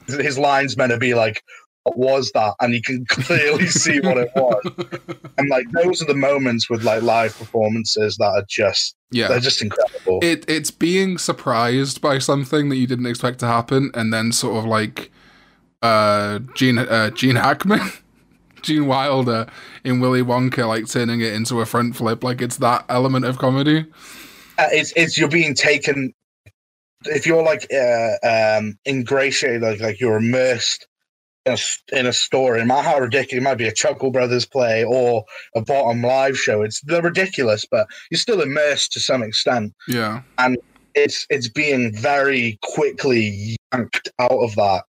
His 0.07 0.39
lines 0.39 0.77
meant 0.77 0.93
to 0.93 0.99
be 0.99 1.15
like, 1.15 1.43
"What 1.83 1.99
was 1.99 2.31
that?" 2.33 2.55
And 2.61 2.73
you 2.75 2.81
can 2.83 3.05
clearly 3.07 3.67
see 3.67 4.01
what 4.01 4.17
it 4.19 4.31
was. 4.37 4.63
And 5.39 5.51
like 5.51 5.67
those 5.73 6.01
are 6.01 6.07
the 6.07 6.15
moments 6.15 6.71
with 6.71 6.83
like 6.83 7.03
live 7.03 7.37
performances 7.37 8.17
that 8.17 8.25
are 8.25 8.45
just 8.49 8.97
Yeah. 9.11 9.29
they're 9.29 9.39
just 9.39 9.61
incredible. 9.61 10.21
it 10.23 10.47
it's 10.49 10.71
being 10.71 11.19
surprised 11.19 12.01
by 12.01 12.19
something 12.21 12.71
that 12.71 12.77
you 12.77 12.87
didn't 12.87 13.05
expect 13.05 13.41
to 13.41 13.47
happen 13.47 13.91
and 13.93 14.15
then 14.15 14.33
sort 14.33 14.57
of 14.57 14.65
like 14.65 15.11
uh 15.83 16.39
gene 16.55 16.79
uh 16.79 17.11
gene 17.11 17.37
hackman 17.37 17.81
gene 18.63 18.87
wilder 18.87 19.47
in 19.85 20.01
willy 20.01 20.23
wonka 20.23 20.67
like 20.67 20.89
turning 20.89 21.21
it 21.21 21.35
into 21.35 21.61
a 21.61 21.67
front 21.67 21.95
flip 21.95 22.25
like 22.25 22.41
it's 22.41 22.57
that 22.57 22.87
element 22.89 23.27
of 23.27 23.37
comedy 23.37 23.85
it's 24.59 24.93
it's 24.97 25.19
you're 25.19 25.29
being 25.29 25.55
taken 25.55 26.13
if 27.05 27.27
you're 27.27 27.43
like 27.43 27.67
uh, 27.73 28.59
um, 28.59 28.79
ingratiated, 28.87 29.63
like 29.63 29.81
like 29.81 30.01
you're 30.01 30.17
immersed 30.17 30.87
in 31.45 31.53
a, 31.53 31.99
in 31.99 32.07
a 32.07 32.13
story, 32.13 32.59
no 32.61 32.67
matter 32.67 32.89
how 32.89 32.99
ridiculous 32.99 33.41
it 33.41 33.45
might 33.45 33.59
be, 33.59 33.69
a 33.69 33.73
Chuckle 33.73 34.11
Brothers 34.11 34.45
play 34.45 34.85
or 34.85 35.25
a 35.55 35.61
Bottom 35.61 36.03
live 36.03 36.37
show. 36.37 36.63
It's 36.63 36.81
they're 36.83 37.03
ridiculous, 37.03 37.65
but 37.71 37.87
you're 38.11 38.19
still 38.19 38.41
immersed 38.41 38.93
to 38.93 39.01
some 39.01 39.23
extent. 39.23 39.75
Yeah. 39.89 40.23
And 40.39 40.59
it's 40.95 41.27
it's 41.31 41.49
being 41.49 41.95
very 41.95 42.59
quickly 42.63 43.57
yanked 43.73 44.09
out 44.19 44.31
of 44.31 44.55
that 44.57 44.85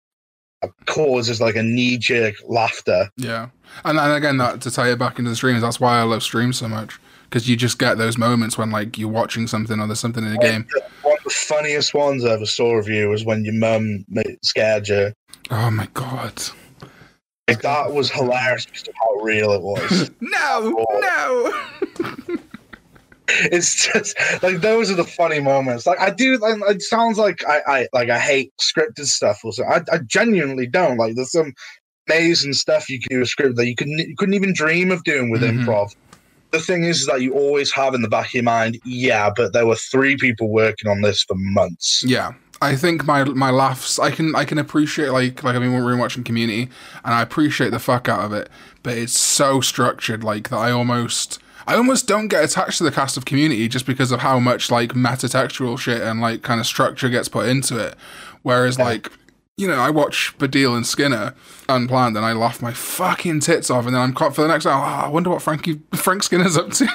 causes 0.86 1.40
like 1.40 1.56
a 1.56 1.62
knee 1.62 1.98
jerk 1.98 2.34
laughter. 2.46 3.10
Yeah. 3.16 3.48
And 3.84 3.98
and 3.98 4.12
again 4.12 4.36
that 4.38 4.60
to 4.62 4.70
tie 4.70 4.90
it 4.90 4.98
back 4.98 5.18
into 5.18 5.30
the 5.30 5.36
streams, 5.36 5.62
that's 5.62 5.80
why 5.80 5.98
I 5.98 6.02
love 6.02 6.22
streams 6.22 6.58
so 6.58 6.68
much. 6.68 6.98
Because 7.34 7.48
you 7.48 7.56
just 7.56 7.80
get 7.80 7.98
those 7.98 8.16
moments 8.16 8.56
when 8.56 8.70
like 8.70 8.96
you're 8.96 9.08
watching 9.08 9.48
something 9.48 9.80
or 9.80 9.88
there's 9.88 9.98
something 9.98 10.22
in 10.24 10.34
a 10.34 10.38
game. 10.38 10.68
One 11.02 11.18
of 11.18 11.24
the 11.24 11.30
funniest 11.30 11.92
ones 11.92 12.24
I 12.24 12.30
ever 12.30 12.46
saw 12.46 12.78
of 12.78 12.86
you 12.88 13.08
was 13.08 13.24
when 13.24 13.44
your 13.44 13.54
mum 13.54 14.04
scared 14.44 14.86
you. 14.86 15.12
Oh 15.50 15.68
my 15.68 15.88
god. 15.94 16.40
Like 17.48 17.60
that 17.62 17.92
was 17.92 18.08
hilarious 18.08 18.66
because 18.66 18.86
of 18.86 18.94
how 19.02 19.20
real 19.20 19.50
it 19.50 19.62
was. 19.62 20.12
no, 20.20 20.86
no. 20.92 21.62
it's 23.28 23.84
just 23.84 24.16
like 24.40 24.60
those 24.60 24.88
are 24.92 24.94
the 24.94 25.02
funny 25.02 25.40
moments. 25.40 25.88
Like 25.88 25.98
I 25.98 26.10
do, 26.10 26.36
like, 26.36 26.58
it 26.68 26.82
sounds 26.82 27.18
like 27.18 27.44
I, 27.48 27.62
I 27.66 27.88
like 27.92 28.10
I 28.10 28.18
hate 28.20 28.52
scripted 28.60 29.06
stuff. 29.06 29.40
Also, 29.42 29.64
I, 29.64 29.82
I 29.90 29.98
genuinely 30.06 30.68
don't. 30.68 30.98
Like 30.98 31.16
there's 31.16 31.32
some 31.32 31.52
amazing 32.08 32.52
stuff 32.52 32.88
you 32.88 33.00
can 33.00 33.08
do 33.10 33.18
with 33.20 33.28
script 33.28 33.56
that 33.56 33.66
you 33.66 33.74
couldn't 33.74 33.98
you 33.98 34.14
couldn't 34.16 34.34
even 34.34 34.52
dream 34.52 34.92
of 34.92 35.02
doing 35.02 35.30
with 35.30 35.42
Mhm. 35.42 35.64
improv. 35.64 35.96
The 36.54 36.60
thing 36.60 36.84
is 36.84 37.06
that 37.06 37.20
you 37.20 37.32
always 37.34 37.72
have 37.72 37.94
in 37.94 38.02
the 38.02 38.08
back 38.08 38.26
of 38.28 38.34
your 38.34 38.42
mind, 38.44 38.78
yeah, 38.84 39.28
but 39.34 39.52
there 39.52 39.66
were 39.66 39.74
three 39.74 40.16
people 40.16 40.48
working 40.50 40.88
on 40.88 41.00
this 41.00 41.24
for 41.24 41.34
months. 41.36 42.04
Yeah. 42.06 42.34
I 42.62 42.76
think 42.76 43.04
my 43.04 43.24
my 43.24 43.50
laughs 43.50 43.98
I 43.98 44.10
can 44.12 44.34
I 44.36 44.44
can 44.44 44.58
appreciate 44.58 45.08
like 45.10 45.42
like 45.42 45.56
I 45.56 45.58
mean 45.58 45.72
we're 45.72 45.96
watching 45.96 46.22
community 46.22 46.70
and 47.04 47.12
I 47.12 47.22
appreciate 47.22 47.70
the 47.72 47.80
fuck 47.80 48.08
out 48.08 48.20
of 48.24 48.32
it, 48.32 48.48
but 48.84 48.96
it's 48.96 49.18
so 49.18 49.60
structured 49.60 50.22
like 50.22 50.48
that 50.50 50.58
I 50.58 50.70
almost 50.70 51.40
I 51.66 51.74
almost 51.74 52.06
don't 52.06 52.28
get 52.28 52.44
attached 52.44 52.78
to 52.78 52.84
the 52.84 52.92
cast 52.92 53.16
of 53.16 53.24
community 53.24 53.66
just 53.68 53.84
because 53.84 54.12
of 54.12 54.20
how 54.20 54.38
much 54.38 54.70
like 54.70 54.90
metatextual 54.92 55.76
shit 55.78 56.00
and 56.02 56.20
like 56.20 56.42
kind 56.42 56.60
of 56.60 56.66
structure 56.66 57.08
gets 57.08 57.28
put 57.28 57.48
into 57.48 57.76
it. 57.78 57.96
Whereas 58.42 58.78
Yeah. 58.78 58.84
like 58.84 59.10
you 59.56 59.68
know, 59.68 59.78
I 59.78 59.90
watch 59.90 60.34
Baddiel 60.38 60.76
and 60.76 60.86
Skinner 60.86 61.34
unplanned 61.68 62.16
and 62.16 62.26
I 62.26 62.32
laugh 62.32 62.60
my 62.60 62.72
fucking 62.72 63.40
tits 63.40 63.70
off 63.70 63.86
and 63.86 63.94
then 63.94 64.02
I'm 64.02 64.12
caught 64.12 64.34
for 64.34 64.42
the 64.42 64.48
next 64.48 64.66
hour. 64.66 64.82
Oh, 64.82 65.06
I 65.06 65.08
wonder 65.08 65.30
what 65.30 65.42
Frankie 65.42 65.80
Frank 65.94 66.22
Skinner's 66.24 66.56
up 66.56 66.70
to. 66.72 66.88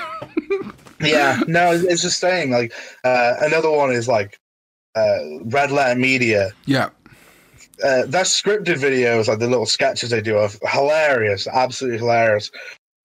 yeah, 1.01 1.39
no, 1.47 1.71
it's 1.71 2.03
the 2.03 2.09
same. 2.09 2.51
Like 2.51 2.73
uh, 3.03 3.35
another 3.41 3.71
one 3.71 3.91
is 3.91 4.07
like 4.07 4.37
uh, 4.95 5.17
Red 5.45 5.71
Letter 5.71 5.97
Media. 5.99 6.51
yeah. 6.65 6.89
uh, 7.83 8.05
their 8.05 8.23
scripted 8.23 8.75
videos, 8.75 9.27
like 9.29 9.39
the 9.39 9.47
little 9.47 9.65
sketches 9.65 10.09
they 10.09 10.21
do, 10.21 10.37
are 10.37 10.49
hilarious, 10.67 11.47
absolutely 11.47 11.99
hilarious. 11.99 12.51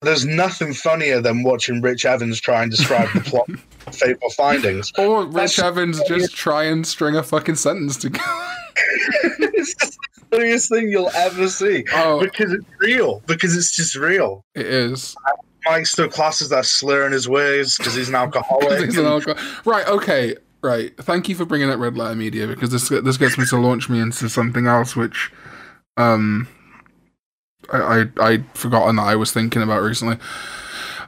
There's 0.01 0.25
nothing 0.25 0.73
funnier 0.73 1.21
than 1.21 1.43
watching 1.43 1.81
Rich 1.81 2.05
Evans 2.05 2.41
try 2.41 2.61
and 2.61 2.69
describe 2.69 3.07
the 3.13 3.21
plot 3.21 3.47
of 3.87 3.95
Fateful 3.95 4.29
Findings. 4.31 4.91
Or 4.97 5.23
Rich 5.23 5.55
That's- 5.55 5.59
Evans 5.59 6.01
just 6.09 6.35
try 6.35 6.65
and 6.65 6.85
string 6.85 7.15
a 7.15 7.23
fucking 7.23 7.55
sentence 7.55 7.95
together. 7.95 8.25
it's 9.69 9.75
just 9.85 9.97
the 10.29 10.37
funniest 10.37 10.69
thing 10.69 10.89
you'll 10.89 11.09
ever 11.15 11.47
see 11.47 11.85
Oh, 11.93 12.19
because 12.19 12.51
it's 12.53 12.65
real. 12.79 13.21
Because 13.27 13.55
it's 13.55 13.75
just 13.75 13.95
real. 13.95 14.43
it 14.55 14.65
is. 14.65 15.15
Mike 15.67 15.85
still 15.87 16.07
classes 16.09 16.49
that 16.49 16.65
slur 16.65 17.05
in 17.07 17.11
his 17.11 17.27
ways 17.27 17.77
because 17.77 17.95
he's 17.95 18.09
an 18.09 18.15
alcoholic. 18.15 18.79
He's 18.85 18.97
an 18.97 19.05
alcohol- 19.05 19.43
Right, 19.65 19.87
okay, 19.87 20.35
right. 20.61 20.95
Thank 20.97 21.27
you 21.27 21.33
for 21.35 21.43
bringing 21.45 21.69
up 21.71 21.79
Red 21.79 21.97
Letter 21.97 22.15
Media 22.15 22.45
because 22.47 22.69
this 22.69 22.89
this 22.89 23.17
gets 23.17 23.37
me 23.37 23.45
to 23.47 23.57
launch 23.57 23.89
me 23.89 23.99
into 23.99 24.29
something 24.29 24.67
else, 24.67 24.95
which 24.95 25.31
um 25.97 26.47
I 27.73 28.05
I 28.19 28.27
I'd 28.29 28.45
forgotten 28.55 28.97
that 28.97 29.07
I 29.07 29.15
was 29.15 29.31
thinking 29.31 29.63
about 29.63 29.81
recently. 29.81 30.17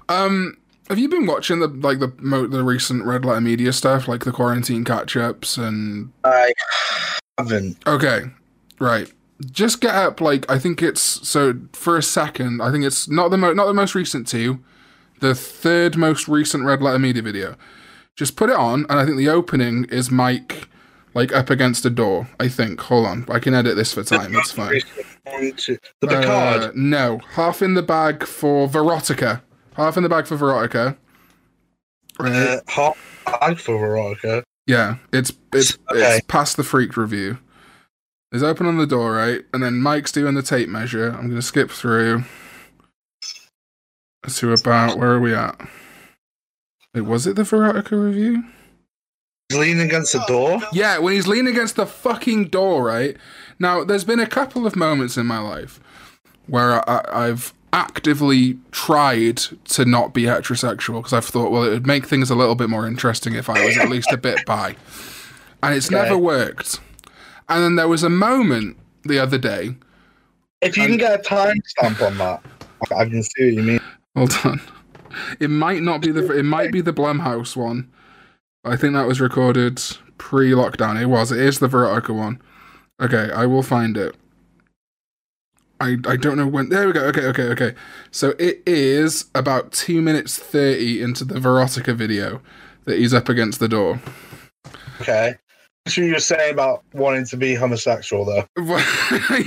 Um, 0.10 0.58
have 0.89 0.97
you 0.97 1.08
been 1.10 1.28
watching 1.28 1.60
the 1.60 1.68
like 1.68 1.99
the 1.99 2.12
mo- 2.18 2.47
the 2.47 2.64
recent 2.64 3.03
Red 3.05 3.26
Letter 3.26 3.41
Media 3.41 3.72
stuff, 3.74 4.08
like 4.08 4.24
the 4.26 4.32
quarantine 4.32 4.84
catch 4.84 5.16
ups 5.16 5.58
and 5.58 6.12
I 6.24 6.51
haven't. 7.38 7.78
Okay, 7.86 8.24
right. 8.80 9.11
Just 9.51 9.82
get 9.82 9.93
up. 9.93 10.19
Like 10.21 10.49
I 10.49 10.57
think 10.57 10.82
it's 10.82 11.01
so 11.01 11.53
for 11.73 11.97
a 11.97 12.03
second. 12.03 12.61
I 12.61 12.71
think 12.71 12.84
it's 12.86 13.07
not 13.07 13.30
the 13.30 13.38
mo- 13.38 13.53
not 13.53 13.67
the 13.67 13.73
most 13.73 13.93
recent 13.93 14.28
two, 14.28 14.63
the 15.19 15.36
third 15.36 15.95
most 15.95 16.28
recent 16.28 16.63
Red 16.65 16.82
Letter 16.82 16.97
Media 16.99 17.21
video. 17.21 17.55
Just 18.15 18.36
put 18.36 18.49
it 18.49 18.55
on, 18.55 18.86
and 18.89 18.99
I 18.99 19.05
think 19.05 19.17
the 19.17 19.30
opening 19.30 19.86
is 19.86 20.09
Mike 20.09 20.67
like 21.13 21.32
up 21.34 21.51
against 21.51 21.86
a 21.86 21.91
door. 21.91 22.28
I 22.39 22.47
think. 22.47 22.80
Hold 22.82 23.05
on, 23.05 23.25
I 23.30 23.38
can 23.38 23.53
edit 23.53 23.75
this 23.75 23.93
for 23.93 24.03
time. 24.03 24.36
It's 24.36 24.51
fine. 24.51 24.82
The 25.25 25.78
Uh, 26.01 26.71
no, 26.73 27.19
half 27.34 27.61
in 27.61 27.75
the 27.75 27.84
bag 27.84 28.23
for 28.25 28.67
Verotica. 28.67 29.41
Half 29.75 29.97
in 29.97 30.03
the 30.03 30.09
bag 30.09 30.25
for 30.25 30.36
Verotica. 30.36 30.97
Uh, 32.19 32.57
hot 32.67 32.97
bag 33.25 33.59
for 33.59 33.78
Veronica. 33.78 34.43
Yeah, 34.65 34.95
it's 35.13 35.32
it's 35.53 35.78
Okay. 35.91 36.17
it's 36.17 36.25
past 36.28 36.57
the 36.57 36.63
freak 36.63 36.97
review. 36.97 37.38
It's 38.32 38.43
open 38.43 38.65
on 38.65 38.78
the 38.78 38.88
door, 38.88 39.13
right? 39.13 39.41
And 39.53 39.63
then 39.63 39.82
Mike's 39.82 40.11
doing 40.11 40.36
the 40.36 40.41
tape 40.41 40.67
measure. 40.69 41.09
I'm 41.11 41.30
gonna 41.30 41.41
skip 41.41 41.71
through 41.71 42.23
to 44.28 44.51
about 44.53 44.97
where 44.97 45.11
are 45.13 45.19
we 45.19 45.34
at? 45.34 45.59
Wait, 46.93 47.01
was 47.01 47.25
it 47.25 47.36
the 47.38 47.43
Verotica 47.43 47.91
review? 47.91 48.43
He's 49.49 49.57
leaning 49.59 49.86
against 49.88 50.11
the 50.11 50.23
door. 50.28 50.59
Yeah, 50.73 50.97
when 50.97 51.13
he's 51.13 51.28
leaning 51.28 51.53
against 51.53 51.78
the 51.78 51.86
fucking 51.86 52.49
door, 52.49 52.84
right? 52.86 53.15
Now, 53.59 53.86
there's 53.86 54.03
been 54.03 54.19
a 54.19 54.28
couple 54.28 54.67
of 54.67 54.75
moments 54.75 55.15
in 55.15 55.25
my 55.25 55.39
life 55.39 55.80
where 56.47 56.88
I, 56.89 57.05
I've 57.30 57.53
actively 57.71 58.57
tried 58.71 59.38
to 59.38 59.86
not 59.86 60.13
be 60.13 60.23
heterosexual 60.23 60.97
because 60.97 61.13
I've 61.13 61.25
thought, 61.25 61.51
well, 61.51 61.63
it 61.63 61.69
would 61.69 61.88
make 61.88 62.05
things 62.05 62.30
a 62.30 62.36
little 62.36 62.55
bit 62.55 62.69
more 62.69 62.86
interesting 62.86 63.36
if 63.36 63.49
I 63.49 63.63
was 63.65 63.78
at 63.78 63.88
least 63.89 64.11
a 64.11 64.17
bit 64.17 64.45
bi. 64.45 64.75
And 65.63 65.73
it's 65.75 65.88
Okay. 65.88 65.95
never 65.95 66.17
worked. 66.17 66.82
And 67.49 67.63
then 67.63 67.75
there 67.75 67.87
was 67.87 68.03
a 68.03 68.09
moment 68.09 68.77
the 69.03 69.19
other 69.19 69.37
day. 69.37 69.75
If 70.61 70.75
you 70.75 70.87
can 70.87 70.97
get 70.97 71.19
a 71.19 71.23
timestamp 71.23 72.05
on 72.05 72.17
that, 72.17 72.43
I, 72.91 72.95
I 72.95 73.05
can 73.05 73.23
see 73.23 73.45
what 73.45 73.53
you 73.53 73.63
mean. 73.63 73.81
Hold 74.15 74.33
on. 74.43 74.61
It 75.39 75.49
might 75.49 75.81
not 75.81 76.01
be 76.01 76.11
the. 76.11 76.31
It 76.37 76.43
might 76.43 76.71
be 76.71 76.81
the 76.81 76.93
Blumhouse 76.93 77.55
one. 77.55 77.89
I 78.63 78.75
think 78.75 78.93
that 78.93 79.07
was 79.07 79.21
recorded 79.21 79.81
pre-lockdown. 80.17 81.01
It 81.01 81.05
was. 81.05 81.31
It 81.31 81.39
is 81.39 81.59
the 81.59 81.67
Verotica 81.67 82.13
one. 82.15 82.41
Okay, 82.99 83.31
I 83.31 83.45
will 83.45 83.63
find 83.63 83.95
it. 83.97 84.15
I 85.79 85.97
I 86.05 86.17
don't 86.17 86.37
know 86.37 86.47
when. 86.47 86.69
There 86.69 86.87
we 86.87 86.93
go. 86.93 87.05
Okay, 87.05 87.25
okay, 87.27 87.43
okay. 87.43 87.75
So 88.11 88.33
it 88.39 88.61
is 88.65 89.25
about 89.33 89.71
two 89.71 90.01
minutes 90.01 90.37
thirty 90.37 91.01
into 91.01 91.23
the 91.23 91.39
Verotica 91.39 91.95
video 91.95 92.41
that 92.85 92.97
he's 92.97 93.13
up 93.13 93.29
against 93.29 93.59
the 93.59 93.67
door. 93.67 94.01
Okay. 95.01 95.35
What 95.88 95.95
you 95.95 96.11
were 96.11 96.19
saying 96.19 96.51
about 96.51 96.83
wanting 96.91 97.25
to 97.27 97.38
be 97.38 97.55
homosexual, 97.55 98.25
though. 98.25 98.43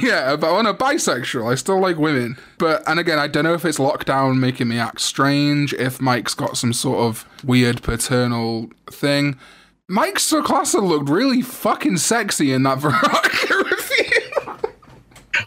yeah, 0.01 0.37
but 0.37 0.55
I'm 0.59 0.65
a 0.65 0.73
bisexual. 0.73 1.53
I 1.53 1.55
still 1.55 1.79
like 1.79 1.99
women. 1.99 2.39
But 2.57 2.83
and 2.89 2.99
again, 2.99 3.19
I 3.19 3.27
don't 3.27 3.45
know 3.45 3.53
if 3.53 3.67
it's 3.67 3.77
lockdown 3.77 4.39
making 4.39 4.69
me 4.69 4.79
act 4.79 5.03
strange, 5.03 5.75
if 5.75 6.01
Mike's 6.01 6.33
got 6.33 6.57
some 6.57 6.73
sort 6.73 7.01
of 7.01 7.27
weird 7.45 7.83
paternal 7.83 8.71
thing. 8.91 9.39
Mike 9.87 10.15
Stoklasa 10.15 10.83
looked 10.83 11.11
really 11.11 11.43
fucking 11.43 11.99
sexy 11.99 12.55
in 12.55 12.63
that 12.63 12.79
Verotica 12.81 13.63
review. 13.71 14.71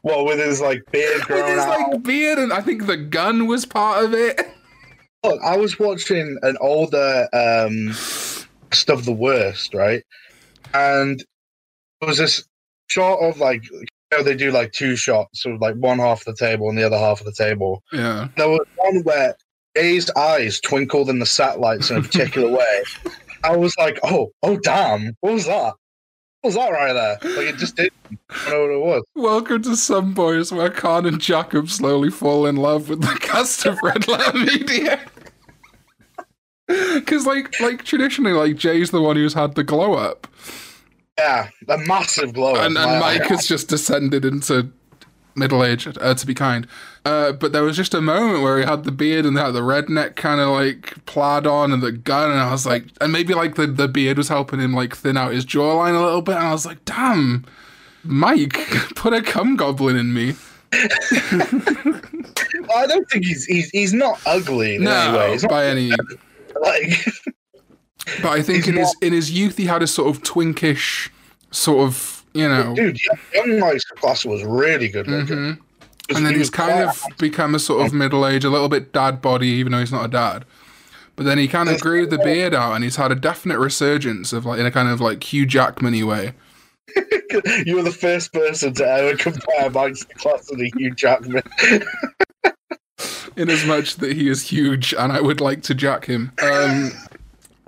Well, 0.04 0.26
with 0.26 0.38
his 0.38 0.62
like 0.62 0.84
beard 0.92 1.26
With 1.28 1.48
his 1.48 1.58
out. 1.58 1.92
like 1.92 2.04
beard 2.04 2.38
and 2.38 2.54
I 2.54 2.62
think 2.62 2.86
the 2.86 2.98
gun 2.98 3.48
was 3.48 3.66
part 3.66 4.06
of 4.06 4.14
it. 4.14 4.40
Look, 5.24 5.42
I 5.42 5.58
was 5.58 5.80
watching 5.80 6.38
an 6.44 6.56
older 6.62 7.28
um, 7.34 7.94
stuff, 7.94 9.06
the 9.06 9.12
worst, 9.12 9.74
right? 9.74 10.04
And 10.74 11.24
there 12.00 12.08
was 12.08 12.18
this 12.18 12.44
shot 12.88 13.20
of 13.20 13.40
like, 13.40 13.64
you 13.70 13.86
know, 14.12 14.24
they 14.24 14.36
do 14.36 14.52
like 14.52 14.72
two 14.72 14.96
shots 14.96 15.46
of 15.46 15.62
like 15.62 15.76
one 15.76 16.00
half 16.00 16.26
of 16.26 16.36
the 16.36 16.46
table 16.46 16.70
and 16.70 16.78
the 16.78 16.84
other 16.84 16.98
half 16.98 17.20
of 17.20 17.26
the 17.26 17.34
table. 17.34 17.84
Yeah. 17.92 18.28
There 18.38 18.50
was 18.50 18.66
one 18.76 19.04
where 19.04 19.36
Jay's 19.76 20.10
eyes 20.12 20.60
twinkled 20.60 21.10
in 21.10 21.20
the 21.20 21.26
satellites 21.26 21.90
in 21.90 21.98
a 21.98 22.02
particular 22.02 22.52
way. 22.58 22.84
I 23.44 23.56
was 23.56 23.76
like, 23.78 24.00
oh, 24.04 24.32
oh, 24.44 24.58
damn, 24.58 25.16
what 25.22 25.34
was 25.34 25.46
that? 25.48 25.74
What 26.42 26.50
was 26.50 26.56
that 26.56 26.72
right 26.72 26.94
there? 26.94 27.18
Like, 27.36 27.54
it 27.54 27.58
just 27.58 27.76
didn't. 27.76 27.94
I 28.30 28.50
don't 28.50 28.72
know 28.72 28.80
what 28.80 28.98
it 28.98 28.98
was. 28.98 29.04
Welcome 29.16 29.62
to 29.64 29.76
Some 29.76 30.14
Boys, 30.14 30.52
where 30.52 30.70
Khan 30.70 31.06
and 31.06 31.20
Jacob 31.20 31.70
slowly 31.70 32.10
fall 32.10 32.46
in 32.46 32.56
love 32.56 32.90
with 32.90 33.02
the 33.02 33.18
cast 33.20 33.66
of 33.66 33.82
Red 33.82 34.08
Letter 34.10 34.38
Media. 34.38 35.00
Because, 36.66 37.26
like, 37.26 37.60
like 37.60 37.84
traditionally, 37.84 38.32
like 38.32 38.56
Jay's 38.56 38.92
the 38.92 39.02
one 39.02 39.18
who's 39.18 39.34
had 39.34 39.56
the 39.56 39.66
glow 39.66 39.96
up, 39.96 40.28
Yeah, 41.18 41.50
a 41.68 41.78
massive 41.78 42.34
glow. 42.34 42.56
and, 42.56 42.78
and 42.78 43.00
Mike 43.00 43.26
has 43.28 43.46
just 43.46 43.68
descended 43.70 44.26
into 44.26 44.72
middle 45.36 45.64
age, 45.64 45.88
uh, 45.88 46.14
to 46.14 46.26
be 46.28 46.34
kind. 46.34 46.68
Uh, 47.06 47.32
but 47.34 47.52
there 47.54 47.64
was 47.64 47.76
just 47.76 47.94
a 47.94 48.02
moment 48.02 48.44
where 48.44 48.60
he 48.60 48.66
had 48.66 48.84
the 48.84 48.92
beard 48.92 49.26
and 49.26 49.38
had 49.38 49.52
the 49.52 49.62
redneck 49.62 50.16
kind 50.16 50.40
of 50.40 50.50
like 50.50 51.06
plaid 51.06 51.46
on 51.48 51.72
and 51.72 51.82
the 51.84 51.92
gun, 51.92 52.32
and 52.32 52.40
I 52.40 52.52
was 52.52 52.66
like, 52.66 52.86
and 53.02 53.12
maybe 53.12 53.34
like 53.34 53.56
the, 53.56 53.68
the 53.68 53.88
beard 53.88 54.18
was 54.18 54.30
helping 54.30 54.60
him 54.60 54.74
like 54.74 54.96
thin 54.96 55.18
out 55.18 55.34
his 55.34 55.46
jawline 55.46 55.96
a 55.96 56.04
little 56.04 56.22
bit, 56.22 56.36
and 56.36 56.48
I 56.48 56.52
was 56.52 56.66
like, 56.66 56.84
damn, 56.86 57.46
Mike, 58.04 58.54
put 58.96 59.14
a 59.14 59.22
cum 59.22 59.56
goblin 59.56 59.96
in 59.98 60.14
me. 60.14 60.36
I 60.74 60.88
don't 62.88 63.08
think 63.12 63.26
he's 63.26 63.46
he's 63.46 63.70
he's 63.70 63.94
not 63.94 64.20
ugly 64.26 64.76
in 64.76 64.84
No, 64.84 64.92
any 64.92 65.18
way. 65.18 65.32
He's 65.34 65.44
not 65.44 65.50
by 65.52 65.66
any. 65.68 65.92
like 66.62 67.06
But 68.22 68.32
I 68.32 68.42
think 68.42 68.68
in 68.68 68.76
his 68.76 68.96
in 69.02 69.14
his 69.14 69.32
youth 69.32 69.58
he 69.58 69.66
had 69.66 69.82
a 69.82 69.88
sort 69.88 70.16
of 70.16 70.24
twinkish, 70.24 71.10
sort 71.52 71.88
of 71.88 72.26
you 72.34 72.48
know. 72.48 72.74
dude. 72.76 73.00
Young 73.34 73.60
Mike 73.60 73.78
Stoklasa 73.78 74.26
was 74.26 74.44
really 74.44 74.90
good 74.90 75.08
looking. 75.08 75.38
Mhm. 75.38 75.60
And 76.16 76.26
then 76.26 76.36
he's 76.36 76.50
kind 76.50 76.84
of 76.84 77.02
become 77.18 77.56
a 77.56 77.60
sort 77.60 77.86
of 77.86 77.94
middle 77.94 78.28
age, 78.28 78.44
a 78.44 78.50
little 78.50 78.68
bit 78.68 78.92
dad 78.92 79.22
body, 79.22 79.48
even 79.48 79.72
though 79.72 79.80
he's 79.80 79.92
not 79.92 80.06
a 80.06 80.10
dad. 80.10 80.44
But 81.16 81.26
then 81.26 81.38
he 81.38 81.48
kind 81.48 81.70
of 81.70 81.80
grew 81.80 82.06
the 82.06 82.18
beard 82.18 82.54
out, 82.54 82.74
and 82.74 82.84
he's 82.84 82.98
had 82.98 83.12
a 83.12 83.16
definite 83.16 83.60
resurgence 83.60 84.34
of 84.34 84.46
like 84.46 84.60
in 84.60 84.66
a 84.66 84.72
kind 84.72 84.90
of 84.90 85.00
like 85.00 85.24
Hugh 85.32 85.46
Jackman 85.46 86.06
way. 86.06 86.34
you 87.66 87.76
were 87.76 87.84
the 87.84 87.96
first 87.98 88.34
person 88.34 88.74
to 88.74 88.86
ever 88.86 89.16
compare 89.16 89.70
Mike 89.70 89.94
Stoklasa 89.94 90.58
to 90.58 90.72
Hugh 90.78 90.94
Jackman. 90.94 91.44
in 93.36 93.50
as 93.50 93.66
much 93.66 93.96
that 93.98 94.14
he 94.14 94.30
is 94.30 94.50
huge 94.50 94.94
and 94.94 95.12
I 95.12 95.22
would 95.22 95.42
like 95.42 95.64
to 95.64 95.74
jack 95.74 96.06
him. 96.06 96.32
Um, 96.42 96.92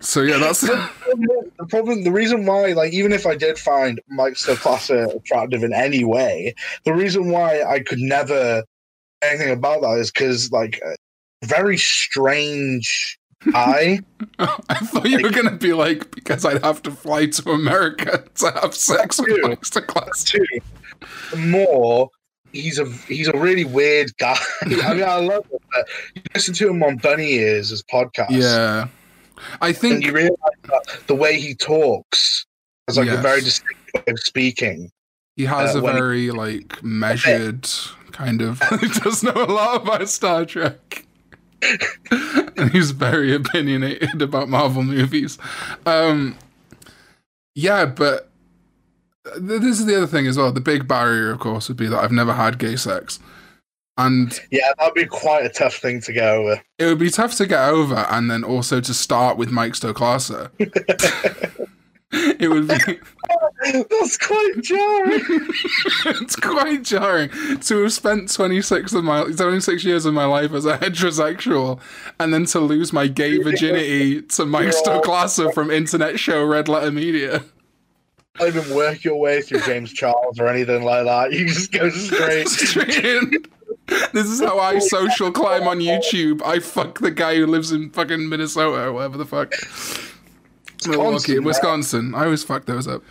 so 0.06 0.22
yeah, 0.22 0.38
that's 0.38 0.62
the 0.62 1.66
problem, 1.70 2.04
the 2.04 2.12
reason 2.12 2.46
why, 2.46 2.74
like, 2.74 2.94
even 2.94 3.12
if 3.12 3.26
I 3.26 3.36
did 3.36 3.58
find 3.58 4.00
Mike 4.08 4.34
Stoklasa 4.34 5.16
attractive 5.16 5.64
in 5.64 5.74
any 5.74 6.04
way, 6.04 6.54
the 6.84 6.94
reason 6.94 7.30
why 7.30 7.64
I 7.64 7.80
could 7.80 8.00
never 8.00 8.64
anything 9.24 9.52
about 9.52 9.82
that 9.82 9.98
is 9.98 10.12
because, 10.12 10.52
like, 10.52 10.80
a 10.84 10.96
very 11.46 11.78
strange 11.78 13.18
eye. 13.54 14.00
I 14.40 14.76
thought 14.76 15.10
you 15.10 15.22
were 15.22 15.32
gonna 15.32 15.58
be 15.58 15.74
like 15.74 16.12
because 16.12 16.46
I'd 16.46 16.64
have 16.64 16.82
to 16.84 16.92
fly 16.92 17.28
to 17.28 17.52
America 17.52 18.24
to 18.36 18.52
have 18.62 18.76
sex 18.76 19.20
with. 19.20 19.42
Monster 19.42 19.82
Class. 19.82 20.24
too. 20.24 20.46
More 21.38 22.10
he's 22.56 22.80
a 22.80 22.86
he's 23.08 23.28
a 23.28 23.38
really 23.38 23.66
weird 23.66 24.16
guy. 24.18 24.38
I 24.62 24.66
mean, 24.68 25.04
I 25.04 25.18
love 25.18 25.46
it. 25.52 25.62
But 25.72 25.88
you 26.16 26.22
listen 26.34 26.54
to 26.56 26.70
him 26.70 26.82
on 26.84 26.98
Bunny 26.98 27.34
Ears, 27.34 27.70
his 27.70 27.84
podcast, 27.84 28.32
Yeah, 28.32 28.88
I 29.62 29.68
and 29.70 29.78
think 29.78 30.06
you 30.06 30.12
realize 30.14 30.38
that 30.64 31.00
the 31.08 31.16
way 31.16 31.40
he 31.40 31.54
talks 31.56 32.46
is 32.88 32.98
like 32.98 33.10
a 33.10 33.18
very 33.18 33.38
Yes. 33.38 33.46
distinct 33.46 33.80
way 33.96 34.04
of 34.14 34.20
speaking. 34.20 34.92
he 35.36 35.46
has 35.46 35.76
uh, 35.76 35.80
a 35.80 35.82
when 35.82 35.94
he- 35.96 36.00
very 36.00 36.32
like 36.46 36.84
measured 36.84 37.68
kind 38.12 38.42
of. 38.42 38.62
he 38.80 38.88
does 39.00 39.24
know 39.24 39.34
a 39.36 39.46
lot 39.52 39.82
about 39.84 40.08
Star 40.10 40.46
Trek. 40.46 41.06
and 42.12 42.72
he's 42.72 42.92
very 42.92 43.34
opinionated 43.34 44.22
about 44.22 44.50
Marvel 44.50 44.84
movies. 44.84 45.38
Um, 45.86 46.38
yeah, 47.56 47.86
but 47.86 48.30
th- 49.26 49.62
this 49.62 49.80
is 49.80 49.86
the 49.86 49.96
other 49.98 50.08
thing 50.08 50.28
as 50.28 50.38
well. 50.38 50.52
The 50.52 50.62
big 50.62 50.88
barrier, 50.88 51.32
of 51.32 51.40
course, 51.40 51.68
would 51.70 51.78
be 51.78 51.88
that 51.88 51.98
I've 52.04 52.12
never 52.12 52.34
had 52.34 52.60
gay 52.60 52.76
sex. 52.76 53.20
And 53.98 54.38
Yeah, 54.52 54.72
that'd 54.78 54.94
be 54.94 55.06
quite 55.06 55.46
a 55.46 55.50
tough 55.50 55.76
thing 55.76 56.02
to 56.02 56.12
get 56.14 56.28
over. 56.28 56.62
it 56.78 56.86
would 56.86 57.00
be 57.00 57.10
tough 57.10 57.36
to 57.36 57.48
get 57.48 57.70
over, 57.70 58.06
and 58.10 58.30
then 58.30 58.44
also 58.44 58.82
to 58.82 58.94
start 58.94 59.38
with 59.38 59.52
Mike 59.52 59.74
Stoklasa. 59.74 60.50
it 62.12 62.50
would 62.50 62.68
be 62.68 62.76
That's 63.90 64.18
quite 64.18 64.54
jarring. 64.62 65.22
it's 66.06 66.36
quite 66.36 66.84
jarring 66.84 67.30
to 67.62 67.84
have 67.84 67.94
spent 67.94 68.32
26 68.32 68.94
of 68.94 69.04
my 69.04 69.24
26 69.24 69.84
years 69.84 70.06
of 70.06 70.14
my 70.14 70.26
life 70.26 70.52
as 70.54 70.66
a 70.66 70.78
heterosexual 70.78 71.80
and 72.20 72.34
then 72.34 72.46
to 72.48 72.60
lose 72.60 72.94
my 72.94 73.08
gay 73.08 73.38
virginity 73.42 74.22
to 74.22 74.46
Mike 74.46 74.70
Stoklasa 74.70 75.54
from 75.54 75.72
internet 75.72 76.20
show 76.20 76.44
Red 76.46 76.68
Letter 76.68 76.92
Media. 76.92 77.44
Not 78.40 78.50
even 78.50 78.76
work 78.76 79.04
your 79.06 79.16
way 79.16 79.42
through 79.42 79.62
James 79.62 79.92
Charles 79.94 80.40
or 80.40 80.48
anything 80.48 80.84
like 80.84 81.06
that. 81.06 81.32
You 81.32 81.48
just 81.48 81.72
go 81.72 81.90
straight. 81.92 82.48
Straight 82.50 83.04
in. 83.06 83.32
This 83.88 84.28
is 84.28 84.40
how 84.40 84.60
I 84.60 84.80
social 84.80 85.32
climb 85.32 85.68
on 85.68 85.80
YouTube. 85.80 86.42
I 86.44 86.60
fuck 86.60 87.00
the 87.00 87.12
guy 87.12 87.36
who 87.36 87.46
lives 87.46 87.72
in 87.72 87.90
fucking 87.92 88.30
Minnesota 88.30 88.88
or 88.88 88.94
whatever 88.94 89.18
the 89.18 89.26
fuck. 89.26 89.54
Milwaukee. 90.88 91.40
Wisconsin. 91.40 92.16
I 92.16 92.26
always 92.26 92.44
fuck 92.44 92.66
those 92.66 92.88
up. 92.88 93.04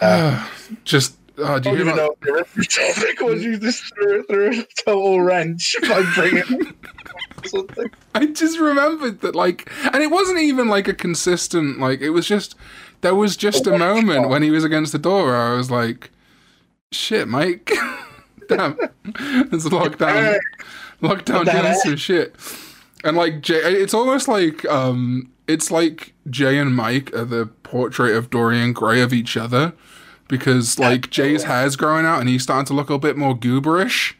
Just, 0.84 1.16
oh, 1.38 1.58
do 1.58 1.70
I 1.70 1.72
you 1.72 1.80
even 1.80 1.96
know 1.96 2.14
the 2.22 2.44
topic 2.68 3.20
was. 3.20 3.44
You 3.44 3.58
just 3.58 3.94
threw 3.94 4.22
through 4.24 4.60
a 4.60 4.66
total 4.84 5.20
wrench 5.20 5.76
by 5.82 6.02
bringing 6.14 6.74
something. 7.44 7.90
I 8.14 8.26
just 8.26 8.58
remembered 8.58 9.20
that, 9.20 9.34
like, 9.34 9.70
and 9.92 10.02
it 10.02 10.10
wasn't 10.10 10.38
even 10.38 10.68
like 10.68 10.88
a 10.88 10.94
consistent, 10.94 11.78
like, 11.80 12.00
it 12.00 12.10
was 12.10 12.26
just, 12.26 12.54
there 13.00 13.14
was 13.14 13.36
just 13.36 13.66
a 13.66 13.78
moment 13.78 14.28
when 14.28 14.42
he 14.42 14.50
was 14.50 14.64
against 14.64 14.92
the 14.92 14.98
door 14.98 15.26
where 15.26 15.36
I 15.36 15.54
was 15.54 15.70
like, 15.70 16.10
shit, 16.92 17.28
Mike. 17.28 17.70
Damn. 18.48 18.78
it's 19.04 19.66
lockdown. 19.66 20.38
Lockdown 21.02 21.44
That 21.44 21.62
doing 21.62 21.74
some 21.74 21.96
shit. 21.96 22.34
And, 23.02 23.16
like, 23.16 23.42
Jay, 23.42 23.56
it's 23.56 23.94
almost 23.94 24.28
like, 24.28 24.64
um, 24.66 25.30
it's 25.46 25.70
like 25.70 26.14
Jay 26.30 26.58
and 26.58 26.74
Mike 26.74 27.14
are 27.14 27.24
the 27.24 27.46
portrait 27.62 28.16
of 28.16 28.30
Dorian 28.30 28.72
Gray 28.72 29.02
of 29.02 29.12
each 29.12 29.36
other 29.36 29.74
because, 30.28 30.78
like, 30.78 31.10
Jay's 31.10 31.44
hair's 31.44 31.76
growing 31.76 32.06
out 32.06 32.20
and 32.20 32.28
he's 32.28 32.42
starting 32.42 32.64
to 32.66 32.74
look 32.74 32.88
a 32.88 32.98
bit 32.98 33.16
more 33.16 33.36
gooberish. 33.36 34.14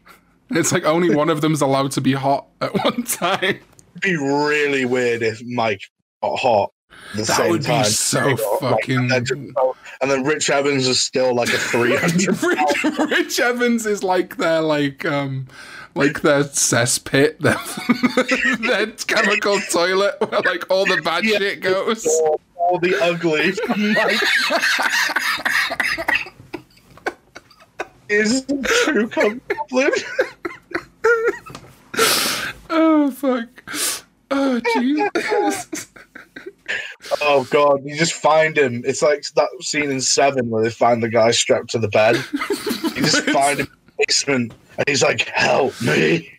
And 0.50 0.58
it's 0.58 0.72
like 0.72 0.84
only 0.84 1.14
one 1.14 1.30
of 1.30 1.40
them's 1.40 1.62
allowed 1.62 1.92
to 1.92 2.00
be 2.00 2.12
hot 2.12 2.46
at 2.60 2.74
one 2.84 3.04
time. 3.04 3.40
It'd 3.42 4.00
be 4.02 4.16
really 4.16 4.84
weird 4.84 5.22
if 5.22 5.42
Mike 5.44 5.82
got 6.22 6.38
hot 6.38 6.73
That 7.16 7.24
same 7.26 7.50
would 7.50 7.60
be 7.62 7.66
time. 7.66 7.84
so 7.84 8.20
Like, 8.26 8.38
fucking- 8.60 8.98
and, 8.98 9.10
then 9.10 9.24
just- 9.24 9.40
and 10.00 10.10
then 10.10 10.24
Rich 10.24 10.50
Evans 10.50 10.86
is 10.88 11.00
still 11.00 11.34
like 11.34 11.48
a 11.48 11.58
300 11.58 12.42
Rich, 12.42 12.98
Rich 13.10 13.40
Evans 13.40 13.86
is 13.86 14.02
like 14.02 14.36
their 14.36 14.60
like 14.60 15.04
um 15.04 15.46
like 15.94 16.22
their 16.22 16.42
cesspit, 16.44 17.38
their, 17.38 17.56
their 18.56 18.86
chemical 19.06 19.60
toilet 19.70 20.16
where 20.20 20.40
like 20.40 20.68
all 20.70 20.84
the 20.86 21.00
bad 21.02 21.24
Yeah. 21.24 21.38
shit 21.38 21.60
goes. 21.60 22.04
all, 22.06 22.40
all 22.56 22.78
the 22.80 22.96
ugly. 23.00 23.52
Is 28.08 28.44
true 28.84 29.08
goblin. 29.08 29.92
Oh 32.70 33.10
fuck. 33.12 33.48
Oh 34.30 34.60
Jesus. 34.74 35.86
Oh 37.20 37.46
god, 37.50 37.82
you 37.84 37.96
just 37.96 38.14
find 38.14 38.56
him. 38.56 38.82
It's 38.86 39.02
like 39.02 39.24
that 39.36 39.48
scene 39.60 39.90
in 39.90 40.00
Seven 40.00 40.48
where 40.50 40.62
they 40.62 40.70
find 40.70 41.02
the 41.02 41.08
guy 41.08 41.30
strapped 41.30 41.70
to 41.70 41.78
the 41.78 41.88
bed. 41.88 42.16
You 42.96 43.02
just 43.02 43.22
find 43.30 43.60
him 43.60 43.66
in 43.66 43.72
the 43.72 44.04
basement, 44.06 44.54
and 44.78 44.88
he's 44.88 45.02
like, 45.02 45.22
"Help 45.22 45.80
me, 45.82 46.30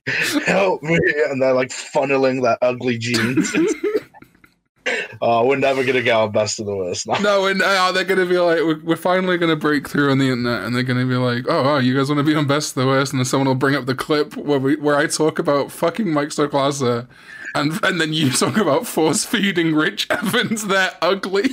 help 0.46 0.82
me!" 0.82 0.98
And 1.30 1.42
they're 1.42 1.54
like 1.54 1.70
funneling 1.70 2.42
their 2.42 2.58
ugly 2.62 2.98
jeans. 2.98 3.54
oh, 5.22 5.46
we're 5.46 5.58
never 5.58 5.84
gonna 5.84 6.02
get 6.02 6.16
on 6.16 6.32
best 6.32 6.60
of 6.60 6.66
the 6.66 6.76
worst 6.76 7.08
now. 7.08 7.18
No, 7.20 7.46
and 7.46 7.62
uh, 7.62 7.92
they're 7.92 8.04
gonna 8.04 8.26
be 8.26 8.38
like, 8.38 8.60
we're, 8.60 8.80
we're 8.84 8.96
finally 8.96 9.38
gonna 9.38 9.56
break 9.56 9.88
through 9.88 10.12
on 10.12 10.18
the 10.18 10.30
internet, 10.30 10.64
and 10.64 10.76
they're 10.76 10.84
gonna 10.84 11.06
be 11.06 11.16
like, 11.16 11.46
oh, 11.48 11.64
wow, 11.64 11.78
you 11.78 11.96
guys 11.96 12.10
want 12.10 12.20
to 12.20 12.24
be 12.24 12.36
on 12.36 12.48
best 12.48 12.76
of 12.76 12.82
the 12.84 12.88
worst, 12.88 13.14
and 13.14 13.20
then 13.20 13.26
someone 13.26 13.48
will 13.48 13.56
bring 13.56 13.76
up 13.76 13.86
the 13.86 13.96
clip 13.96 14.36
where 14.36 14.60
we 14.60 14.76
where 14.78 14.98
I 14.98 15.08
talk 15.08 15.40
about 15.40 15.72
fucking 15.72 16.12
Mike 16.12 16.30
Stoklasa, 16.30 17.08
and 17.56 17.84
and 17.84 18.00
then 18.00 18.14
you 18.14 18.30
talk 18.32 18.58
about 18.58 18.86
force 18.86 19.26
feeding 19.26 19.74
Rich 19.74 20.08
Evans. 20.12 20.68
They're 20.68 20.92
ugly. 21.02 21.50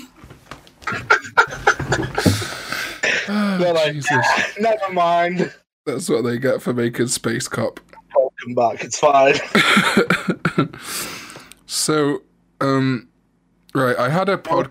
Oh, 3.29 3.57
They're 3.59 3.73
like, 3.73 3.93
Jesus, 3.95 4.27
Never 4.61 4.93
mind. 4.93 5.53
that's 5.87 6.09
what 6.09 6.23
they 6.23 6.39
get 6.39 6.61
for 6.61 6.73
making 6.75 7.07
Space 7.09 7.49
Cop. 7.49 7.81
Welcome 8.15 8.55
back. 8.55 8.85
It's 8.85 8.99
fine. 8.99 9.35
So, 11.67 12.21
um, 12.61 13.09
right, 13.75 13.97
I 13.97 14.11
had 14.11 14.29
a 14.29 14.37
pod. 14.37 14.71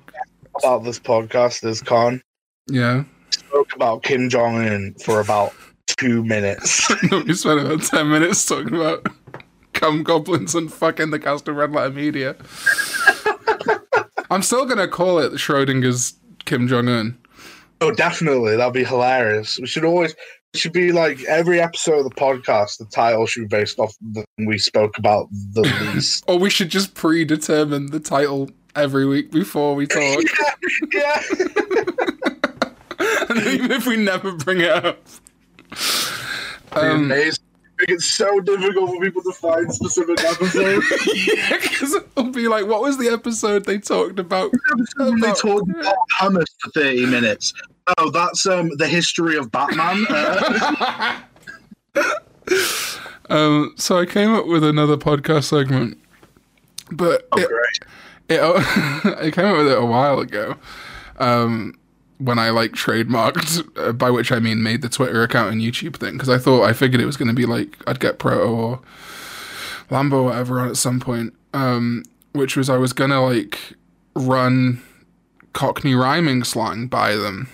About 0.60 0.84
this 0.84 1.00
podcast, 1.00 1.64
is 1.66 1.82
Con 1.82 2.22
Yeah, 2.68 3.06
spoke 3.32 3.74
about 3.76 4.04
Kim 4.04 4.30
Jong 4.30 4.58
Un 4.68 4.94
for 5.04 5.20
about 5.20 5.52
two 5.88 6.24
minutes. 6.24 6.88
we 7.12 7.34
spent 7.34 7.62
about 7.62 7.82
ten 7.82 8.08
minutes 8.12 8.46
talking 8.46 8.76
about 8.76 9.08
cum 9.74 10.04
goblins 10.04 10.56
and 10.56 10.72
fucking 10.72 11.12
the 11.12 11.20
cast 11.20 11.48
of 11.48 11.56
Red 11.56 11.72
Letter 11.72 11.94
Media. 11.94 12.36
I'm 14.30 14.42
still 14.42 14.66
gonna 14.66 14.88
call 14.88 15.20
it 15.20 15.34
Schrodinger's 15.34 16.14
Kim 16.46 16.68
Jong 16.68 16.88
Un. 16.88 17.18
Oh, 17.82 17.92
definitely. 17.92 18.56
That'd 18.56 18.74
be 18.74 18.84
hilarious. 18.84 19.60
We 19.60 19.66
should 19.66 19.84
always, 19.84 20.12
it 20.54 20.60
should 20.60 20.72
be 20.72 20.92
like 20.92 21.22
every 21.24 21.60
episode 21.60 21.98
of 21.98 22.04
the 22.04 22.16
podcast, 22.16 22.78
the 22.78 22.86
title 22.86 23.26
should 23.26 23.50
be 23.50 23.58
based 23.58 23.80
off 23.80 23.96
the 24.14 24.24
thing 24.38 24.46
we 24.46 24.60
spoke 24.60 24.98
about 24.98 25.28
the 25.32 25.62
least. 25.94 26.24
Or 26.28 26.38
we 26.38 26.50
should 26.50 26.70
just 26.70 26.94
predetermine 26.94 27.88
the 27.88 28.00
title 28.00 28.50
every 28.76 29.06
week 29.06 29.32
before 29.32 29.76
we 29.76 29.88
talk, 29.88 30.00
yeah. 30.94 31.22
and 33.30 33.40
even 33.48 33.72
if 33.72 33.88
we 33.88 33.98
never 33.98 34.32
bring 34.32 34.62
it 34.62 34.70
up. 34.70 35.00
Um, 36.74 37.06
Amazing. 37.06 37.44
It's 37.88 38.06
so 38.06 38.40
difficult 38.40 38.90
for 38.92 39.00
people 39.02 39.22
to 39.24 39.32
find 39.34 39.74
specific 39.74 40.24
episodes. 40.24 40.86
yeah, 41.28 41.58
because 41.62 41.96
it'll 41.96 42.32
be 42.32 42.48
like, 42.48 42.68
what 42.68 42.82
was 42.82 42.98
the 42.98 43.10
episode 43.10 43.66
they 43.66 43.78
talked 43.80 44.20
about? 44.20 44.52
they 44.52 45.32
talked 45.34 45.70
about 45.70 45.96
hummus 46.20 46.46
for 46.60 46.72
30 46.74 47.06
minutes. 47.08 47.54
Oh, 47.98 48.10
that's 48.12 48.46
um 48.46 48.70
the 48.78 48.88
history 48.88 49.38
of 49.38 49.52
Batman. 49.52 50.06
Uh, 51.94 52.14
Um, 53.32 53.74
so 53.78 53.98
I 53.98 54.06
came 54.06 54.34
up 54.34 54.46
with 54.46 54.62
another 54.62 54.98
podcast 54.98 55.46
segment, 55.46 55.98
but 56.92 57.30
oh, 57.32 57.40
it, 57.40 57.50
it, 58.28 58.42
I 59.20 59.32
came 59.32 59.46
up 59.46 59.56
with 59.58 59.70
it 59.70 59.78
a 59.78 59.86
while 59.86 60.20
ago. 60.20 60.56
Um, 61.18 61.76
when 62.24 62.40
I 62.40 62.50
like 62.50 62.72
trademarked, 62.72 63.68
uh, 63.78 63.92
by 63.94 64.10
which 64.12 64.32
I 64.32 64.40
mean 64.40 64.62
made 64.64 64.82
the 64.82 64.90
Twitter 64.90 65.24
account 65.24 65.52
and 65.52 65.62
YouTube 65.62 65.96
thing, 65.98 66.14
because 66.14 66.30
I 66.30 66.38
thought 66.38 66.64
I 66.64 66.74
figured 66.74 67.02
it 67.02 67.06
was 67.06 67.18
going 67.18 67.28
to 67.30 67.34
be 67.34 67.46
like 67.46 67.78
I'd 67.88 68.00
get 68.00 68.20
Proto 68.20 68.46
or 68.48 68.82
Lambo 69.90 70.14
or 70.14 70.24
whatever 70.26 70.60
on 70.60 70.70
at 70.70 70.78
some 70.78 71.00
point. 71.00 71.34
Um, 71.54 72.04
which 72.34 72.56
was 72.56 72.70
I 72.70 72.78
was 72.78 72.94
gonna 72.94 73.22
like 73.22 73.60
run 74.16 74.82
Cockney 75.54 75.96
rhyming 75.96 76.44
slang 76.46 76.88
by 76.88 77.16
them, 77.16 77.50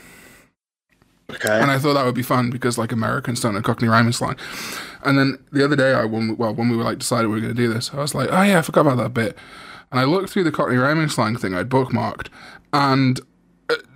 Okay. 1.32 1.60
and 1.60 1.72
I 1.72 1.80
thought 1.80 1.94
that 1.96 2.06
would 2.06 2.14
be 2.16 2.22
fun 2.24 2.50
because 2.52 2.78
like 2.78 2.92
Americans 2.92 3.42
don't 3.42 3.56
know 3.56 3.62
Cockney 3.62 3.88
rhyming 3.88 4.14
slang. 4.14 4.36
And 5.04 5.18
then 5.18 5.40
the 5.52 5.64
other 5.66 5.76
day, 5.76 5.94
I 5.94 6.06
when 6.06 6.28
we, 6.30 6.34
well 6.36 6.54
when 6.54 6.70
we 6.70 6.78
were 6.78 6.84
like 6.84 7.00
decided 7.00 7.28
we 7.28 7.36
were 7.36 7.42
going 7.42 7.56
to 7.56 7.62
do 7.62 7.74
this, 7.74 7.92
I 7.94 7.98
was 7.98 8.14
like, 8.14 8.30
oh 8.32 8.42
yeah, 8.44 8.60
I 8.60 8.62
forgot 8.62 8.82
about 8.82 8.98
that 8.98 9.14
bit. 9.14 9.36
And 9.92 10.00
I 10.00 10.04
looked 10.04 10.30
through 10.30 10.44
the 10.44 10.52
Cockney 10.52 10.78
rhyming 10.78 11.10
slang 11.10 11.38
thing 11.38 11.56
I'd 11.56 11.70
bookmarked, 11.70 12.28
and 12.72 13.20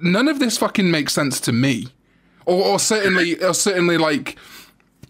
none 0.01 0.27
of 0.27 0.39
this 0.39 0.57
fucking 0.57 0.89
makes 0.89 1.13
sense 1.13 1.39
to 1.41 1.51
me, 1.51 1.87
or, 2.45 2.63
or 2.63 2.79
certainly, 2.79 3.41
or 3.43 3.53
certainly 3.53 3.97
like 3.97 4.37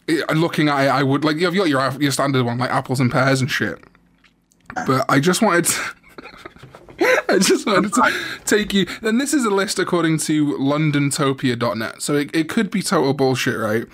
eh, 0.07 0.21
looking 0.33 0.69
at 0.69 0.85
it, 0.85 0.89
I 0.89 1.03
would 1.03 1.23
like 1.23 1.37
you've 1.37 1.55
got 1.55 1.69
your 1.69 1.91
your 2.01 2.11
standard 2.11 2.45
one 2.45 2.57
like 2.57 2.71
apples 2.71 2.99
and 2.99 3.11
pears 3.11 3.41
and 3.41 3.49
shit. 3.49 3.79
But 4.85 5.05
I 5.09 5.19
just 5.19 5.41
wanted. 5.41 5.65
To, 5.65 5.81
I 7.29 7.39
just 7.39 7.65
wanted 7.65 7.93
to 7.93 8.13
take 8.45 8.73
you. 8.73 8.85
And 9.01 9.19
this 9.19 9.33
is 9.33 9.45
a 9.45 9.49
list 9.49 9.79
according 9.79 10.19
to 10.19 10.57
LondonTopia.net. 10.57 12.01
So 12.01 12.15
it, 12.15 12.35
it 12.35 12.47
could 12.47 12.69
be 12.69 12.81
total 12.83 13.13
bullshit, 13.13 13.57
right? 13.57 13.85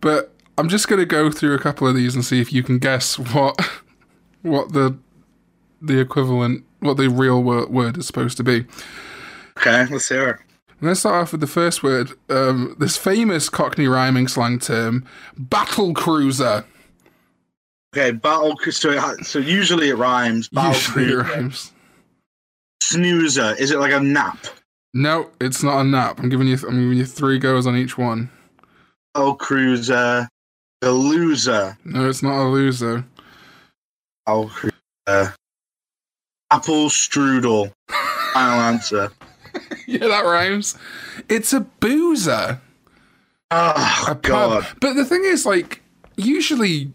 But 0.00 0.34
I'm 0.58 0.68
just 0.68 0.88
going 0.88 1.00
to 1.00 1.06
go 1.06 1.30
through 1.30 1.54
a 1.54 1.58
couple 1.58 1.88
of 1.88 1.94
these 1.94 2.14
and 2.14 2.24
see 2.24 2.40
if 2.40 2.52
you 2.52 2.62
can 2.62 2.78
guess 2.78 3.18
what 3.18 3.58
what 4.42 4.72
the 4.72 4.96
the 5.80 5.98
equivalent, 5.98 6.64
what 6.80 6.96
the 6.96 7.08
real 7.08 7.42
word, 7.42 7.70
word 7.70 7.96
is 7.98 8.06
supposed 8.06 8.36
to 8.38 8.44
be. 8.44 8.66
Okay, 9.58 9.86
let's 9.92 10.08
hear 10.08 10.28
it. 10.30 10.36
Let's 10.80 11.00
start 11.00 11.22
off 11.22 11.32
with 11.32 11.40
the 11.40 11.46
first 11.46 11.82
word. 11.82 12.10
Um, 12.28 12.76
this 12.78 12.96
famous 12.96 13.48
Cockney 13.48 13.86
rhyming 13.86 14.28
slang 14.28 14.58
term, 14.58 15.06
battle 15.38 15.94
cruiser. 15.94 16.64
Okay, 17.96 18.10
battle. 18.10 18.56
So, 18.70 18.90
it 18.90 19.24
so 19.24 19.38
usually 19.38 19.88
it 19.88 19.94
rhymes. 19.96 20.48
Battle 20.48 20.72
Usually 20.72 21.04
it 21.04 21.08
cruiser. 21.08 21.22
rhymes. 21.40 21.72
Snoozer. 22.82 23.54
Is 23.58 23.70
it 23.70 23.78
like 23.78 23.92
a 23.92 24.00
nap? 24.00 24.38
No, 24.92 25.30
it's 25.40 25.62
not 25.62 25.80
a 25.80 25.84
nap. 25.84 26.18
I'm 26.18 26.28
giving 26.28 26.48
you. 26.48 26.54
I'm 26.68 26.80
giving 26.80 26.98
you 26.98 27.04
three 27.06 27.38
goes 27.38 27.66
on 27.66 27.76
each 27.76 27.96
one. 27.96 28.30
Battle 29.14 29.36
cruiser. 29.36 30.28
The 30.80 30.90
loser. 30.92 31.78
No, 31.84 32.08
it's 32.08 32.22
not 32.22 32.42
a 32.44 32.48
loser. 32.48 33.04
Battle 34.26 34.48
cruiser. 34.50 35.34
Apple 36.50 36.88
strudel. 36.88 37.72
Final 38.34 38.60
answer. 38.60 39.10
yeah, 39.86 40.06
that 40.06 40.24
rhymes. 40.24 40.76
It's 41.28 41.52
a 41.52 41.60
boozer. 41.60 42.60
Oh 43.50 44.04
A 44.08 44.14
God. 44.16 44.64
pub. 44.64 44.76
But 44.80 44.94
the 44.94 45.04
thing 45.04 45.22
is, 45.24 45.46
like, 45.46 45.82
usually 46.16 46.92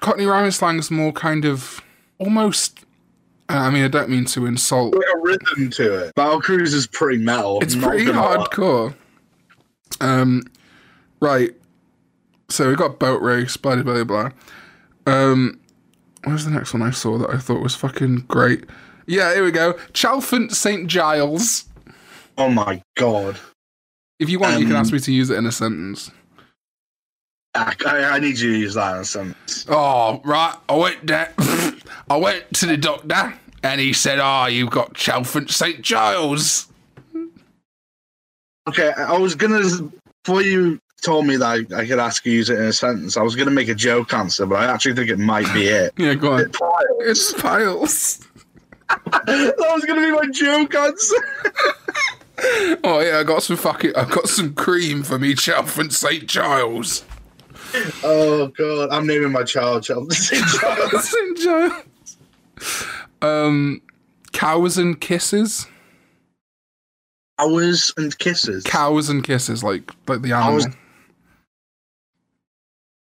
Cockney 0.00 0.24
rhyming 0.26 0.50
slang 0.52 0.78
is 0.78 0.90
more 0.90 1.12
kind 1.12 1.44
of 1.44 1.80
almost. 2.18 2.84
uh, 3.48 3.54
I 3.54 3.70
mean, 3.70 3.84
I 3.84 3.88
don't 3.88 4.08
mean 4.08 4.24
to 4.26 4.46
insult. 4.46 4.94
Like 4.94 5.04
a 5.14 5.18
rhythm 5.18 5.70
to 5.70 5.94
it. 6.04 6.14
Battle 6.14 6.40
Cruise 6.40 6.74
is 6.74 6.86
pretty 6.86 7.22
metal. 7.22 7.58
It's 7.60 7.74
pretty 7.74 8.04
hardcore. 8.06 8.94
Um, 10.00 10.42
right. 11.20 11.50
So 12.48 12.68
we 12.68 12.76
got 12.76 12.98
boat 12.98 13.22
race, 13.22 13.56
blah 13.56 13.76
blah 13.76 14.04
blah 14.04 14.04
blah. 14.04 14.30
Um, 15.12 15.58
where's 16.24 16.44
the 16.44 16.50
next 16.50 16.72
one 16.72 16.82
I 16.82 16.90
saw 16.90 17.16
that 17.18 17.30
I 17.30 17.38
thought 17.38 17.62
was 17.62 17.74
fucking 17.74 18.24
great? 18.28 18.64
Yeah, 19.06 19.34
here 19.34 19.44
we 19.44 19.50
go. 19.50 19.72
Chalfont 19.92 20.52
St 20.52 20.86
Giles. 20.88 21.64
Oh 22.40 22.48
my 22.48 22.82
God. 22.96 23.38
If 24.18 24.30
you 24.30 24.38
want, 24.38 24.58
you 24.58 24.64
can 24.64 24.74
Um, 24.74 24.80
ask 24.80 24.94
me 24.94 24.98
to 24.98 25.12
use 25.12 25.28
it 25.28 25.36
in 25.36 25.44
a 25.44 25.52
sentence. 25.52 26.10
I, 27.54 27.74
I, 27.86 28.18
need 28.18 28.38
you 28.38 28.52
to 28.54 28.58
use 28.58 28.74
that 28.74 28.94
in 28.94 29.02
a 29.02 29.04
sentence. 29.04 29.66
Oh, 29.68 30.22
right. 30.24 30.56
I 30.66 30.74
went 30.74 31.06
there. 31.06 31.34
I 32.08 32.16
went 32.16 32.50
to 32.54 32.66
the 32.66 32.78
doctor 32.78 33.34
and 33.62 33.78
he 33.78 33.92
said, 33.92 34.20
Oh, 34.22 34.46
you've 34.46 34.70
got 34.70 34.94
Chalfont 34.94 35.50
St. 35.50 35.82
Giles. 35.82 36.68
Okay, 38.66 38.90
I 38.96 39.18
was 39.18 39.34
gonna 39.34 39.60
before 40.24 40.40
you 40.40 40.80
told 41.02 41.26
me 41.26 41.36
that 41.36 41.44
I, 41.44 41.76
I 41.76 41.86
could 41.86 41.98
ask 41.98 42.24
you 42.24 42.32
to 42.32 42.36
use 42.36 42.48
it 42.48 42.58
in 42.58 42.64
a 42.64 42.72
sentence. 42.72 43.18
I 43.18 43.22
was 43.22 43.36
gonna 43.36 43.50
make 43.50 43.68
a 43.68 43.74
joke 43.74 44.14
answer, 44.14 44.46
but 44.46 44.60
I 44.60 44.72
actually 44.72 44.94
think 44.94 45.10
it 45.10 45.18
might 45.18 45.52
be 45.52 45.68
it. 45.68 45.92
Yeah, 45.98 46.14
go 46.14 46.32
on. 46.32 46.50
Piles. 46.52 46.86
It's 47.00 47.32
piles. 47.34 48.26
that 48.88 49.54
was 49.58 49.84
gonna 49.84 50.00
be 50.00 50.12
my 50.12 50.26
joke 50.32 50.74
answer. 50.74 51.16
Oh, 52.84 53.00
yeah, 53.00 53.18
I 53.18 53.22
got 53.24 53.42
some 53.42 53.56
fucking, 53.56 53.92
I 53.96 54.04
got 54.04 54.28
some 54.28 54.54
cream 54.54 55.02
for 55.02 55.18
me, 55.18 55.34
child 55.34 55.68
from 55.68 55.90
St. 55.90 56.26
Giles. 56.26 57.04
Oh 58.02 58.48
god, 58.48 58.88
I'm 58.90 59.06
naming 59.06 59.30
my 59.30 59.44
child 59.44 59.84
Chelsea. 59.84 60.36
St. 60.36 61.38
Giles. 61.38 62.16
Um, 63.22 63.80
cows 64.32 64.76
and 64.78 65.00
kisses. 65.00 65.66
Hours 67.38 67.92
and 67.96 68.18
kisses. 68.18 68.64
Cows 68.64 69.08
and 69.08 69.22
kisses, 69.22 69.62
like 69.62 69.92
like 70.08 70.22
the 70.22 70.30
Cows- 70.30 70.66
animal. 70.66 70.78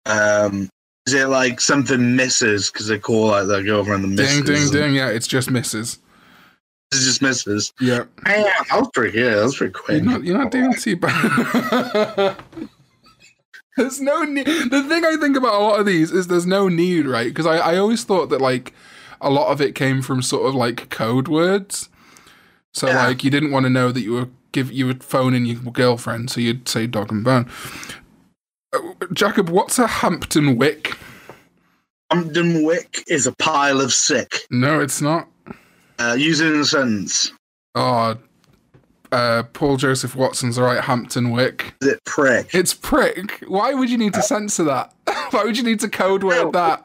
Um, 0.05 0.69
is 1.07 1.15
it 1.15 1.29
like 1.29 1.61
something 1.61 2.15
misses 2.17 2.71
because 2.71 2.89
they 2.89 2.99
call 2.99 3.29
like 3.29 3.47
their 3.47 3.63
girlfriend 3.63 4.05
the 4.05 4.09
misses? 4.09 4.43
Ding, 4.43 4.55
ding, 4.55 4.71
ding. 4.73 4.95
Yeah, 4.95 5.09
it's 5.09 5.27
just 5.27 5.51
misses. 5.51 5.99
Just 6.93 7.23
misses. 7.23 7.73
Yeah. 7.81 8.05
Man, 8.27 8.45
that 8.45 8.67
was 8.79 8.89
pretty 8.95 9.13
good. 9.13 9.35
That 9.39 9.43
was 9.45 9.57
pretty 9.57 9.73
You're 9.75 9.83
quick. 9.83 10.03
not, 10.05 10.25
you're 10.25 10.39
not 10.39 10.51
doing 10.51 10.75
too 10.75 10.97
bad. 10.97 12.37
there's 13.77 14.01
no 14.01 14.23
need. 14.25 14.47
The 14.47 14.83
thing 14.89 15.05
I 15.05 15.17
think 15.21 15.37
about 15.37 15.55
a 15.55 15.65
lot 15.65 15.81
of 15.81 15.87
these 15.87 16.11
is 16.13 16.27
there's 16.27 16.47
no 16.47 16.69
need, 16.69 17.07
right? 17.07 17.27
Because 17.29 17.47
I, 17.47 17.57
I 17.57 17.77
always 17.79 18.05
thought 18.05 18.29
that 18.31 18.41
like 18.41 18.75
a 19.21 19.31
lot 19.31 19.49
of 19.51 19.61
it 19.61 19.75
came 19.75 20.03
from 20.03 20.21
sort 20.23 20.47
of 20.47 20.55
like 20.55 20.91
code 20.91 21.29
words. 21.29 21.89
So 22.75 22.89
Yeah. 22.89 23.07
like 23.07 23.25
you 23.25 23.31
didn't 23.31 23.51
want 23.51 23.65
to 23.65 23.71
know 23.71 23.91
that 23.93 24.01
you 24.03 24.13
were 24.13 24.29
give 24.53 24.71
you 24.71 24.87
would 24.87 25.03
phone 25.03 25.35
in 25.35 25.47
your 25.47 25.61
girlfriend, 25.73 26.31
so 26.31 26.41
you'd 26.41 26.69
say 26.69 26.87
dog 26.87 27.11
and 27.11 27.25
bone. 27.25 27.49
Uh, 28.75 28.79
Jacob, 29.13 29.49
what's 29.49 29.79
a 29.79 29.87
Hampton 29.87 30.57
Wick? 30.57 30.97
Hampton 32.11 32.65
Wick 32.65 33.03
is 33.09 33.27
a 33.27 33.33
pile 33.33 33.81
of 33.81 33.93
sick. 33.93 34.41
No, 34.51 34.81
it's 34.81 35.01
not. 35.01 35.29
Uh, 36.11 36.15
use 36.15 36.41
it 36.41 36.53
in 36.53 36.61
a 36.61 36.65
sentence. 36.65 37.33
Oh, 37.75 38.17
uh, 39.13 39.43
Paul 39.53 39.77
Joseph 39.77 40.17
Watson's 40.17 40.59
right. 40.59 40.81
Hampton 40.81 41.31
Wick. 41.31 41.75
Is 41.83 41.89
it 41.89 42.05
prick? 42.05 42.55
It's 42.55 42.75
prick. 42.75 43.45
Why 43.47 43.75
would 43.75 43.91
you 43.91 43.99
need 43.99 44.15
to 44.15 44.23
censor 44.23 44.65
that? 44.65 44.93
Why 45.31 45.45
would 45.45 45.57
you 45.57 45.63
need 45.63 45.81
to 45.81 45.89
code 45.89 46.25
word 46.25 46.53
that? 46.53 46.83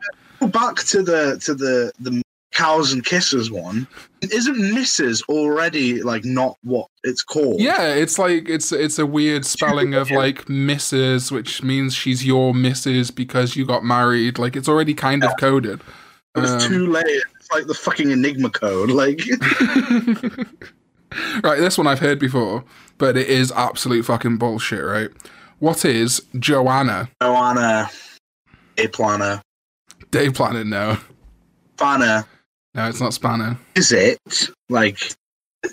Back 0.51 0.75
to 0.77 1.01
the 1.01 1.39
to 1.45 1.55
the 1.55 1.91
the 1.99 2.21
cows 2.53 2.91
and 2.93 3.05
kisses 3.05 3.49
one. 3.51 3.87
Isn't 4.21 4.55
Mrs. 4.55 5.23
already 5.29 6.01
like 6.03 6.25
not 6.25 6.57
what 6.63 6.87
it's 7.03 7.23
called? 7.23 7.59
Yeah, 7.61 7.93
it's 7.93 8.19
like 8.19 8.47
it's 8.49 8.71
it's 8.71 8.99
a 8.99 9.05
weird 9.05 9.45
spelling 9.45 9.93
of 9.93 10.11
like 10.11 10.45
Mrs., 10.45 11.31
which 11.31 11.63
means 11.63 11.93
she's 11.95 12.25
your 12.25 12.53
Mrs. 12.53 13.13
because 13.13 13.55
you 13.55 13.65
got 13.65 13.83
married. 13.83 14.37
Like 14.37 14.55
it's 14.55 14.67
already 14.69 14.93
kind 14.93 15.23
of 15.23 15.31
coded. 15.39 15.81
it 16.35 16.39
was 16.39 16.51
Um, 16.51 16.59
too 16.61 16.87
late. 16.87 17.23
It's 17.49 17.55
like 17.55 17.67
the 17.67 17.73
fucking 17.73 18.11
Enigma 18.11 18.49
code. 18.49 18.89
Like 18.91 19.19
right, 21.43 21.59
this 21.59 21.77
one 21.77 21.87
I've 21.87 21.99
heard 21.99 22.19
before, 22.19 22.63
but 22.97 23.15
it 23.15 23.27
is 23.29 23.51
absolute 23.53 24.03
fucking 24.03 24.37
bullshit. 24.37 24.83
Right? 24.83 25.09
What 25.59 25.85
is 25.85 26.21
Joanna? 26.37 27.09
Joanna, 27.21 27.89
a 28.77 28.87
planner, 28.87 29.41
Day 30.11 30.29
planner, 30.29 30.65
No, 30.65 30.97
Fanner. 31.77 32.25
no, 32.75 32.89
it's 32.89 32.99
not 32.99 33.13
Spanner. 33.13 33.57
Is 33.75 33.91
it 33.93 34.19
like? 34.69 34.99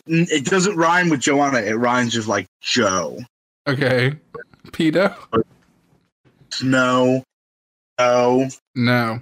It 0.06 0.46
doesn't 0.46 0.76
rhyme 0.76 1.08
with 1.08 1.20
Joanna. 1.20 1.58
It 1.58 1.74
rhymes 1.74 2.16
with 2.16 2.28
like 2.28 2.46
Joe. 2.60 3.18
Okay, 3.66 4.14
Peter? 4.72 5.14
No. 6.62 7.24
No. 7.98 8.48
No. 8.76 9.20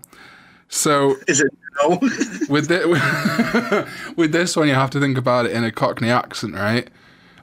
So 0.74 1.16
Is 1.28 1.40
it 1.40 1.52
no? 1.82 1.90
with 2.48 2.68
the, 2.68 3.86
with 4.16 4.32
this 4.32 4.56
one, 4.56 4.68
you 4.68 4.74
have 4.74 4.88
to 4.90 5.00
think 5.00 5.18
about 5.18 5.44
it 5.44 5.52
in 5.52 5.64
a 5.64 5.70
Cockney 5.70 6.08
accent, 6.10 6.54
right? 6.54 6.88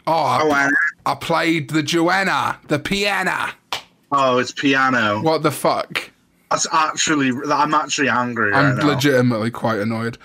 Oh, 0.08 0.14
I, 0.14 0.68
I 1.06 1.14
played 1.14 1.70
the 1.70 1.84
Joanna, 1.84 2.58
the 2.70 2.80
piano. 2.80 3.52
Oh, 4.12 4.40
it's 4.40 4.52
piano. 4.52 5.22
What 5.22 5.44
the 5.44 5.52
fuck? 5.52 6.10
That's 6.50 6.66
actually. 6.72 7.32
I'm 7.52 7.76
actually 7.76 8.10
angry. 8.10 8.52
I'm 8.52 8.76
right 8.78 8.84
now. 8.84 8.88
legitimately 8.88 9.52
quite 9.52 9.78
annoyed. 9.78 10.18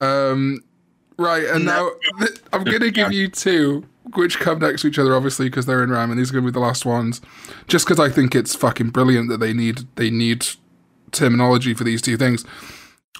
Um, 0.00 0.60
right, 1.18 1.44
and 1.46 1.64
No. 1.64 1.96
now 2.20 2.26
I'm 2.52 2.62
going 2.62 2.78
to 2.82 2.92
give 2.92 3.10
you 3.10 3.26
two, 3.26 3.84
which 4.14 4.38
come 4.38 4.60
next 4.60 4.82
to 4.82 4.86
each 4.88 5.00
other, 5.00 5.16
obviously, 5.16 5.46
because 5.48 5.66
they're 5.66 5.82
in 5.82 5.90
rhyme, 5.90 6.10
and 6.12 6.20
these 6.20 6.30
are 6.30 6.34
going 6.34 6.44
to 6.44 6.52
be 6.52 6.54
the 6.54 6.60
last 6.64 6.86
ones. 6.86 7.20
Just 7.66 7.86
because 7.86 7.98
I 7.98 8.08
think 8.08 8.36
it's 8.36 8.54
fucking 8.54 8.90
brilliant 8.90 9.28
that 9.30 9.38
they 9.40 9.52
need 9.52 9.80
they 9.96 10.10
need 10.10 10.46
terminology 11.12 11.74
for 11.74 11.84
these 11.84 12.02
two 12.02 12.16
things. 12.16 12.44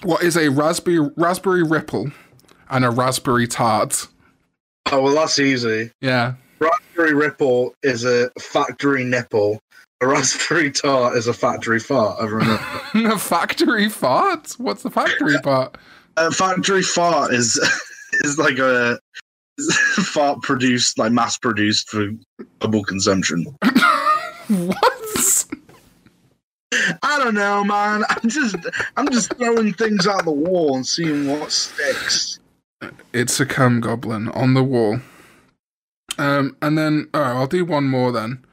What 0.03 0.23
is 0.23 0.37
a 0.37 0.49
raspberry 0.49 0.99
raspberry 1.17 1.63
ripple 1.63 2.11
and 2.69 2.85
a 2.85 2.89
raspberry 2.89 3.47
tart? 3.47 4.07
Oh 4.91 5.01
well, 5.01 5.15
that's 5.15 5.39
easy. 5.39 5.91
Yeah, 6.01 6.35
Raspberry 6.59 7.13
Ripple 7.13 7.73
is 7.83 8.05
a 8.05 8.29
factory 8.39 9.03
nipple. 9.03 9.59
A 10.01 10.07
raspberry 10.07 10.71
tart 10.71 11.17
is 11.17 11.27
a 11.27 11.33
factory 11.33 11.79
fart. 11.79 12.21
Remember. 12.21 12.59
a 13.13 13.17
factory 13.17 13.89
fart. 13.89 14.53
What's 14.57 14.83
the 14.83 14.91
factory 14.91 15.39
part? 15.41 15.77
a 16.17 16.31
factory 16.31 16.81
fart 16.81 17.33
is 17.33 17.57
is 18.21 18.37
like 18.37 18.57
a 18.59 18.99
fart 20.03 20.41
produced, 20.41 20.97
like 20.97 21.11
mass 21.11 21.37
produced 21.37 21.89
for 21.89 22.09
global 22.59 22.83
consumption. 22.83 23.45
what? 24.47 25.45
I 26.73 27.19
don't 27.19 27.35
know, 27.35 27.63
man. 27.63 28.03
I'm 28.09 28.29
just 28.29 28.55
I'm 28.97 29.09
just 29.09 29.33
throwing 29.35 29.73
things 29.73 30.05
out 30.07 30.25
the 30.25 30.31
wall 30.31 30.75
and 30.75 30.85
seeing 30.85 31.27
what 31.27 31.51
sticks. 31.51 32.39
It's 33.13 33.39
a 33.39 33.45
cum 33.45 33.79
goblin 33.79 34.29
on 34.29 34.53
the 34.53 34.63
wall. 34.63 34.99
Um, 36.17 36.57
and 36.61 36.77
then 36.77 37.09
oh, 37.13 37.21
I'll 37.21 37.47
do 37.47 37.63
one 37.63 37.85
more 37.85 38.11
then, 38.11 38.43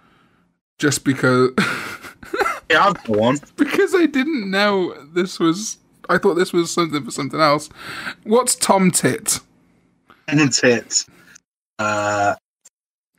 just 0.78 1.04
because 1.04 1.50
Yeah, 2.70 2.88
I've 2.88 3.08
one. 3.08 3.38
because 3.56 3.94
I 3.94 4.06
didn't 4.06 4.50
know 4.50 4.94
this 5.12 5.38
was. 5.38 5.78
I 6.08 6.18
thought 6.18 6.34
this 6.34 6.52
was 6.52 6.70
something 6.70 7.04
for 7.04 7.10
something 7.10 7.40
else. 7.40 7.68
What's 8.24 8.54
Tom 8.54 8.90
Tit? 8.90 9.40
And 10.28 10.40
it. 10.40 11.04
Uh, 11.78 12.34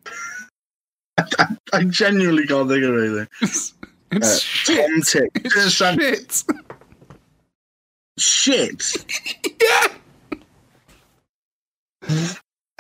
I, 1.18 1.56
I 1.74 1.84
genuinely 1.86 2.46
can't 2.46 2.70
think 2.70 2.84
of 2.84 2.98
anything. 2.98 3.28
It's, 4.16 4.36
Uh, 4.36 4.40
shit. 4.40 4.78
Tom. 5.08 5.32
It's 5.36 5.74
shit. 5.74 6.44
Shit. 8.18 9.58
yeah. 9.62 9.88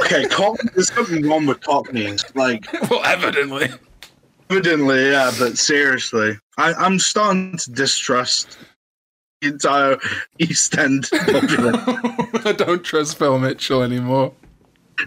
Okay, 0.01 0.25
Cockney, 0.27 0.69
there's 0.75 0.93
something 0.93 1.27
wrong 1.27 1.45
with 1.45 1.61
Cockneys. 1.61 2.23
Like, 2.35 2.65
Well, 2.89 3.03
evidently. 3.05 3.69
evidently, 4.49 5.09
yeah, 5.11 5.31
but 5.39 5.57
seriously, 5.57 6.37
I, 6.57 6.73
I'm 6.73 6.99
starting 6.99 7.57
to 7.57 7.71
distrust 7.71 8.57
the 9.41 9.49
entire 9.49 9.97
East 10.37 10.77
End. 10.77 11.09
I 11.13 12.53
don't 12.57 12.83
trust 12.83 13.17
Phil 13.17 13.39
Mitchell 13.39 13.81
anymore. 13.81 14.33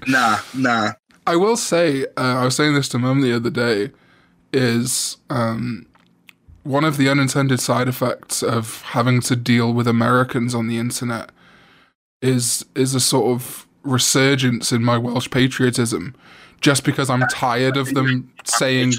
nah, 0.06 0.38
nah. 0.54 0.92
I 1.26 1.36
will 1.36 1.56
say, 1.58 2.04
uh, 2.16 2.40
I 2.40 2.44
was 2.44 2.56
saying 2.56 2.74
this 2.74 2.88
to 2.90 2.98
Mum 2.98 3.20
the 3.20 3.34
other 3.36 3.50
day, 3.50 3.90
is 4.52 5.18
um, 5.28 5.86
one 6.68 6.84
of 6.84 6.98
the 6.98 7.08
unintended 7.08 7.58
side 7.60 7.88
effects 7.88 8.42
of 8.42 8.82
having 8.82 9.20
to 9.22 9.34
deal 9.34 9.72
with 9.72 9.88
Americans 9.88 10.54
on 10.54 10.68
the 10.68 10.78
internet 10.78 11.30
is 12.20 12.64
is 12.74 12.94
a 12.94 13.00
sort 13.00 13.34
of 13.34 13.66
resurgence 13.84 14.70
in 14.70 14.84
my 14.84 14.98
Welsh 14.98 15.30
patriotism, 15.30 16.14
just 16.60 16.84
because 16.84 17.08
I'm 17.08 17.22
tired 17.28 17.78
of 17.78 17.94
them 17.94 18.30
saying 18.44 18.92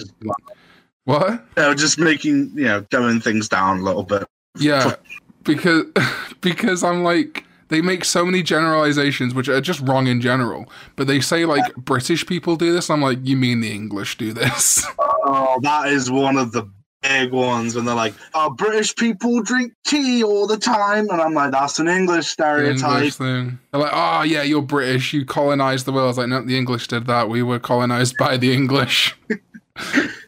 what. 1.06 1.46
No, 1.58 1.76
just 1.76 2.00
making, 2.00 2.52
you 2.56 2.66
know, 2.66 2.82
dumbing 2.82 3.22
things 3.22 3.48
down 3.48 3.80
a 3.80 3.84
little 3.84 4.04
bit. 4.04 4.26
Yeah, 4.58 4.96
because 5.44 5.86
because 6.42 6.84
I'm 6.84 7.04
like 7.04 7.46
they 7.68 7.82
make 7.82 8.04
so 8.04 8.26
many 8.26 8.42
generalizations 8.42 9.36
which 9.36 9.48
are 9.48 9.62
just 9.62 9.80
wrong 9.82 10.08
in 10.08 10.22
general. 10.22 10.68
But 10.96 11.06
they 11.06 11.20
say 11.20 11.46
like 11.46 11.76
British 11.76 12.26
people 12.26 12.56
do 12.56 12.74
this. 12.74 12.90
I'm 12.90 13.04
like, 13.04 13.20
you 13.22 13.38
mean 13.38 13.62
the 13.62 13.72
English 13.72 14.18
do 14.18 14.34
this? 14.34 14.86
Oh, 15.32 15.60
that 15.62 15.90
is 15.90 16.10
one 16.10 16.38
of 16.38 16.54
the 16.54 16.68
big 17.02 17.32
ones. 17.32 17.76
And 17.76 17.88
they're 17.88 17.96
like, 17.96 18.14
oh, 18.34 18.50
British 18.50 18.96
people 18.96 19.42
drink 19.42 19.74
tea 19.86 20.24
all 20.24 20.48
the 20.48 20.58
time. 20.58 21.10
And 21.10 21.22
I'm 21.22 21.34
like, 21.34 21.52
that's 21.52 21.80
an 21.80 21.88
English 21.88 22.28
stereotype. 22.28 22.96
English 22.98 23.16
thing. 23.16 23.60
They're 23.72 23.82
like, 23.82 23.92
oh 23.94 24.24
yeah, 24.24 24.44
you're 24.44 24.62
British. 24.62 25.14
You 25.14 25.26
colonized 25.26 25.86
the 25.86 25.92
world. 25.92 26.06
I 26.06 26.08
was 26.10 26.18
like, 26.18 26.28
no, 26.30 26.42
the 26.44 26.58
English 26.58 26.88
did 26.88 27.08
that. 27.08 27.30
We 27.30 27.44
were 27.44 27.60
colonized 27.60 28.16
by 28.18 28.38
the 28.38 28.54
English. 28.54 29.16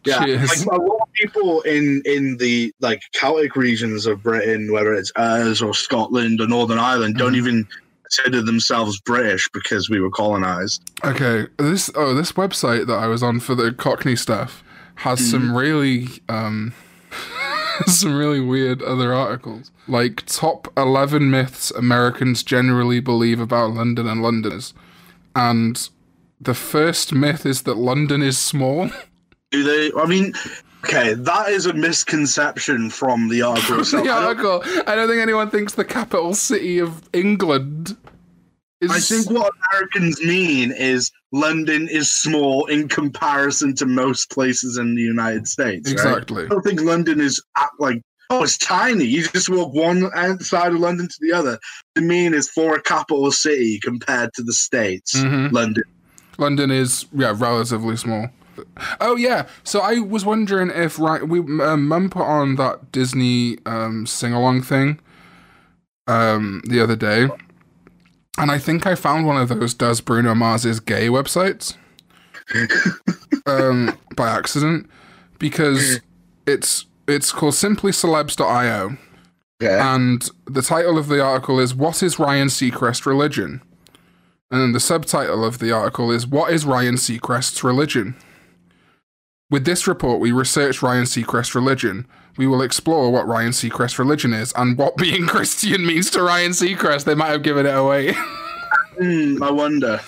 Yeah, 0.05 0.23
Cheers. 0.25 0.65
like 0.65 0.79
a 0.79 0.81
lot 0.81 1.01
of 1.01 1.11
people 1.13 1.61
in 1.63 2.01
in 2.05 2.37
the 2.37 2.73
like 2.79 3.01
Celtic 3.13 3.57
regions 3.57 4.05
of 4.05 4.23
Britain, 4.23 4.71
whether 4.71 4.93
it's 4.93 5.11
Ayers 5.17 5.61
or 5.61 5.73
Scotland 5.73 6.39
or 6.39 6.47
Northern 6.47 6.79
Ireland, 6.79 7.17
don't 7.17 7.33
Mhm. 7.33 7.37
even 7.37 7.67
consider 8.03 8.41
themselves 8.41 8.99
British 9.01 9.49
because 9.53 9.89
we 9.89 9.99
were 9.99 10.09
colonized. 10.09 10.89
Okay, 11.03 11.47
this 11.57 11.91
oh 11.95 12.13
this 12.15 12.31
website 12.31 12.87
that 12.87 12.95
I 12.95 13.07
was 13.07 13.21
on 13.21 13.41
for 13.41 13.53
the 13.53 13.73
Cockney 13.73 14.15
stuff 14.15 14.63
has 15.01 15.29
some 15.31 15.55
really 15.55 16.07
um 16.29 16.73
some 17.87 18.15
really 18.15 18.39
weird 18.39 18.81
other 18.83 19.13
articles. 19.13 19.71
Like 19.87 20.23
top 20.25 20.71
11 20.77 21.29
myths 21.29 21.71
Americans 21.71 22.43
generally 22.43 22.99
believe 22.99 23.39
about 23.39 23.71
London 23.73 24.07
and 24.07 24.21
Londoners. 24.21 24.73
And 25.35 25.89
the 26.39 26.53
first 26.53 27.13
myth 27.13 27.45
is 27.45 27.63
that 27.63 27.77
London 27.77 28.21
is 28.21 28.37
small. 28.37 28.89
Do 29.51 29.63
they? 29.63 29.91
I 29.99 30.05
mean, 30.05 30.33
okay, 30.85 31.13
that 31.13 31.49
is 31.49 31.65
a 31.65 31.73
misconception 31.73 32.89
from 32.89 33.27
the 33.29 33.41
article. 33.51 33.83
the 33.83 33.97
I, 33.97 34.03
don't- 34.03 34.23
article. 34.43 34.83
I 34.87 34.95
don't 34.95 35.09
think 35.09 35.21
anyone 35.21 35.49
thinks 35.49 35.73
the 35.73 35.83
capital 35.85 36.33
city 36.33 36.79
of 36.79 37.01
England 37.13 37.97
I 38.89 38.99
think 38.99 39.29
what 39.29 39.53
Americans 39.71 40.19
mean 40.21 40.71
is 40.71 41.11
London 41.31 41.87
is 41.87 42.11
small 42.11 42.65
in 42.65 42.87
comparison 42.87 43.75
to 43.75 43.85
most 43.85 44.31
places 44.31 44.77
in 44.77 44.95
the 44.95 45.01
United 45.01 45.47
States. 45.47 45.87
right? 45.87 45.93
exactly. 45.93 46.45
I 46.45 46.47
don't 46.47 46.61
think 46.63 46.81
London 46.81 47.21
is 47.21 47.41
at, 47.57 47.69
like 47.79 48.01
oh 48.31 48.43
it's 48.43 48.57
tiny. 48.57 49.05
You 49.05 49.27
just 49.27 49.49
walk 49.49 49.73
one 49.73 50.09
end 50.15 50.43
side 50.43 50.73
of 50.73 50.79
London 50.79 51.07
to 51.07 51.17
the 51.21 51.31
other. 51.31 51.59
The 51.95 52.01
mean 52.01 52.33
is 52.33 52.49
for 52.49 52.75
a 52.75 52.81
capital 52.81 53.31
city 53.31 53.79
compared 53.79 54.33
to 54.33 54.43
the 54.43 54.53
states. 54.53 55.15
Mhm. 55.15 55.51
London. 55.51 55.83
London 56.37 56.71
is 56.71 57.05
yeah 57.13 57.33
relatively 57.37 57.97
small. 57.97 58.29
Oh 58.99 59.15
yeah, 59.15 59.47
so 59.63 59.79
I 59.79 59.99
was 59.99 60.25
wondering 60.25 60.69
if 60.69 60.99
right 60.99 61.27
we 61.27 61.39
uh, 61.39 61.77
mum 61.77 62.09
put 62.09 62.23
on 62.23 62.55
that 62.55 62.91
Disney 62.91 63.57
um, 63.65 64.05
sing 64.05 64.33
along 64.33 64.63
thing 64.63 64.99
um, 66.07 66.61
the 66.67 66.81
other 66.81 66.95
day, 66.95 67.27
and 68.37 68.51
I 68.51 68.57
think 68.57 68.85
I 68.85 68.95
found 68.95 69.25
one 69.25 69.37
of 69.37 69.49
those 69.49 69.73
does 69.73 70.01
Bruno 70.01 70.33
Mars's 70.35 70.79
gay 70.79 71.07
websites 71.07 71.75
um, 73.45 73.97
by 74.15 74.29
accident 74.29 74.89
because 75.39 75.99
it's 76.45 76.85
it's 77.07 77.31
called 77.31 77.53
simplycelebs.io 77.53 78.97
Okay. 79.63 79.79
and 79.79 80.27
the 80.47 80.63
title 80.63 80.97
of 80.97 81.07
the 81.07 81.21
article 81.23 81.59
is 81.59 81.75
What 81.75 82.01
is 82.01 82.17
Ryan 82.17 82.47
Seacrest 82.47 83.05
Religion? 83.05 83.61
And 84.49 84.59
then 84.59 84.71
the 84.71 84.79
subtitle 84.79 85.45
of 85.45 85.59
the 85.59 85.71
article 85.71 86.09
is 86.09 86.25
What 86.25 86.51
is 86.51 86.65
Ryan 86.65 86.95
Seacrest's 86.95 87.63
Religion? 87.63 88.15
With 89.51 89.65
this 89.65 89.85
report, 89.87 90.19
we 90.19 90.31
researched 90.31 90.81
Ryan 90.81 91.03
Seacrest's 91.03 91.53
religion. 91.53 92.07
We 92.37 92.47
will 92.47 92.61
explore 92.61 93.11
what 93.11 93.27
Ryan 93.27 93.51
Seacrest's 93.51 93.99
religion 93.99 94.33
is 94.33 94.53
and 94.55 94.77
what 94.77 94.97
being 94.97 95.27
Christian 95.27 95.85
means 95.85 96.09
to 96.11 96.23
Ryan 96.23 96.51
Seacrest. 96.51 97.05
They 97.05 97.15
might 97.15 97.29
have 97.29 97.43
given 97.43 97.65
it 97.65 97.75
away. 97.75 98.13
Hmm, 98.97 99.41
I 99.41 99.51
wonder. 99.51 99.99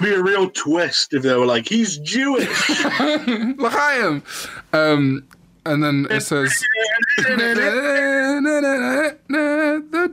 Be 0.00 0.14
a 0.14 0.22
real 0.22 0.50
twist 0.50 1.14
if 1.14 1.22
they 1.22 1.34
were 1.34 1.46
like, 1.46 1.68
he's 1.68 1.98
Jewish. 1.98 2.70
L'chaim! 3.00 4.22
Um, 4.72 5.24
and 5.64 5.82
then 5.82 6.06
it 6.10 6.20
says 6.22 6.52
the 7.16 7.32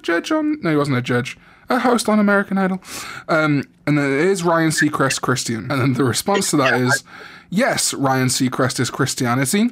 judge 0.01 0.31
on 0.31 0.61
no 0.61 0.69
he 0.69 0.75
wasn't 0.75 0.97
a 0.97 1.01
judge 1.01 1.37
a 1.69 1.79
host 1.79 2.09
on 2.09 2.19
American 2.19 2.57
Idol 2.57 2.81
um, 3.27 3.63
and 3.85 3.97
then 3.97 4.11
it 4.11 4.19
is 4.19 4.43
Ryan 4.43 4.69
Seacrest 4.69 5.21
Christian 5.21 5.71
and 5.71 5.81
then 5.81 5.93
the 5.93 6.03
response 6.03 6.49
to 6.51 6.57
that 6.57 6.79
is 6.79 7.03
yes 7.49 7.93
Ryan 7.93 8.27
Seacrest 8.27 8.79
is 8.79 8.89
Christianity 8.89 9.69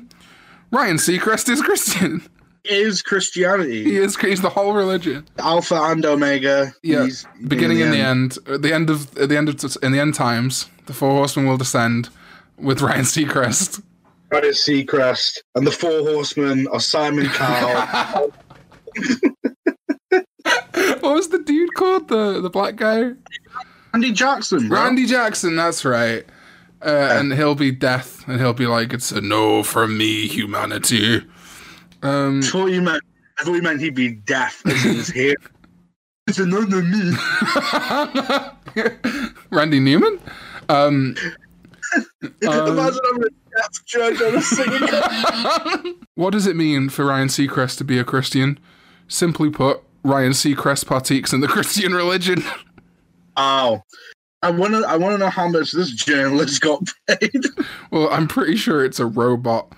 Ryan 0.72 0.98
Seacrest 0.98 1.50
is 1.50 1.62
Christian 1.62 2.28
is 2.64 3.02
Christianity. 3.02 3.84
he 3.86 3.98
is 3.98 4.18
he's 4.18 4.42
the 4.42 4.50
whole 4.50 4.74
religion 4.74 5.26
Alpha 5.40 5.76
and 5.76 6.06
Omega. 6.06 6.74
Yeah, 6.84 7.06
He's 7.06 7.26
beginning 7.48 7.80
in 7.80 7.92
the 7.92 8.00
end 8.00 8.38
at 8.46 8.54
uh, 8.54 8.58
the 8.58 8.74
end 8.74 8.90
of 8.90 9.18
uh, 9.18 9.26
the 9.26 9.38
end 9.38 9.48
of 9.50 9.78
in 9.82 9.92
the 9.94 10.00
end 10.00 10.16
times 10.16 10.70
the 10.86 10.94
four 10.94 11.12
horsemen 11.12 11.48
will 11.48 11.58
descend 11.58 12.10
with 12.58 12.82
Ryan 12.82 13.04
Seacrest 13.04 13.82
Right 14.30 14.44
is 14.44 14.58
Seacrest. 14.58 15.38
And 15.56 15.66
the 15.66 15.72
four 15.72 16.02
horsemen 16.02 16.68
are 16.68 16.82
Simon 16.82 17.28
Cowell. 17.28 18.34
what 20.10 21.02
was 21.02 21.30
the 21.30 21.40
dude 21.40 21.74
called 21.76 22.10
the 22.10 22.42
the 22.42 22.50
black 22.50 22.76
guy 22.76 23.12
Andy 23.94 24.12
Jackson, 24.12 24.68
bro. 24.68 24.84
Randy 24.84 25.06
Jackson, 25.06 25.56
that's 25.56 25.86
right. 25.86 26.26
Uh, 26.88 27.10
and 27.20 27.34
he'll 27.34 27.54
be 27.54 27.70
death, 27.70 28.26
and 28.30 28.40
he'll 28.40 28.54
be 28.54 28.66
like, 28.66 28.94
"It's 28.94 29.12
a 29.12 29.20
no 29.20 29.62
from 29.62 29.98
me, 29.98 30.26
humanity." 30.26 31.22
Um, 32.02 32.40
I 32.40 32.48
thought 32.48 32.68
you 32.68 32.82
meant. 32.82 33.04
I 33.38 33.44
thought 33.44 33.56
you 33.56 33.62
meant 33.62 33.82
he'd 33.82 33.94
be 33.94 34.14
deaf 34.14 34.62
as 34.66 34.82
his 34.84 35.10
hair. 35.10 35.36
It's 36.30 36.40
a 36.40 36.46
no 36.46 36.60
no 36.60 36.82
me. 36.82 37.14
Randy 39.50 39.80
Newman. 39.80 40.20
Um, 40.68 41.16
Imagine 42.42 43.00
having 43.06 43.24
a 43.24 43.30
deaf 43.56 43.86
judge 43.86 44.22
on 44.22 44.36
a 44.36 44.42
singing. 44.42 45.96
what 46.16 46.32
does 46.32 46.46
it 46.46 46.58
mean 46.58 46.90
for 46.90 47.06
Ryan 47.06 47.30
Seacrest 47.30 47.78
to 47.78 47.86
be 47.86 47.98
a 47.98 48.04
Christian? 48.04 48.60
Simply 49.08 49.50
put, 49.50 49.82
Ryan 50.04 50.34
Seacrest 50.34 50.86
partakes 50.86 51.32
in 51.32 51.40
the 51.40 51.48
Christian 51.48 51.94
religion. 51.94 52.44
Oh, 53.38 53.84
I 54.42 54.52
want 54.52 54.74
to. 54.74 54.86
I 54.88 54.98
want 54.98 55.14
to 55.14 55.18
know 55.18 55.30
how 55.30 55.48
much 55.48 55.72
this 55.72 55.92
journalist 55.92 56.62
got 56.62 56.84
paid. 57.08 57.44
well, 57.92 58.10
I'm 58.10 58.28
pretty 58.28 58.56
sure 58.56 58.86
it's 58.86 59.00
a 59.00 59.06
robot. 59.06 59.74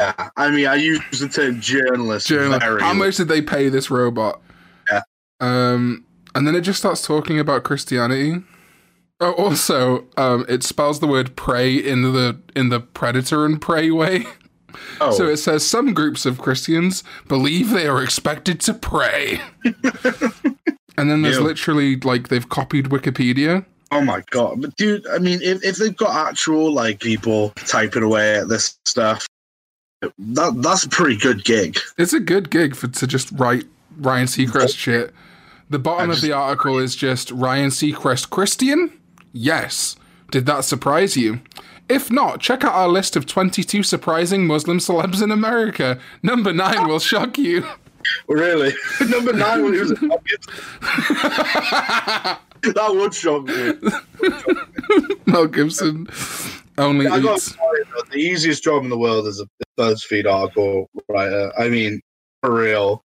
Yeah, 0.00 0.30
I 0.36 0.50
mean, 0.50 0.66
I 0.66 0.76
use 0.76 1.00
the 1.18 1.28
term 1.28 1.60
journalist. 1.60 2.26
Journal- 2.28 2.58
very 2.60 2.80
How 2.80 2.94
much 2.94 3.16
did 3.16 3.28
they 3.28 3.42
pay 3.42 3.68
this 3.68 3.90
robot? 3.90 4.40
Yeah. 4.90 5.02
Um, 5.40 6.04
and 6.34 6.46
then 6.46 6.54
it 6.54 6.62
just 6.62 6.78
starts 6.78 7.02
talking 7.02 7.38
about 7.38 7.64
Christianity. 7.64 8.42
Oh, 9.20 9.32
also, 9.32 10.06
um, 10.16 10.46
it 10.48 10.62
spells 10.62 11.00
the 11.00 11.08
word 11.08 11.34
"prey" 11.36 11.74
in 11.74 12.02
the 12.02 12.40
in 12.54 12.68
the 12.68 12.80
predator 12.80 13.44
and 13.44 13.60
prey 13.60 13.90
way. 13.90 14.24
Oh, 15.00 15.10
So 15.12 15.26
it 15.26 15.38
says 15.38 15.66
some 15.66 15.94
groups 15.94 16.26
of 16.26 16.38
Christians 16.38 17.02
believe 17.26 17.70
they 17.70 17.86
are 17.88 18.02
expected 18.02 18.60
to 18.60 18.74
pray. 18.74 19.40
and 19.64 21.10
then 21.10 21.22
there's 21.22 21.38
Ew. 21.38 21.42
literally 21.44 21.96
like 21.96 22.28
they've 22.28 22.48
copied 22.48 22.86
Wikipedia. 22.86 23.64
Oh 23.90 24.00
my 24.00 24.22
god, 24.30 24.60
but 24.60 24.74
dude, 24.76 25.06
I 25.08 25.18
mean, 25.18 25.40
if, 25.42 25.64
if 25.64 25.76
they've 25.76 25.96
got 25.96 26.28
actual 26.28 26.72
like 26.72 27.00
people 27.00 27.50
typing 27.56 28.02
away 28.02 28.36
at 28.36 28.48
this 28.48 28.78
stuff, 28.84 29.26
that 30.00 30.60
that's 30.62 30.84
a 30.84 30.88
pretty 30.88 31.16
good 31.16 31.44
gig. 31.44 31.78
It's 31.96 32.12
a 32.12 32.20
good 32.20 32.50
gig 32.50 32.74
for 32.74 32.88
to 32.88 33.06
just 33.06 33.30
write 33.32 33.64
Ryan 33.98 34.26
Seacrest 34.26 34.62
oh. 34.62 34.66
shit. 34.68 35.14
The 35.70 35.78
bottom 35.78 36.10
I 36.10 36.14
of 36.14 36.20
the 36.20 36.32
article 36.32 36.78
is 36.78 36.96
just 36.96 37.30
Ryan 37.30 37.68
Seacrest 37.68 38.30
Christian? 38.30 38.92
Yes. 39.32 39.96
Did 40.30 40.46
that 40.46 40.64
surprise 40.64 41.16
you? 41.16 41.40
If 41.88 42.10
not, 42.10 42.40
check 42.40 42.64
out 42.64 42.74
our 42.74 42.88
list 42.88 43.16
of 43.16 43.26
22 43.26 43.82
surprising 43.82 44.46
Muslim 44.46 44.78
celebs 44.78 45.22
in 45.22 45.30
America. 45.30 45.98
Number 46.22 46.52
9 46.52 46.86
will 46.86 46.98
shock 46.98 47.38
you. 47.38 47.66
Really, 48.28 48.72
number 49.08 49.32
nine 49.32 49.64
was. 49.64 49.92
that 52.74 52.90
would 52.94 53.14
shock 53.14 53.44
me. 53.44 53.72
Mel 55.26 55.46
Gibson 55.46 56.06
only 56.78 57.06
I 57.06 57.20
got 57.20 57.36
eats. 57.38 57.56
the 58.10 58.18
easiest 58.18 58.62
job 58.64 58.84
in 58.84 58.90
the 58.90 58.98
world 58.98 59.26
is 59.26 59.40
a 59.40 59.46
BuzzFeed 59.80 60.30
article 60.30 60.88
writer. 61.08 61.52
I 61.58 61.68
mean, 61.68 62.00
for 62.42 62.54
real. 62.54 63.02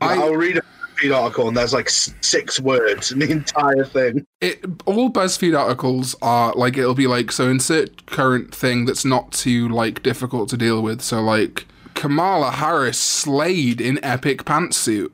I- 0.00 0.14
I'll 0.16 0.34
read 0.34 0.58
a 0.58 0.62
BuzzFeed 0.62 1.16
article 1.16 1.48
and 1.48 1.56
there's 1.56 1.72
like 1.72 1.88
six 1.88 2.60
words 2.60 3.10
in 3.12 3.18
the 3.18 3.30
entire 3.30 3.84
thing. 3.84 4.24
it 4.40 4.64
all 4.86 5.10
BuzzFeed 5.10 5.58
articles 5.58 6.14
are 6.22 6.52
like 6.54 6.76
it'll 6.76 6.94
be 6.94 7.06
like 7.06 7.32
so 7.32 7.48
insert 7.50 8.06
current 8.06 8.54
thing 8.54 8.84
that's 8.86 9.04
not 9.04 9.32
too 9.32 9.68
like 9.68 10.02
difficult 10.02 10.48
to 10.50 10.56
deal 10.56 10.82
with. 10.82 11.00
So 11.00 11.20
like 11.22 11.66
Kamala 11.94 12.50
Harris 12.52 12.98
slayed 12.98 13.80
in 13.80 14.02
epic 14.04 14.44
pantsuit, 14.44 15.12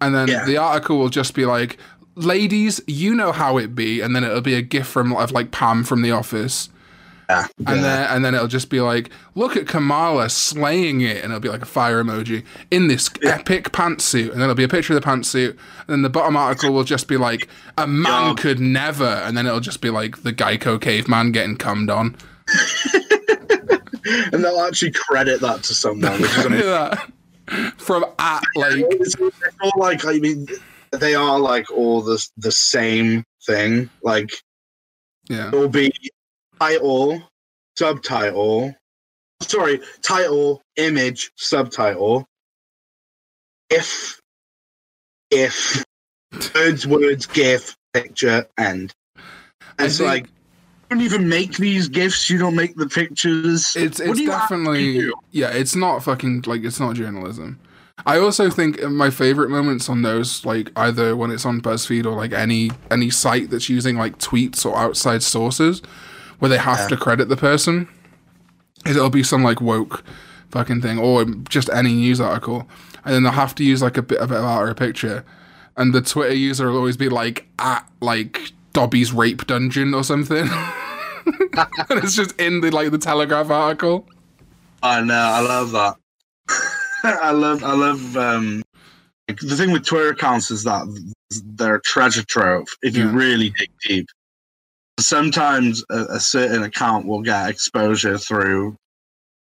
and 0.00 0.14
then 0.14 0.28
Yeah. 0.28 0.44
the 0.44 0.56
article 0.56 0.98
will 0.98 1.08
just 1.08 1.34
be 1.34 1.44
like, 1.44 1.76
"Ladies, 2.16 2.80
you 2.86 3.14
know 3.14 3.32
how 3.32 3.56
it 3.58 3.74
be," 3.74 4.00
and 4.00 4.14
then 4.14 4.24
it'll 4.24 4.40
be 4.40 4.54
a 4.54 4.62
gif 4.62 4.86
from 4.86 5.14
of 5.14 5.32
like 5.32 5.50
Pam 5.50 5.84
from 5.84 6.02
The 6.02 6.10
Office. 6.12 6.68
Yeah. 7.30 7.46
And 7.66 7.82
then 7.82 8.10
and 8.10 8.22
then 8.24 8.34
it'll 8.34 8.48
just 8.48 8.68
be 8.68 8.82
like, 8.82 9.08
look 9.34 9.56
at 9.56 9.66
Kamala 9.66 10.28
slaying 10.28 11.00
it, 11.00 11.16
and 11.24 11.32
it'll 11.32 11.40
be 11.40 11.48
like 11.48 11.62
a 11.62 11.66
fire 11.66 12.04
emoji 12.04 12.44
in 12.70 12.88
this 12.88 13.08
epic 13.22 13.72
pantsuit, 13.72 14.24
and 14.30 14.32
then 14.34 14.42
it'll 14.42 14.54
be 14.54 14.62
a 14.64 14.68
picture 14.68 14.94
of 14.94 15.02
the 15.02 15.08
pantsuit, 15.08 15.50
and 15.50 15.88
then 15.88 16.02
the 16.02 16.10
bottom 16.10 16.36
article 16.36 16.72
will 16.74 16.84
just 16.84 17.08
be 17.08 17.16
like, 17.16 17.48
a 17.78 17.86
man 17.86 18.28
Yeah. 18.28 18.34
could 18.36 18.60
never, 18.60 19.06
and 19.06 19.36
then 19.38 19.46
it'll 19.46 19.60
just 19.60 19.80
be 19.80 19.88
like 19.88 20.22
the 20.22 20.34
Geico 20.34 20.78
caveman 20.78 21.32
getting 21.32 21.56
cummed 21.56 21.88
on. 21.88 22.14
and 24.32 24.44
they'll 24.44 24.60
actually 24.60 24.92
credit 24.92 25.40
that 25.40 25.62
to 25.64 25.74
someone, 25.74 26.20
which 26.20 26.30
is 26.36 26.44
amazing. 26.46 27.70
from 27.78 28.04
at 28.18 28.42
like 28.56 28.74
it's, 28.76 29.14
it's 29.18 29.40
all 29.62 29.72
like 29.78 30.04
I 30.04 30.18
mean, 30.18 30.46
they 31.00 31.14
are 31.14 31.38
like 31.38 31.70
all 31.70 32.00
the 32.00 32.24
the 32.36 32.52
same 32.52 33.24
thing. 33.46 33.88
Like 34.02 34.30
yeah 35.28 35.48
it 35.48 35.54
will 35.54 35.68
be 35.68 35.92
title, 36.58 37.22
subtitle. 37.76 38.74
Sorry, 39.42 39.80
title, 40.02 40.62
image, 40.76 41.30
subtitle. 41.36 42.26
If, 43.70 44.20
if, 45.30 45.84
words, 46.54 46.86
words, 46.86 47.26
gif, 47.26 47.76
picture, 47.92 48.46
end. 48.58 48.94
I 49.78 49.86
It's 49.86 49.98
think 49.98 50.08
like 50.08 50.26
you 50.26 50.96
don't 50.96 51.00
even 51.00 51.28
make 51.28 51.56
these 51.56 51.88
gifs. 51.88 52.30
You 52.30 52.38
don't 52.38 52.54
make 52.54 52.76
the 52.76 52.88
pictures. 52.88 53.74
it's 53.76 54.00
it's 54.00 54.16
do 54.16 54.22
you 54.22 54.30
actually 54.32 54.64
definitely 54.68 55.12
yeah 55.32 55.50
it's 55.50 55.74
not 55.74 56.02
fucking 56.04 56.44
like 56.46 56.62
it's 56.62 56.80
not 56.80 56.94
journalism. 56.94 57.58
I 58.06 58.18
also 58.18 58.50
think 58.50 58.82
my 58.82 59.08
favorite 59.10 59.50
moments 59.50 59.88
on 59.88 60.02
those, 60.02 60.44
like 60.44 60.70
either 60.76 61.14
when 61.16 61.30
it's 61.30 61.46
on 61.46 61.60
BuzzFeed 61.60 62.04
or 62.04 62.10
like 62.16 62.32
any 62.32 62.70
any 62.90 63.08
site 63.10 63.50
that's 63.50 63.68
using 63.68 63.96
like 63.96 64.18
tweets 64.18 64.66
or 64.66 64.76
outside 64.76 65.22
sources, 65.22 65.80
where 66.40 66.48
they 66.48 66.58
have 66.58 66.78
Yeah. 66.80 66.88
to 66.88 66.96
credit 66.96 67.28
the 67.28 67.36
person, 67.36 67.88
is 68.84 68.96
it'll 68.96 69.10
be 69.10 69.22
some 69.22 69.42
like 69.44 69.60
woke 69.60 70.02
fucking 70.50 70.80
thing 70.82 70.98
or 70.98 71.24
just 71.48 71.70
any 71.70 71.94
news 71.94 72.20
article, 72.20 72.68
and 73.04 73.14
then 73.14 73.22
they'll 73.22 73.32
have 73.32 73.54
to 73.56 73.64
use 73.64 73.80
like 73.80 73.96
a 73.96 74.02
bit 74.02 74.18
of 74.18 74.32
it 74.32 74.38
or 74.38 74.68
a 74.68 74.74
picture, 74.74 75.24
and 75.76 75.94
the 75.94 76.00
Twitter 76.02 76.34
user 76.34 76.68
will 76.70 76.78
always 76.78 76.96
be 76.96 77.08
like 77.08 77.46
at 77.60 77.88
like 78.00 78.52
Dobby's 78.72 79.12
rape 79.12 79.46
dungeon 79.46 79.94
or 79.94 80.02
something, 80.02 80.48
and 81.26 81.98
it's 82.02 82.16
just 82.16 82.38
in 82.40 82.60
the 82.60 82.70
like 82.72 82.90
the 82.90 82.98
Telegraph 82.98 83.50
article. 83.50 84.06
I 84.82 85.00
know. 85.00 85.14
I 85.14 85.40
love 85.40 85.70
that. 85.70 85.94
I 87.22 87.30
love. 87.32 87.62
I 87.62 87.74
love. 87.74 88.16
Um, 88.16 88.62
like, 89.28 89.38
the 89.40 89.56
thing 89.56 89.72
with 89.72 89.86
Twitter 89.86 90.10
accounts 90.10 90.50
is 90.50 90.64
that 90.64 90.84
they're 91.44 91.76
a 91.76 91.82
treasure 91.82 92.24
trove. 92.24 92.66
If 92.82 92.96
you 92.96 93.04
Yeah. 93.06 93.14
really 93.14 93.50
dig 93.50 93.70
deep, 93.86 94.06
sometimes 95.00 95.84
a, 95.90 96.04
a 96.10 96.20
certain 96.20 96.62
account 96.62 97.06
will 97.06 97.22
get 97.22 97.48
exposure 97.48 98.18
through 98.18 98.76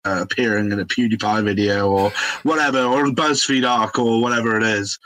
uh, 0.06 0.20
appearing 0.22 0.72
in 0.72 0.80
a 0.80 0.84
PewDiePie 0.86 1.44
video 1.44 1.90
or 1.90 2.12
whatever, 2.42 2.82
or 2.82 3.06
a 3.06 3.10
BuzzFeed 3.10 3.68
article 3.68 4.08
or 4.08 4.22
whatever 4.22 4.56
it 4.56 4.62
is. 4.62 4.98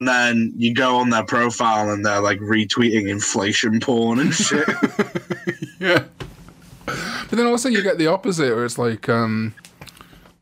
And 0.00 0.08
then 0.08 0.52
you 0.56 0.74
go 0.74 0.96
on 0.96 1.10
their 1.10 1.24
profile 1.24 1.90
and 1.90 2.04
they're 2.04 2.20
like 2.20 2.38
retweeting 2.40 3.08
inflation 3.08 3.80
porn 3.80 4.18
and 4.20 4.34
shit. 4.34 4.68
yeah. 5.80 6.04
But 6.84 7.30
then 7.30 7.46
also 7.46 7.68
you 7.68 7.82
get 7.82 7.98
the 7.98 8.06
opposite 8.06 8.54
where 8.54 8.64
it's 8.64 8.78
like 8.78 9.08
um 9.08 9.54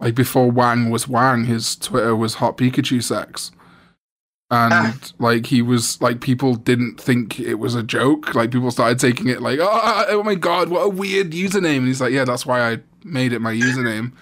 like 0.01 0.15
before 0.15 0.51
Wang 0.51 0.91
was 0.91 1.09
Wang, 1.09 1.45
his 1.45 1.77
Twitter 1.77 2.15
was 2.17 2.35
hot 2.35 2.57
Pikachu 2.57 3.03
sex. 3.03 3.51
And 4.51 4.73
Ah. 4.73 4.99
like 5.19 5.47
he 5.47 5.63
was 5.63 6.01
like 6.03 6.21
people 6.21 6.55
didn't 6.55 7.01
think 7.01 7.41
it 7.41 7.55
was 7.55 7.75
a 7.75 7.83
joke. 7.83 8.35
Like 8.35 8.51
people 8.51 8.71
started 8.71 8.99
taking 8.99 9.29
it 9.29 9.41
like, 9.41 9.59
oh, 9.61 10.05
oh 10.09 10.23
my 10.23 10.35
god, 10.35 10.69
what 10.69 10.83
a 10.83 10.89
weird 10.89 11.31
username. 11.31 11.79
And 11.79 11.87
he's 11.87 12.01
like, 12.01 12.13
Yeah, 12.13 12.25
that's 12.25 12.45
why 12.47 12.61
I 12.73 12.79
made 13.05 13.33
it 13.33 13.41
my 13.41 13.53
username. 13.55 14.13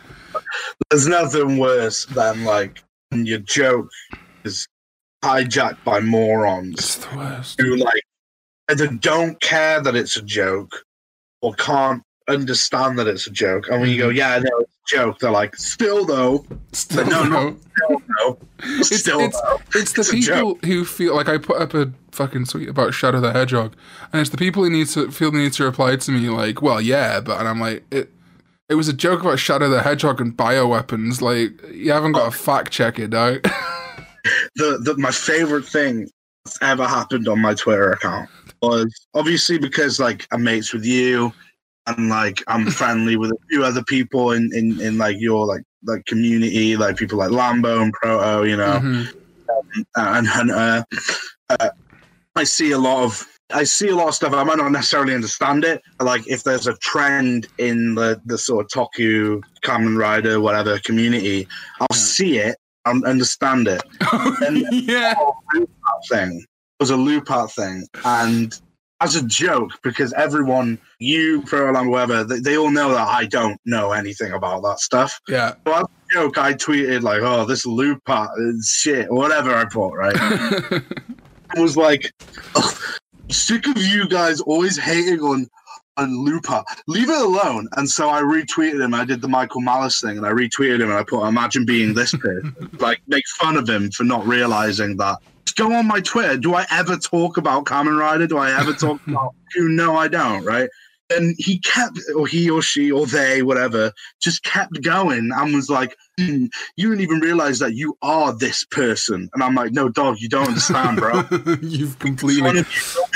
There's 0.91 1.07
nothing 1.09 1.59
worse 1.59 2.07
than 2.07 2.45
like 2.45 2.83
when 3.11 3.27
your 3.27 3.41
joke 3.41 3.89
is 4.45 4.67
hijacked 5.25 5.83
by 5.85 6.01
morons 6.01 6.79
It's 6.79 6.97
the 6.97 7.17
worst. 7.17 7.61
who 7.61 7.77
like 7.77 8.03
either 8.71 8.87
don't 8.89 9.41
care 9.41 9.81
that 9.81 9.95
it's 9.97 10.17
a 10.17 10.23
joke 10.23 10.85
or 11.43 11.53
can't 11.55 12.03
understand 12.29 12.99
that 12.99 13.07
it's 13.07 13.27
a 13.27 13.31
joke. 13.31 13.69
And 13.69 13.81
when 13.81 13.91
you 13.91 13.99
go, 13.99 14.09
Mm-hmm. 14.09 14.17
yeah, 14.17 14.39
no, 14.39 14.59
it's 14.61 14.73
a 14.93 14.97
joke, 14.97 15.19
they're 15.19 15.31
like, 15.31 15.57
still 15.57 16.05
though, 16.05 16.45
Still 16.73 17.07
no, 17.07 17.25
no. 17.25 17.51
no. 17.51 17.57
still 17.77 18.03
though, 18.19 18.39
It's, 18.63 19.01
still 19.01 19.21
it's, 19.21 19.41
though. 19.41 19.61
it's 19.75 19.93
the 19.93 20.01
It's 20.01 20.11
a 20.29 20.35
people 20.35 20.59
who 20.65 20.85
feel 20.85 21.15
like 21.17 21.29
I 21.29 21.39
put 21.39 21.61
up 21.61 21.75
a 21.75 21.93
fucking 22.13 22.47
tweet 22.47 22.69
about 22.69 22.95
Shadow 22.95 23.21
the 23.21 23.33
Hedgehog, 23.33 23.75
and 24.13 24.21
it's 24.21 24.31
the 24.31 24.37
people 24.37 24.63
who 24.65 24.71
need 24.71 24.89
to 24.89 25.11
feel 25.11 25.31
the 25.31 25.39
need 25.39 25.53
to 25.55 25.65
reply 25.65 25.97
to 25.97 26.11
me 26.11 26.29
like, 26.29 26.61
"Well, 26.63 26.81
yeah," 26.81 27.21
but 27.21 27.39
and 27.41 27.49
I'm 27.49 27.61
like, 27.61 27.85
it. 27.91 28.11
It 28.69 28.75
was 28.77 28.89
a 28.89 28.93
joke 28.95 29.21
about 29.21 29.39
Shadow 29.39 29.69
the 29.69 29.83
Hedgehog 29.83 30.19
and 30.21 30.35
bioweapons. 30.35 31.21
Like, 31.21 31.61
you 31.75 31.93
haven't 31.93 32.13
got 32.13 32.33
to 32.33 32.39
fact 32.39 32.71
check 32.73 32.99
it 32.99 33.13
out. 33.13 33.41
The, 34.55 34.79
the 34.81 34.97
my 34.99 35.11
favorite 35.11 35.65
thing 35.67 36.09
that's 36.45 36.57
ever 36.63 36.87
happened 36.87 37.27
on 37.27 37.41
my 37.41 37.55
Twitter 37.55 37.91
account 37.91 38.31
was 38.63 38.87
obviously 39.15 39.59
because 39.59 39.99
like 39.99 40.29
I'm 40.31 40.45
mates 40.45 40.73
with 40.73 40.85
you 40.85 41.33
and 41.87 42.09
like 42.09 42.43
I'm 42.47 42.67
friendly 42.71 43.17
with 43.17 43.31
a 43.31 43.37
few 43.51 43.65
other 43.65 43.83
people 43.85 44.33
in, 44.33 44.51
in, 44.55 44.81
in 44.81 44.99
like 44.99 45.17
your 45.19 45.47
like 45.47 45.63
like 45.85 46.05
community, 46.07 46.77
like 46.77 46.97
people 46.97 47.19
like 47.19 47.31
Lambo 47.31 47.83
and 47.83 47.93
Proto, 47.93 48.49
you 48.49 48.57
know. 48.57 48.79
Mhm. 48.83 49.15
and 49.97 50.27
Hunter. 50.27 50.85
Uh, 51.51 51.71
I 52.37 52.45
see 52.45 52.73
a 52.73 52.79
lot 52.79 53.05
of 53.05 53.27
I 53.53 53.65
see 53.65 53.89
a 53.89 53.95
lot 53.97 54.09
of 54.09 54.15
stuff. 54.15 54.33
I 54.33 54.45
might 54.45 54.57
not 54.57 54.73
necessarily 54.73 55.15
understand 55.15 55.65
it. 55.65 55.83
Like 56.01 56.27
if 56.27 56.45
there's 56.45 56.67
a 56.67 56.75
trend 56.79 57.49
in 57.59 57.95
the 57.95 58.21
the 58.25 58.39
sort 58.39 58.65
of 58.65 58.71
Toku, 58.71 59.43
Kamen 59.65 59.99
Rider, 59.99 60.41
whatever 60.41 60.79
community, 60.81 61.47
I'll 61.81 61.97
see 61.97 62.39
it 62.39 62.57
and 62.87 63.05
understand 63.05 63.69
it. 63.69 63.83
And 64.47 64.67
yeah. 64.73 65.15
thing 66.11 66.39
it 66.39 66.47
was 66.81 66.91
a 66.91 66.95
Lupat 66.95 67.53
thing, 67.53 67.87
and 68.05 68.61
as 69.03 69.17
a 69.17 69.27
joke 69.27 69.73
because 69.83 70.13
everyone, 70.13 70.79
you, 70.99 71.43
Prolam, 71.43 71.87
whoever, 71.87 72.23
they, 72.25 72.39
they 72.39 72.57
all 72.57 72.71
know 72.71 72.91
that 72.91 73.09
I 73.09 73.27
don't 73.27 73.61
know 73.65 73.93
anything 73.93 74.33
about 74.33 74.63
that 74.63 74.79
stuff. 74.79 75.21
Yeah. 75.29 75.55
So 75.67 75.75
as 75.75 75.83
a 75.83 76.15
joke, 76.15 76.39
I 76.39 76.55
tweeted 76.55 77.03
like, 77.03 77.23
"Oh, 77.23 77.45
this 77.45 77.67
Lupat 77.67 78.31
is 78.39 78.69
uh, 78.69 78.91
shit," 78.91 79.13
whatever 79.13 79.55
I 79.55 79.65
put. 79.65 79.95
Right. 79.95 80.15
I 81.57 81.61
was 81.61 81.77
like, 81.77 82.13
"Ugh, 82.55 82.75
sick 83.29 83.67
of 83.67 83.77
you 83.79 84.09
guys 84.09 84.41
always 84.41 84.79
hating 84.79 85.21
on 85.21 85.49
on 85.99 86.25
Lupa. 86.25 86.65
Leave 86.87 87.11
it 87.11 87.21
alone. 87.21 87.69
And 87.77 87.89
so 87.89 88.09
I 88.09 88.23
retweeted 88.23 88.83
him. 88.83 88.95
I 88.95 89.05
did 89.05 89.21
the 89.21 89.29
Michael 89.29 89.61
Malice 89.61 90.01
thing 90.01 90.17
and 90.17 90.27
I 90.27 90.31
retweeted 90.31 90.77
him 90.77 90.89
and 90.89 90.95
I 90.95 91.03
put, 91.03 91.27
imagine 91.27 91.67
being 91.67 91.93
this 91.93 92.15
person. 92.17 92.55
like, 92.79 93.03
make 93.09 93.25
fun 93.39 93.57
of 93.57 93.69
him 93.69 93.91
for 93.91 94.05
not 94.05 94.27
realizing 94.27 94.97
that. 94.97 95.19
Go 95.53 95.73
on 95.73 95.87
my 95.87 96.01
Twitter. 96.01 96.37
Do 96.37 96.55
I 96.55 96.67
ever 96.71 96.97
talk 96.97 97.37
about 97.37 97.65
Kamen 97.65 97.99
Rider? 97.99 98.27
Do 98.27 98.39
I 98.39 98.59
ever 98.59 98.73
talk 98.73 99.01
about 99.07 99.35
you? 99.55 99.69
No, 99.69 99.97
I 99.97 100.09
don't, 100.09 100.45
right? 100.45 100.69
And 101.11 101.35
he 101.39 101.59
kept, 101.59 101.99
or 102.17 102.27
he 102.27 102.49
or 102.49 102.63
she 102.63 102.91
or 102.91 103.05
they, 103.07 103.43
whatever, 103.43 103.93
just 104.21 104.45
kept 104.45 104.81
going 104.83 105.31
and 105.35 105.55
was 105.55 105.69
like, 105.69 105.95
"Hmm, 106.19 106.47
you 106.77 106.89
didn't 106.89 107.03
even 107.03 107.21
realize 107.21 107.59
that 107.59 107.75
you 107.75 107.99
are 108.01 108.33
this 108.33 108.65
person. 108.65 109.29
And 109.35 109.43
I'm 109.43 109.55
like, 109.55 109.73
no, 109.73 109.91
dog, 109.91 110.21
you 110.21 110.29
don't 110.31 110.49
understand, 110.49 110.97
bro. 110.99 111.23
You've 111.61 111.99
completely. 111.99 112.51
to 112.53 112.67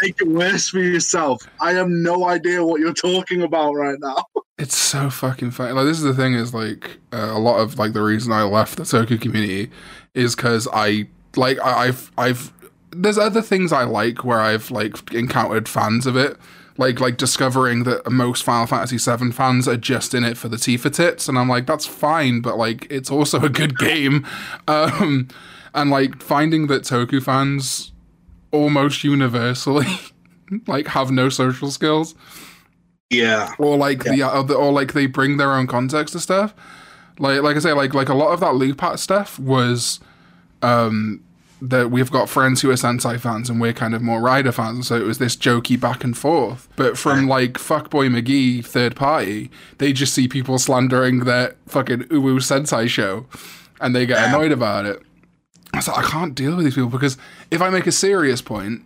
make 0.02 0.20
it 0.20 0.28
worse 0.28 0.68
for 0.68 0.80
yourself. 0.80 1.42
I 1.58 1.72
have 1.72 1.88
no 1.88 2.28
idea 2.28 2.62
what 2.62 2.80
you're 2.80 2.92
talking 2.92 3.42
about 3.42 3.72
right 3.74 3.98
now. 3.98 4.24
It's 4.58 4.74
so 4.74 5.10
fucking 5.10 5.50
funny. 5.50 5.72
Like 5.72 5.84
this 5.84 5.98
is 5.98 6.02
the 6.04 6.14
thing 6.14 6.32
is 6.32 6.54
like 6.54 6.96
uh, 7.12 7.30
a 7.30 7.38
lot 7.38 7.58
of 7.58 7.78
like 7.78 7.92
the 7.92 8.00
reason 8.00 8.32
I 8.32 8.42
left 8.44 8.76
the 8.76 8.84
Toku 8.84 9.20
community 9.20 9.70
is 10.14 10.34
because 10.34 10.66
I 10.72 11.08
like 11.36 11.58
I, 11.60 11.86
I've 11.88 12.12
I've 12.18 12.52
there's 12.90 13.18
other 13.18 13.42
things 13.42 13.72
I 13.72 13.84
like 13.84 14.24
where 14.24 14.40
I've 14.40 14.70
like 14.70 15.12
encountered 15.12 15.68
fans 15.68 16.06
of 16.06 16.16
it. 16.16 16.36
Like 16.78 17.00
like 17.00 17.16
discovering 17.16 17.84
that 17.84 18.10
most 18.10 18.44
Final 18.44 18.66
Fantasy 18.66 18.98
VII 18.98 19.30
fans 19.32 19.66
are 19.66 19.78
just 19.78 20.12
in 20.12 20.24
it 20.24 20.36
for 20.36 20.48
the 20.48 20.58
Tifa 20.58 20.92
tits, 20.92 21.26
and 21.26 21.38
I'm 21.38 21.48
like 21.48 21.66
that's 21.66 21.86
fine, 21.86 22.40
but 22.42 22.58
like 22.58 22.86
it's 22.90 23.10
also 23.10 23.40
a 23.40 23.48
good 23.48 23.78
game. 23.78 24.26
Um, 24.68 25.28
and 25.74 25.90
like 25.90 26.22
finding 26.22 26.66
that 26.68 26.82
Toku 26.82 27.22
fans 27.22 27.92
almost 28.50 29.04
universally 29.04 29.86
like 30.66 30.86
have 30.88 31.10
no 31.10 31.28
social 31.28 31.70
skills 31.70 32.14
Yeah. 33.10 33.52
or 33.58 33.76
like 33.76 34.04
the 34.04 34.22
or 34.22 34.72
like 34.72 34.92
they 34.94 35.06
bring 35.06 35.36
their 35.36 35.52
own 35.52 35.66
context 35.66 36.12
to 36.12 36.20
stuff 36.20 36.54
like 37.18 37.42
like 37.42 37.56
i 37.56 37.58
say 37.58 37.72
like 37.72 37.92
like 37.92 38.08
a 38.08 38.14
lot 38.14 38.32
of 38.32 38.40
that 38.40 38.52
Lupat 38.54 38.98
stuff 38.98 39.38
was 39.38 40.00
um 40.62 41.22
that 41.62 41.90
we've 41.90 42.10
got 42.10 42.28
friends 42.28 42.60
who 42.60 42.70
are 42.70 42.74
Sentai 42.74 43.18
fans 43.18 43.48
and 43.48 43.60
we're 43.60 43.72
kind 43.72 43.94
of 43.94 44.02
more 44.02 44.20
Rider 44.20 44.52
fans, 44.52 44.88
so 44.88 44.96
it 44.96 45.04
was 45.04 45.18
this 45.18 45.36
jokey 45.36 45.78
back 45.78 46.04
and 46.04 46.16
forth. 46.16 46.68
But 46.76 46.98
from 46.98 47.26
like 47.26 47.54
Fuckboy 47.54 48.10
McGee, 48.10 48.64
third 48.64 48.94
party, 48.94 49.50
they 49.78 49.92
just 49.92 50.12
see 50.12 50.28
people 50.28 50.58
slandering 50.58 51.20
their 51.20 51.56
fucking 51.66 52.04
Uwu 52.04 52.36
Sentai 52.36 52.88
show 52.88 53.26
and 53.80 53.94
they 53.94 54.06
get 54.06 54.28
annoyed 54.28 54.52
about 54.52 54.84
it. 54.84 55.02
I 55.72 55.78
was 55.78 55.88
like, 55.88 55.98
I 55.98 56.08
can't 56.08 56.34
deal 56.34 56.56
with 56.56 56.64
these 56.64 56.74
people 56.74 56.90
because 56.90 57.16
if 57.50 57.60
I 57.60 57.70
make 57.70 57.86
a 57.86 57.92
serious 57.92 58.40
point, 58.42 58.82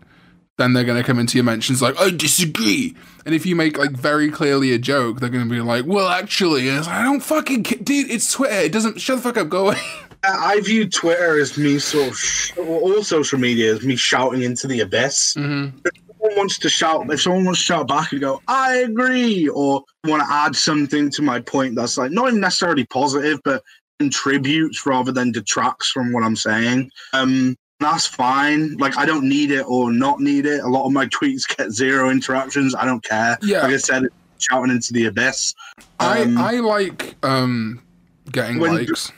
then 0.57 0.73
they're 0.73 0.85
going 0.85 1.01
to 1.01 1.07
come 1.07 1.19
into 1.19 1.39
your 1.39 1.45
mentions 1.45 1.81
like, 1.81 1.99
I 2.01 2.11
disagree. 2.11 2.95
And 3.25 3.35
if 3.35 3.47
you 3.47 3.57
make 3.57 3.79
like 3.79 3.93
very 3.93 4.31
clearly 4.31 4.73
a 4.73 4.79
joke, 4.79 5.21
they're 5.21 5.29
going 5.29 5.45
to 5.45 5.51
be 5.51 5.61
like, 5.61 5.87
well, 5.87 6.09
actually, 6.09 6.69
and 6.69 6.79
it's 6.79 6.87
like, 6.87 6.97
I 6.97 7.03
don't 7.03 7.21
fucking, 7.21 7.65
ca- 7.65 7.79
dude, 7.83 8.11
it's 8.11 8.33
Twitter. 8.33 8.55
It 8.55 8.73
doesn't, 8.73 9.01
shut 9.01 9.17
the 9.17 9.23
fuck 9.23 9.37
up, 9.37 9.49
go 9.49 9.69
away. 9.69 9.81
I 10.23 10.61
view 10.61 10.89
Twitter 10.89 11.41
as 11.41 11.57
me 11.57 11.79
sort 11.79 12.09
of, 12.09 12.17
sh- 12.17 12.53
all 12.59 13.03
social 13.03 13.39
media 13.39 13.73
as 13.75 13.85
me 13.85 13.97
shouting 13.97 14.43
into 14.43 14.67
the 14.67 14.81
abyss. 14.81 15.35
Mm-hmm. 15.35 15.79
If 15.85 15.93
someone 16.09 16.37
wants 16.37 16.59
to 16.59 16.69
shout, 16.69 17.11
if 17.11 17.23
someone 17.23 17.45
wants 17.45 17.61
to 17.61 17.65
shout 17.65 17.89
back 17.89 18.13
and 18.13 18.21
go, 18.21 18.43
I 18.47 18.77
agree, 18.77 19.49
or 19.49 19.83
want 20.05 20.23
to 20.23 20.31
add 20.31 20.55
something 20.55 21.11
to 21.11 21.23
my 21.23 21.41
point 21.41 21.75
that's 21.75 21.97
like 21.97 22.11
not 22.11 22.29
even 22.29 22.41
necessarily 22.41 22.85
positive, 22.87 23.41
but 23.45 23.63
contributes 23.99 24.87
rather 24.87 25.13
than 25.13 25.33
detracts 25.33 25.91
from 25.91 26.13
what 26.13 26.23
I'm 26.23 26.37
saying. 26.37 26.91
Um, 27.13 27.57
that's 27.81 28.07
fine. 28.07 28.77
Like 28.77 28.99
I 28.99 29.07
don't 29.07 29.27
need 29.29 29.51
it 29.51 29.65
or 29.67 29.91
not 29.91 30.21
need 30.21 30.45
it. 30.45 30.63
A 30.63 30.69
lot 30.69 30.87
of 30.87 30.93
my 30.93 31.07
tweets 31.07 31.49
get 31.57 31.71
zero 31.71 32.11
interactions. 32.11 32.75
I 32.75 32.85
don't 32.85 33.03
care. 33.03 33.39
Yeah. 33.43 33.63
Like 33.63 33.73
I 33.73 33.77
said, 33.79 34.05
shouting 34.39 34.71
into 34.71 34.93
the 34.93 35.07
abyss. 35.07 35.55
Um, 35.99 36.37
I, 36.39 36.57
I 36.57 36.61
like 36.61 37.15
um, 37.23 37.83
getting 38.31 38.59
likes. 38.59 39.13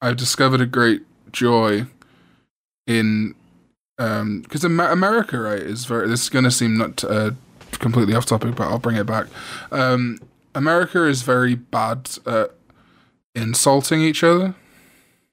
I've 0.00 0.16
discovered 0.16 0.60
a 0.60 0.66
great 0.66 1.02
joy 1.32 1.86
in 2.86 3.34
because 3.96 4.64
Amer- 4.64 4.90
America, 4.90 5.40
right, 5.40 5.58
is 5.58 5.84
very. 5.84 6.08
This 6.08 6.22
is 6.22 6.28
going 6.28 6.44
to 6.44 6.52
seem 6.52 6.78
not 6.78 7.02
uh, 7.02 7.32
completely 7.72 8.14
off 8.14 8.26
topic, 8.26 8.54
but 8.54 8.68
I'll 8.68 8.78
bring 8.78 8.96
it 8.96 9.06
back. 9.06 9.26
Um, 9.72 10.20
America 10.54 11.04
is 11.04 11.22
very 11.22 11.56
bad 11.56 12.08
at 12.24 12.54
insulting 13.34 14.00
each 14.00 14.22
other. 14.22 14.54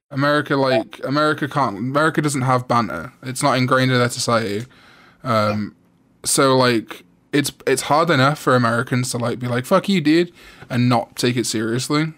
America, 0.09 0.55
like 0.55 0.99
America, 1.03 1.47
can't. 1.47 1.78
America 1.78 2.22
doesn't 2.22 2.41
have 2.41 2.68
banter. 2.68 3.13
It's 3.22 3.43
not 3.43 3.57
ingrained 3.57 3.91
in 3.91 3.99
their 3.99 4.09
society. 4.09 4.66
Um, 5.24 5.76
so 6.24 6.57
like 6.57 7.03
it's 7.32 7.51
it's 7.68 7.84
hard 7.84 8.09
enough 8.09 8.39
for 8.39 8.55
Americans 8.55 9.11
to 9.11 9.18
like 9.18 9.39
be 9.39 9.47
like 9.47 9.66
fuck 9.66 9.88
you, 9.89 10.01
dude, 10.01 10.32
and 10.70 10.89
not 10.89 11.16
take 11.16 11.38
it 11.38 11.45
seriously. 11.45 12.13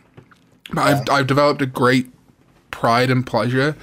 But 0.72 0.82
I've 0.82 1.10
I've 1.10 1.28
developed 1.28 1.62
a 1.62 1.66
great 1.66 2.10
pride 2.72 3.10
and 3.10 3.26
pleasure 3.26 3.76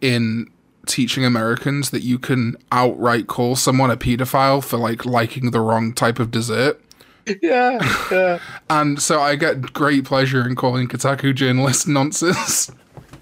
in 0.00 0.50
teaching 0.86 1.24
Americans 1.24 1.90
that 1.90 2.02
you 2.02 2.18
can 2.18 2.56
outright 2.72 3.26
call 3.26 3.54
someone 3.54 3.90
a 3.90 3.96
pedophile 3.96 4.64
for 4.64 4.76
like 4.76 5.04
liking 5.04 5.50
the 5.50 5.60
wrong 5.60 5.92
type 5.92 6.18
of 6.18 6.30
dessert. 6.30 6.80
yeah, 7.42 7.78
yeah. 8.10 8.38
And 8.70 9.00
so 9.00 9.20
I 9.20 9.36
get 9.36 9.72
great 9.72 10.04
pleasure 10.04 10.46
in 10.46 10.56
calling 10.56 10.88
Kotaku 10.88 11.34
journalists 11.34 11.86
nonsense. 11.86 12.70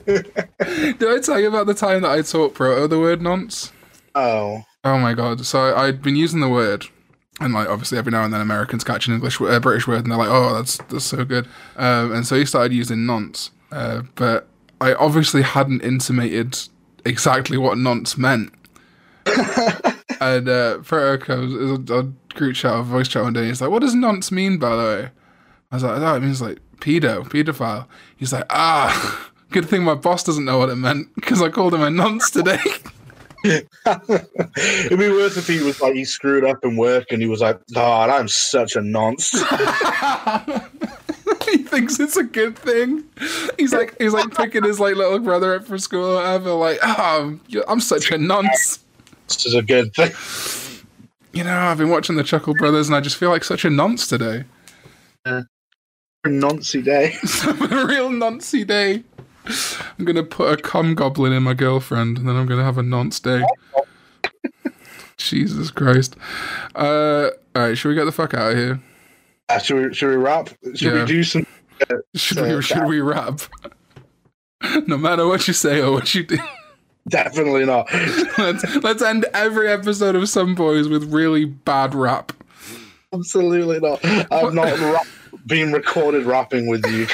Did 0.06 0.24
I 1.04 1.18
tell 1.20 1.38
you 1.38 1.48
about 1.48 1.66
the 1.66 1.74
time 1.74 2.02
that 2.02 2.10
I 2.10 2.22
taught 2.22 2.54
Proto 2.54 2.86
the 2.88 2.98
word 2.98 3.20
nonce? 3.20 3.72
Oh, 4.14 4.64
Oh 4.84 4.98
my 4.98 5.12
god! 5.12 5.44
So 5.44 5.76
I'd 5.76 6.02
been 6.02 6.16
using 6.16 6.40
the 6.40 6.48
word, 6.48 6.86
and 7.40 7.52
like 7.52 7.68
obviously 7.68 7.98
every 7.98 8.12
now 8.12 8.24
and 8.24 8.32
then 8.32 8.40
Americans 8.40 8.84
catch 8.84 9.06
an 9.08 9.14
English, 9.14 9.40
uh, 9.40 9.58
British 9.60 9.86
word, 9.88 10.04
and 10.04 10.10
they're 10.10 10.18
like, 10.18 10.30
"Oh, 10.30 10.54
that's 10.54 10.76
that's 10.88 11.04
so 11.04 11.24
good." 11.24 11.46
Um, 11.76 12.12
and 12.12 12.26
so 12.26 12.36
he 12.36 12.46
started 12.46 12.72
using 12.72 13.04
nonce, 13.04 13.50
uh, 13.72 14.02
but 14.14 14.46
I 14.80 14.94
obviously 14.94 15.42
hadn't 15.42 15.82
intimated 15.82 16.58
exactly 17.04 17.58
what 17.58 17.78
nonce 17.78 18.16
meant. 18.16 18.52
and 20.20 20.48
uh, 20.48 20.78
Proto 20.78 21.24
comes 21.24 21.52
is 21.52 21.90
a, 21.90 21.94
a 21.94 22.02
group 22.34 22.54
chat, 22.54 22.74
a 22.74 22.82
voice 22.82 23.08
chat 23.08 23.24
one 23.24 23.32
day. 23.32 23.46
He's 23.46 23.60
like, 23.60 23.70
"What 23.70 23.80
does 23.82 23.94
nonce 23.94 24.30
mean, 24.30 24.58
by 24.58 24.70
the 24.70 24.82
way?" 24.82 25.10
I 25.70 25.76
was 25.76 25.82
like, 25.82 26.00
"Oh, 26.00 26.14
it 26.14 26.20
means 26.20 26.40
like 26.40 26.58
pedo, 26.78 27.24
pedophile." 27.28 27.86
He's 28.16 28.32
like, 28.32 28.46
"Ah." 28.50 29.30
Good 29.50 29.66
thing 29.66 29.82
my 29.82 29.94
boss 29.94 30.24
doesn't 30.24 30.44
know 30.44 30.58
what 30.58 30.68
it 30.68 30.76
meant 30.76 31.14
because 31.14 31.40
I 31.40 31.48
called 31.48 31.72
him 31.72 31.80
a 31.80 31.88
nonce 31.88 32.30
today. 32.30 32.58
It'd 33.44 34.98
be 34.98 35.08
worse 35.08 35.38
if 35.38 35.46
he 35.46 35.62
was 35.62 35.80
like 35.80 35.94
he 35.94 36.04
screwed 36.04 36.44
up 36.44 36.62
in 36.64 36.76
work 36.76 37.06
and 37.10 37.22
he 37.22 37.28
was 37.28 37.40
like, 37.40 37.58
God, 37.72 38.10
I'm 38.10 38.28
such 38.28 38.76
a 38.76 38.82
nonce. 38.82 39.32
He 41.50 41.58
thinks 41.58 41.98
it's 42.00 42.16
a 42.16 42.24
good 42.24 42.58
thing. 42.58 43.04
He's 43.58 43.72
like 43.72 43.96
he's 43.98 44.12
like 44.12 44.34
picking 44.34 44.64
his 44.64 44.80
like 44.80 44.96
little 44.96 45.18
brother 45.18 45.54
up 45.54 45.66
for 45.66 45.78
school 45.78 46.12
or 46.12 46.16
whatever. 46.16 46.52
Like, 46.52 46.78
oh, 46.82 47.38
I'm 47.66 47.80
such 47.80 48.10
a 48.10 48.18
nonce. 48.18 48.80
this 49.28 49.46
is 49.46 49.54
a 49.54 49.62
good 49.62 49.94
thing. 49.94 50.12
You 51.32 51.44
know, 51.44 51.56
I've 51.56 51.78
been 51.78 51.90
watching 51.90 52.16
the 52.16 52.24
Chuckle 52.24 52.54
Brothers 52.54 52.88
and 52.88 52.96
I 52.96 53.00
just 53.00 53.16
feel 53.16 53.30
like 53.30 53.44
such 53.44 53.64
a 53.64 53.70
nonce 53.70 54.06
today. 54.06 54.44
A 55.24 55.44
Noncy 56.26 56.82
day. 56.82 57.14
A 57.46 57.86
real 57.86 58.10
noncy 58.10 58.66
day. 58.66 59.02
I'm 59.98 60.04
gonna 60.04 60.24
put 60.24 60.58
a 60.58 60.62
cum 60.62 60.94
goblin 60.94 61.32
in 61.32 61.42
my 61.42 61.54
girlfriend 61.54 62.18
and 62.18 62.28
then 62.28 62.36
I'm 62.36 62.46
gonna 62.46 62.64
have 62.64 62.76
a 62.76 62.82
nonce 62.82 63.20
day. 63.20 63.42
Jesus 65.16 65.70
Christ. 65.70 66.16
Uh, 66.74 67.30
all 67.54 67.62
right, 67.62 67.78
should 67.78 67.88
we 67.88 67.94
get 67.94 68.04
the 68.04 68.12
fuck 68.12 68.34
out 68.34 68.52
of 68.52 68.58
here? 68.58 68.80
Uh, 69.48 69.58
should 69.58 69.88
we 69.88 69.94
should 69.94 70.10
we 70.10 70.16
wrap? 70.16 70.48
Should 70.74 70.80
Yeah. 70.80 71.00
we 71.00 71.04
do 71.06 71.22
some? 71.24 71.46
Should 72.14 72.38
Uh, 72.38 72.42
we? 72.56 72.62
Should 72.62 72.86
we 72.86 73.00
rap? 73.00 73.40
no 74.86 74.96
matter 74.98 75.26
what 75.26 75.46
you 75.46 75.54
say 75.54 75.80
or 75.80 75.92
what 75.92 76.14
you 76.14 76.24
do. 76.24 76.38
Definitely 77.08 77.64
not. 77.64 77.88
let's 78.38 78.76
let's 78.82 79.02
end 79.02 79.24
every 79.32 79.68
episode 79.68 80.14
of 80.14 80.28
Some 80.28 80.54
Boys 80.54 80.88
with 80.88 81.12
really 81.12 81.44
bad 81.46 81.94
rap. 81.94 82.32
Absolutely 83.14 83.80
not. 83.80 84.04
I've 84.30 84.52
not 84.52 84.78
been 85.48 85.72
recorded 85.72 86.24
rapping 86.26 86.66
with 86.68 86.86
you. 86.86 87.06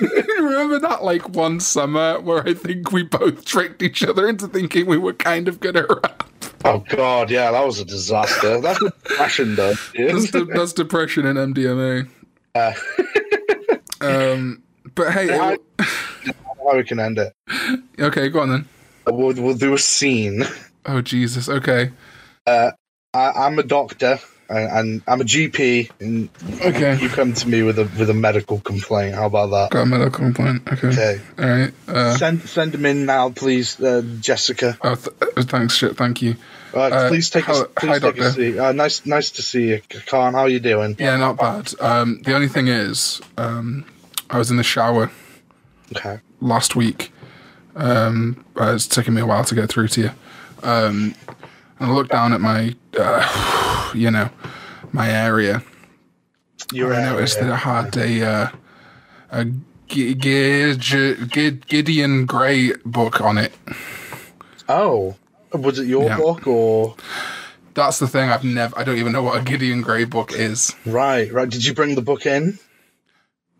Remember 0.42 0.78
that 0.78 1.04
like 1.04 1.28
one 1.30 1.60
summer 1.60 2.18
where 2.20 2.46
I 2.48 2.54
think 2.54 2.92
we 2.92 3.02
both 3.02 3.44
tricked 3.44 3.82
each 3.82 4.02
other 4.02 4.26
into 4.28 4.48
thinking 4.48 4.86
we 4.86 4.96
were 4.96 5.12
kind 5.12 5.48
of 5.48 5.60
good 5.60 5.76
at 5.76 5.88
rap. 5.88 6.28
Oh 6.64 6.78
God, 6.88 7.30
yeah, 7.30 7.50
that 7.50 7.64
was 7.66 7.80
a 7.80 7.84
disaster. 7.84 8.60
That's 8.60 8.78
depression, 8.84 9.54
though. 9.56 9.74
That's, 9.96 10.30
de- 10.30 10.44
that's 10.46 10.72
depression 10.72 11.26
and 11.26 11.54
MDMA. 11.54 12.08
Uh, 12.54 12.72
Um, 14.00 14.62
but 14.94 15.12
hey, 15.12 15.38
I- 15.38 15.52
it- 15.52 15.60
how 16.64 16.76
we 16.76 16.84
can 16.84 16.98
end 17.00 17.18
it? 17.18 17.32
okay, 18.00 18.28
go 18.28 18.40
on 18.40 18.48
then. 18.50 18.68
We'll, 19.06 19.34
we'll 19.34 19.54
do 19.56 19.74
a 19.74 19.78
scene. 19.78 20.44
Oh 20.86 21.00
Jesus. 21.00 21.48
Okay. 21.48 21.90
Uh, 22.46 22.70
I, 23.14 23.30
I'm 23.32 23.58
a 23.58 23.62
doctor 23.62 24.18
and, 24.48 24.70
and 24.70 25.02
I'm 25.06 25.20
a 25.20 25.24
GP, 25.24 25.90
and 26.00 26.28
Okay. 26.60 26.98
you 27.00 27.08
come 27.08 27.32
to 27.34 27.48
me 27.48 27.62
with 27.62 27.78
a 27.78 27.84
with 27.98 28.10
a 28.10 28.14
medical 28.14 28.60
complaint. 28.60 29.14
How 29.14 29.26
about 29.26 29.50
that? 29.50 29.70
Got 29.70 29.82
a 29.82 29.86
medical 29.86 30.10
complaint. 30.24 30.62
Okay. 30.72 30.88
Okay, 30.88 31.20
All 31.38 31.48
right. 31.48 31.72
Uh, 31.88 32.16
send 32.16 32.42
send 32.48 32.72
them 32.72 32.84
in 32.86 33.06
now, 33.06 33.30
please, 33.30 33.80
uh, 33.80 34.02
Jessica. 34.20 34.76
oh, 34.82 34.94
th- 34.94 35.08
uh, 35.36 35.42
thanks. 35.42 35.74
Shit. 35.76 35.96
Thank 35.96 36.22
you. 36.22 36.36
Uh, 36.74 37.08
please 37.08 37.28
take 37.30 37.48
a 37.48 37.64
please 37.76 37.88
hi, 37.88 37.98
take 37.98 38.16
a 38.16 38.20
doctor. 38.22 38.30
seat. 38.32 38.58
Uh, 38.58 38.72
nice 38.72 39.04
nice 39.04 39.30
to 39.32 39.42
see 39.42 39.68
you, 39.68 39.80
Khan. 40.06 40.32
How 40.34 40.46
you 40.46 40.60
doing? 40.60 40.96
Yeah, 40.98 41.16
not 41.16 41.36
bad. 41.38 41.72
Um, 41.80 42.22
the 42.24 42.34
only 42.34 42.48
thing 42.48 42.68
is, 42.68 43.20
um, 43.36 43.84
I 44.30 44.38
was 44.38 44.50
in 44.50 44.56
the 44.56 44.62
shower 44.64 45.10
Okay. 45.94 46.20
last 46.40 46.74
week. 46.74 47.12
Um, 47.76 48.44
uh, 48.58 48.74
it's 48.74 48.86
taken 48.86 49.12
me 49.14 49.20
a 49.22 49.26
while 49.26 49.44
to 49.44 49.54
get 49.54 49.68
through 49.68 49.88
to 49.88 50.00
you. 50.00 50.10
Um, 50.62 51.14
and 51.80 51.90
I 51.90 51.92
looked 51.92 52.10
down 52.12 52.32
at 52.32 52.40
my, 52.40 52.74
uh, 52.98 53.71
you 53.94 54.10
know, 54.10 54.30
my 54.92 55.10
area. 55.10 55.62
You're 56.72 56.94
I 56.94 57.02
noticed 57.02 57.40
that 57.40 57.50
I 57.50 57.56
had 57.56 57.96
a 57.96 58.24
uh, 58.26 58.48
a 59.30 59.44
G- 59.88 60.14
G- 60.14 60.74
G- 60.76 61.50
Gideon 61.68 62.24
Gray 62.26 62.72
book 62.84 63.20
on 63.20 63.36
it. 63.38 63.52
Oh, 64.68 65.16
was 65.52 65.78
it 65.78 65.86
your 65.86 66.04
Yeah. 66.04 66.16
book 66.16 66.46
or 66.46 66.96
That's 67.74 67.98
the 67.98 68.06
thing. 68.08 68.30
I've 68.30 68.44
never. 68.44 68.78
I 68.78 68.84
don't 68.84 68.98
even 68.98 69.12
know 69.12 69.22
what 69.22 69.40
a 69.40 69.44
Gideon 69.44 69.82
Gray 69.82 70.04
book 70.04 70.32
is. 70.32 70.74
right? 70.86 71.30
Right. 71.32 71.48
Did 71.48 71.64
you 71.64 71.74
bring 71.74 71.94
the 71.94 72.02
book 72.02 72.24
in? 72.26 72.58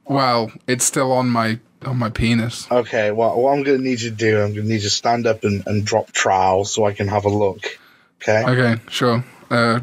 Well, 0.07 0.53
it's 0.66 0.85
still 0.85 1.12
on 1.12 1.28
my 1.28 1.59
on 1.85 1.99
my 1.99 2.11
penis. 2.11 2.70
Okay. 2.70 3.11
Well, 3.11 3.41
what 3.41 3.53
I'm 3.53 3.62
going 3.62 3.78
to 3.78 3.83
need 3.85 4.01
you 4.01 4.11
to 4.11 4.16
do, 4.16 4.37
I'm 4.41 4.53
going 4.55 4.62
to 4.66 4.68
need 4.68 4.74
you 4.76 4.80
to 4.83 4.91
stand 4.91 5.26
up 5.26 5.45
and, 5.45 5.66
and 5.66 5.85
drop 5.85 6.12
trowel 6.12 6.64
so 6.64 6.85
I 6.85 6.93
can 6.93 7.09
have 7.09 7.24
a 7.24 7.28
look. 7.28 7.78
Okay. 8.22 8.45
Okay, 8.45 8.80
sure. 8.89 9.24
Uh, 9.53 9.80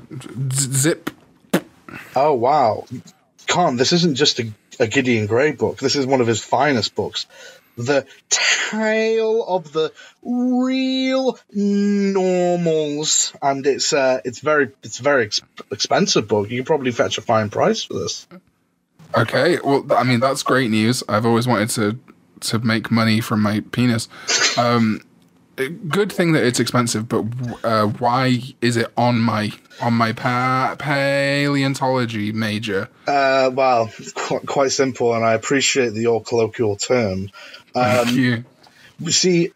zip. 0.52 1.12
Oh 2.16 2.34
wow, 2.34 2.86
Khan, 3.46 3.78
this 3.78 3.94
isn't 3.94 4.16
just 4.16 4.40
a, 4.40 4.52
a 4.80 4.88
Gideon 4.88 5.28
Gray 5.28 5.52
book. 5.52 5.78
This 5.78 5.96
is 5.96 6.08
one 6.08 6.22
of 6.22 6.28
his 6.28 6.44
finest 6.44 6.96
books. 6.96 7.28
The 7.78 8.08
Tale 8.32 9.46
of 9.48 9.72
the 9.72 9.94
Real 10.24 11.38
Normals, 11.54 13.32
and 13.44 13.68
it's 13.68 13.94
uh, 13.94 14.22
it's 14.26 14.40
very 14.40 14.72
it's 14.82 15.00
a 15.00 15.04
very 15.04 15.26
ex- 15.26 15.42
expensive 15.72 16.28
book. 16.28 16.50
You 16.50 16.58
can 16.58 16.66
probably 16.66 16.92
fetch 16.92 17.20
a 17.20 17.22
fine 17.22 17.52
price 17.52 17.84
for 17.84 17.94
this. 17.94 18.26
Okay, 19.16 19.60
well, 19.64 19.86
I 19.96 20.02
mean 20.02 20.20
that's 20.20 20.42
great 20.42 20.72
news. 20.72 21.04
I've 21.08 21.28
always 21.28 21.48
wanted 21.48 21.70
to 21.70 22.00
to 22.50 22.58
make 22.58 22.90
money 22.90 23.22
from 23.22 23.44
my 23.44 23.60
penis. 23.72 24.10
Um, 24.58 25.02
good 25.68 26.12
thing 26.12 26.32
that 26.34 26.44
it's 26.44 26.60
expensive, 26.60 27.10
but 27.10 27.26
uh, 27.64 27.88
why 27.88 28.42
is 28.62 28.78
it 28.78 28.92
on 28.96 29.20
my 29.20 29.52
on 29.82 29.94
my 29.94 30.14
pa- 30.14 30.76
paleontology 30.78 32.32
major? 32.32 32.90
Uh, 33.08 33.52
well, 33.54 33.92
it's 33.98 34.14
quite, 34.14 34.46
quite 34.46 34.72
simple, 34.72 35.14
and 35.14 35.26
I 35.26 35.34
appreciate 35.34 35.90
the 35.90 36.02
your 36.02 36.24
colloquial 36.24 36.76
term. 36.76 37.30
Thank 37.74 38.12
you. 38.12 38.46
You 39.00 39.12
see, 39.12 39.52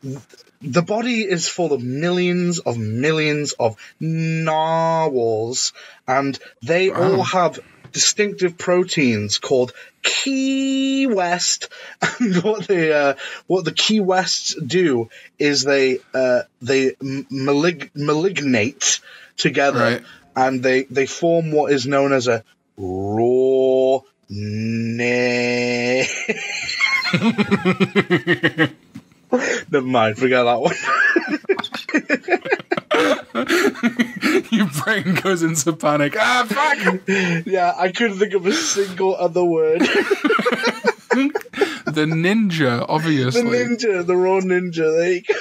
the 0.61 0.81
body 0.81 1.21
is 1.21 1.47
full 1.47 1.73
of 1.73 1.83
millions 1.83 2.59
of 2.59 2.77
millions 2.77 3.53
of 3.53 3.75
narwhals, 3.99 5.73
and 6.07 6.37
they 6.61 6.89
all 6.91 7.23
have 7.23 7.59
distinctive 7.93 8.57
proteins 8.57 9.37
called 9.37 9.71
Key 10.01 11.07
West. 11.07 11.69
And 12.19 12.35
what 12.43 12.67
they, 12.67 12.91
uh, 12.91 13.13
what 13.47 13.63
the 13.63 13.71
Key 13.71 13.99
Wests 14.01 14.53
do 14.55 15.09
is 15.39 15.63
they, 15.63 15.99
uh, 16.13 16.41
they 16.61 16.91
malig- 17.01 17.91
malignate 17.95 18.99
together, 19.37 19.79
Right. 19.79 20.03
and 20.35 20.61
they 20.61 20.83
they 20.83 21.05
form 21.05 21.51
what 21.51 21.71
is 21.71 21.87
known 21.87 22.11
as 22.13 22.27
a 22.27 22.43
raw. 22.77 23.99
Ne- 24.29 26.07
Never 29.71 29.87
mind, 29.87 30.17
forget 30.17 30.43
that 30.45 30.61
one. 30.61 30.75
Your 34.53 34.67
brain 34.83 35.15
goes 35.15 35.41
into 35.41 35.73
panic. 35.73 36.15
Ah, 36.17 36.45
fuck! 36.47 37.01
yeah, 37.45 37.73
I 37.77 37.91
couldn't 37.91 38.19
think 38.19 38.33
of 38.33 38.45
a 38.45 38.53
single 38.53 39.15
other 39.15 39.43
word. 39.43 39.79
the 39.79 39.87
ninja, 42.07 42.85
obviously. 42.87 43.41
the 43.41 43.49
ninja, 43.49 44.05
the 44.05 44.15
raw 44.15 44.39
ninja. 44.39 44.95
There 44.95 45.13
you 45.13 45.21
go. 45.21 45.33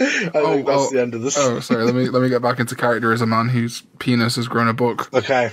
I 0.00 0.54
think 0.54 0.66
that's 0.66 0.90
the 0.90 1.00
end 1.00 1.14
of 1.14 1.22
this. 1.22 1.36
Oh, 1.38 1.60
sorry. 1.60 1.84
Let 1.84 1.94
me 1.94 2.08
let 2.08 2.22
me 2.22 2.28
get 2.28 2.42
back 2.42 2.60
into 2.60 2.74
character 2.74 3.12
as 3.12 3.20
a 3.20 3.26
man 3.26 3.48
whose 3.48 3.82
penis 3.98 4.36
has 4.36 4.48
grown 4.48 4.68
a 4.68 4.74
book. 4.74 5.12
Okay. 5.12 5.50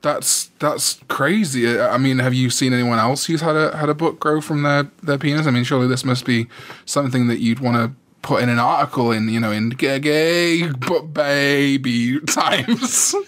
That's 0.03 0.47
that's 0.59 0.99
crazy. 1.07 1.79
I 1.79 1.95
I 1.95 1.99
mean, 1.99 2.19
have 2.19 2.35
you 2.35 2.51
seen 2.51 2.73
anyone 2.73 2.99
else 2.99 3.27
who's 3.27 3.41
had 3.41 3.55
a 3.55 3.77
had 3.77 3.89
a 3.89 3.95
book 3.95 4.19
grow 4.19 4.41
from 4.41 4.65
their 4.65 4.91
their 5.01 5.17
penis? 5.17 5.47
I 5.47 5.53
mean, 5.53 5.63
surely 5.63 5.87
this 5.87 6.05
must 6.05 6.25
be 6.25 6.49
something 6.85 7.29
that 7.29 7.39
you'd 7.39 7.61
want 7.61 7.77
to 7.77 7.93
put 8.23 8.43
in 8.43 8.49
an 8.49 8.59
article 8.59 9.13
in, 9.13 9.29
you 9.29 9.41
know, 9.41 9.51
in 9.51 9.71
gay, 9.71 9.99
gay 9.99 10.69
but 10.69 11.13
baby 11.13 12.21
times. 12.21 13.15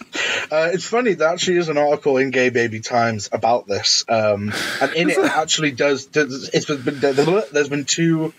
Uh, 0.51 0.69
it's 0.71 0.85
funny, 0.85 1.15
there 1.15 1.29
actually 1.29 1.57
is 1.57 1.69
an 1.69 1.77
article 1.77 2.17
in 2.17 2.29
Gay 2.29 2.49
Baby 2.49 2.79
Times 2.79 3.29
about 3.31 3.65
this. 3.65 4.05
Um, 4.07 4.53
and 4.79 4.93
in 4.93 5.09
it, 5.09 5.17
it 5.17 5.25
actually 5.25 5.71
does, 5.71 6.05
does 6.05 6.51
it's 6.53 6.67
been, 6.67 6.99
there's 6.99 7.67
been 7.67 7.85
two 7.85 8.31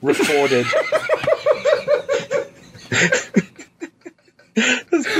recorded. 0.00 0.64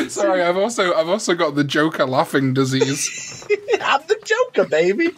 Sorry, 0.08 0.42
I've 0.42 0.56
also 0.56 0.94
I've 0.94 1.08
also 1.08 1.34
got 1.34 1.54
the 1.54 1.64
Joker 1.64 2.06
laughing 2.06 2.54
disease. 2.54 3.46
I'm 3.80 4.00
the 4.06 4.16
Joker, 4.24 4.68
baby. 4.68 5.08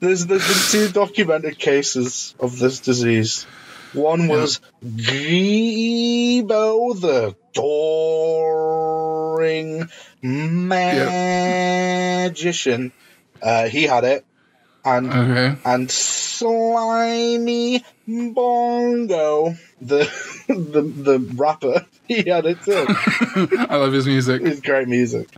There's 0.00 0.26
there's 0.26 0.46
been 0.46 0.88
two 0.88 0.88
documented 0.92 1.58
cases 1.58 2.34
of 2.40 2.58
this 2.58 2.80
disease. 2.80 3.46
One 3.92 4.28
was 4.28 4.60
Grebo 4.84 6.60
the 7.00 7.34
Doring 9.00 9.88
Magician. 11.60 12.92
Uh, 13.42 13.68
he 13.68 13.82
had 13.84 14.04
it. 14.04 14.24
And 14.82 15.12
Okay. 15.12 15.56
and 15.66 15.90
Slimy 15.90 17.84
Bongo, 18.08 19.54
the 19.82 20.10
the 20.48 20.80
the 20.82 21.18
rapper, 21.36 21.84
he 22.08 22.22
had 22.28 22.46
it 22.46 22.62
too. 22.62 22.86
I 23.68 23.76
love 23.76 23.92
his 23.92 24.06
music. 24.06 24.40
it's 24.42 24.60
great 24.62 24.88
music. 24.88 25.28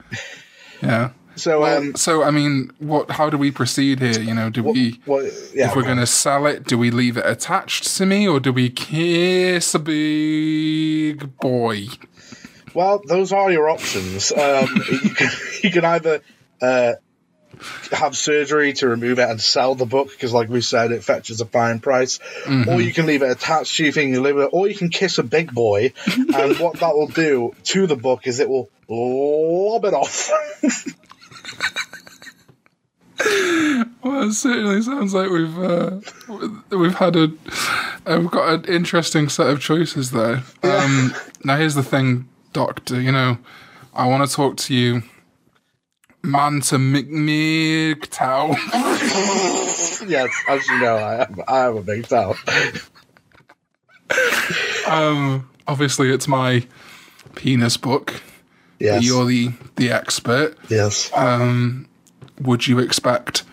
Yeah. 0.80 1.10
So 1.36 1.64
um, 1.64 1.94
So 1.96 2.22
I 2.22 2.30
mean, 2.30 2.70
what? 2.78 3.10
How 3.10 3.30
do 3.30 3.38
we 3.38 3.50
proceed 3.50 4.00
here? 4.00 4.20
You 4.20 4.34
know, 4.34 4.50
do 4.50 4.62
we? 4.62 5.00
well, 5.06 5.22
yeah, 5.54 5.68
if 5.68 5.76
we're 5.76 5.82
going 5.82 5.98
to 5.98 6.06
sell 6.06 6.46
it, 6.46 6.64
do 6.64 6.76
we 6.76 6.90
leave 6.90 7.16
it 7.16 7.26
attached 7.26 7.96
to 7.96 8.06
me 8.06 8.28
or 8.28 8.40
do 8.40 8.52
we 8.52 8.70
kiss 8.70 9.74
a 9.74 9.78
big 9.78 11.36
boy? 11.38 11.86
Well, 12.74 13.02
those 13.06 13.32
are 13.32 13.50
your 13.50 13.68
options. 13.68 14.32
Um, 14.32 14.66
you, 14.90 15.10
can, 15.10 15.30
you 15.62 15.70
can 15.70 15.84
either 15.84 16.22
uh, 16.60 16.94
have 17.90 18.16
surgery 18.16 18.72
to 18.74 18.88
remove 18.88 19.18
it 19.18 19.28
and 19.28 19.40
sell 19.40 19.74
the 19.74 19.84
book 19.84 20.10
because, 20.10 20.32
like 20.32 20.48
we 20.48 20.60
said, 20.60 20.90
it 20.92 21.04
fetches 21.04 21.40
a 21.40 21.46
fine 21.46 21.80
price, 21.80 22.18
or 22.46 22.80
you 22.80 22.92
can 22.92 23.06
leave 23.06 23.22
it 23.22 23.30
attached 23.30 23.76
to 23.76 23.84
you, 23.84 23.92
think 23.92 24.14
you 24.14 24.22
leave 24.22 24.38
it, 24.38 24.48
or 24.52 24.68
you 24.68 24.74
can 24.74 24.88
kiss 24.88 25.18
a 25.18 25.22
big 25.22 25.52
boy, 25.52 25.92
and 26.06 26.58
what 26.58 26.80
that 26.80 26.94
will 26.94 27.08
do 27.08 27.54
to 27.64 27.86
the 27.86 27.96
book 27.96 28.26
is 28.26 28.40
it 28.40 28.48
will 28.48 28.70
lob 28.88 29.84
it 29.84 29.94
off. 29.94 30.30
Well, 34.02 34.28
it 34.28 34.32
certainly 34.32 34.82
sounds 34.82 35.14
like 35.14 35.30
we've 35.30 35.58
uh, 35.58 36.00
we've 36.70 36.94
had 36.94 37.14
a 37.14 37.32
uh, 38.04 38.18
we've 38.20 38.30
got 38.30 38.52
an 38.52 38.64
interesting 38.64 39.28
set 39.28 39.46
of 39.46 39.60
choices 39.60 40.10
there. 40.10 40.42
Um, 40.64 41.14
now, 41.44 41.56
here's 41.56 41.76
the 41.76 41.84
thing, 41.84 42.28
Doctor. 42.52 43.00
You 43.00 43.12
know, 43.12 43.38
I 43.94 44.08
want 44.08 44.28
to 44.28 44.34
talk 44.34 44.56
to 44.56 44.74
you, 44.74 45.02
man 46.22 46.62
to 46.62 46.76
McMigtow. 46.76 48.56
yes, 50.08 50.30
as 50.48 50.66
you 50.66 50.80
know, 50.80 50.96
I 50.96 51.24
am, 51.24 51.40
I 51.46 51.58
am 51.66 51.76
a 51.76 51.82
big 51.82 52.06
fan. 52.06 52.34
um, 54.88 55.48
obviously, 55.68 56.10
it's 56.10 56.26
my 56.26 56.66
penis 57.36 57.76
book. 57.76 58.20
Yes, 58.82 59.04
You're 59.04 59.26
the 59.26 59.52
the 59.76 59.92
expert. 59.92 60.56
yes. 60.68 61.08
Um, 61.14 61.86
would 62.40 62.66
you 62.66 62.80
expect 62.80 63.44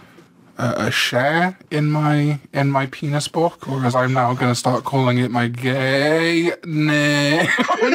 a, 0.58 0.88
a 0.88 0.92
share 0.92 1.56
in 1.70 1.92
my 1.92 2.40
in 2.52 2.72
my 2.72 2.88
penis 2.88 3.28
book, 3.28 3.70
or 3.70 3.86
as 3.86 3.94
I'm 3.94 4.14
now 4.14 4.34
going 4.34 4.52
to 4.52 4.56
start 4.56 4.86
calling 4.86 5.20
it 5.20 5.30
my 5.30 5.48
gay 5.48 6.52
name. 6.66 7.48
oh 7.70 7.90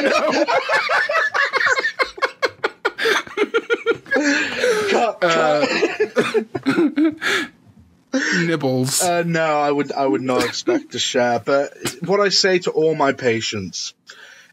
no, 8.13 8.45
nibbles. 8.45 9.01
Uh, 9.01 9.23
no, 9.25 9.59
I 9.59 9.71
would 9.71 9.91
I 9.91 10.05
would 10.05 10.21
not 10.21 10.43
expect 10.43 10.93
to 10.93 10.99
share. 10.99 11.39
But 11.39 11.73
what 12.01 12.19
I 12.19 12.29
say 12.29 12.59
to 12.59 12.71
all 12.71 12.95
my 12.95 13.11
patients 13.11 13.93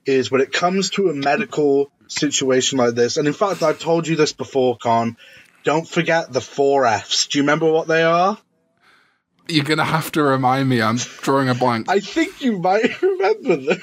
is 0.06 0.30
when 0.30 0.40
it 0.40 0.52
comes 0.52 0.90
to 0.90 1.08
a 1.08 1.14
medical 1.14 1.90
situation 2.08 2.78
like 2.78 2.94
this, 2.94 3.16
and 3.16 3.26
in 3.26 3.34
fact 3.34 3.62
I've 3.62 3.78
told 3.78 4.06
you 4.06 4.16
this 4.16 4.32
before, 4.32 4.76
Con, 4.76 5.16
don't 5.64 5.88
forget 5.88 6.32
the 6.32 6.40
four 6.40 6.84
Fs. 6.86 7.28
Do 7.28 7.38
you 7.38 7.42
remember 7.42 7.70
what 7.70 7.86
they 7.88 8.02
are? 8.02 8.36
You're 9.48 9.64
gonna 9.64 9.84
have 9.84 10.12
to 10.12 10.22
remind 10.22 10.68
me. 10.68 10.80
I'm 10.82 10.96
drawing 10.96 11.48
a 11.48 11.54
blank. 11.54 11.88
I 11.88 12.00
think 12.00 12.42
you 12.42 12.58
might 12.58 13.00
remember 13.02 13.56
them. 13.56 13.80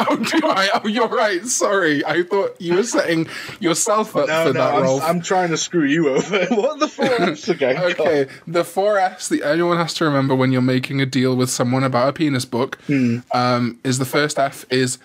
Oh, 0.00 0.14
do 0.16 0.40
I? 0.46 0.68
Oh, 0.74 0.86
you're 0.86 1.08
right. 1.08 1.44
Sorry, 1.44 2.04
I 2.04 2.22
thought 2.22 2.60
you 2.60 2.74
were 2.76 2.82
setting 2.84 3.26
yourself 3.58 4.14
up 4.14 4.28
No, 4.28 4.46
for 4.46 4.52
no, 4.52 4.60
that 4.60 4.74
I'm, 4.74 4.82
role. 4.82 5.00
I'm 5.00 5.20
trying 5.20 5.48
to 5.50 5.56
screw 5.56 5.84
you 5.84 6.10
over. 6.10 6.46
what 6.50 6.70
are 6.72 6.78
the 6.78 6.86
four 6.88 7.06
Fs 7.32 7.48
again? 7.48 7.76
Okay, 7.78 8.26
the 8.46 8.62
four 8.64 8.96
F's 8.98 9.28
that 9.30 9.42
anyone 9.44 9.76
has 9.76 9.94
to 9.94 10.04
remember 10.04 10.36
when 10.36 10.52
you're 10.52 10.62
making 10.62 11.00
a 11.00 11.06
deal 11.06 11.34
with 11.34 11.50
someone 11.50 11.82
about 11.82 12.08
a 12.10 12.12
penis 12.12 12.44
book 12.44 12.76
Hmm. 12.86 13.18
um, 13.34 13.78
is 13.82 13.98
the 13.98 14.04
first 14.04 14.38
F 14.38 14.64
is 14.70 14.98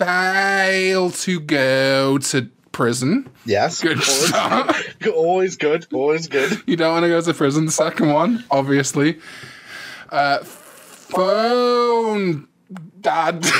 fail 0.00 1.10
to 1.10 1.40
go 1.40 2.16
to 2.16 2.48
prison. 2.72 3.28
Yes. 3.44 3.82
Good 3.82 3.98
always, 3.98 4.28
start. 4.28 4.74
always 5.14 5.56
good. 5.58 5.86
Always 5.92 6.26
good. 6.26 6.62
You 6.66 6.76
don't 6.76 6.94
want 6.94 7.02
to 7.04 7.08
go 7.08 7.20
to 7.20 7.34
prison. 7.34 7.66
The 7.66 7.72
second 7.72 8.10
one, 8.10 8.42
obviously, 8.50 9.18
uh, 10.08 10.38
phone 10.38 11.28
dad. 13.00 13.44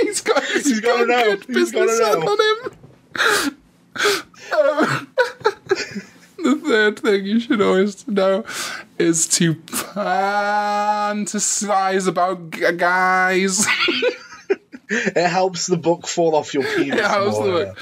he's 0.00 0.20
got 0.20 0.44
he's, 0.44 0.68
He's 0.68 0.80
got 0.80 1.08
know. 1.08 1.36
good 1.36 1.44
He's 1.46 1.72
business 1.72 2.00
on 2.00 2.22
him. 2.22 2.72
Um, 4.52 5.08
the 6.38 6.60
third 6.64 6.98
thing 7.00 7.26
you 7.26 7.40
should 7.40 7.60
always 7.60 8.06
know 8.06 8.44
is 9.00 9.26
to 9.28 9.54
fantasize 10.80 12.06
about 12.08 12.50
g- 12.50 12.72
guys. 12.72 13.66
It 14.92 15.28
helps 15.28 15.68
the 15.68 15.76
book 15.76 16.08
fall 16.08 16.34
off 16.34 16.52
your 16.52 16.64
penis. 16.64 16.96
Yeah, 16.98 17.06
how's 17.08 17.38
the 17.38 17.44
more. 17.44 17.64
book? 17.66 17.78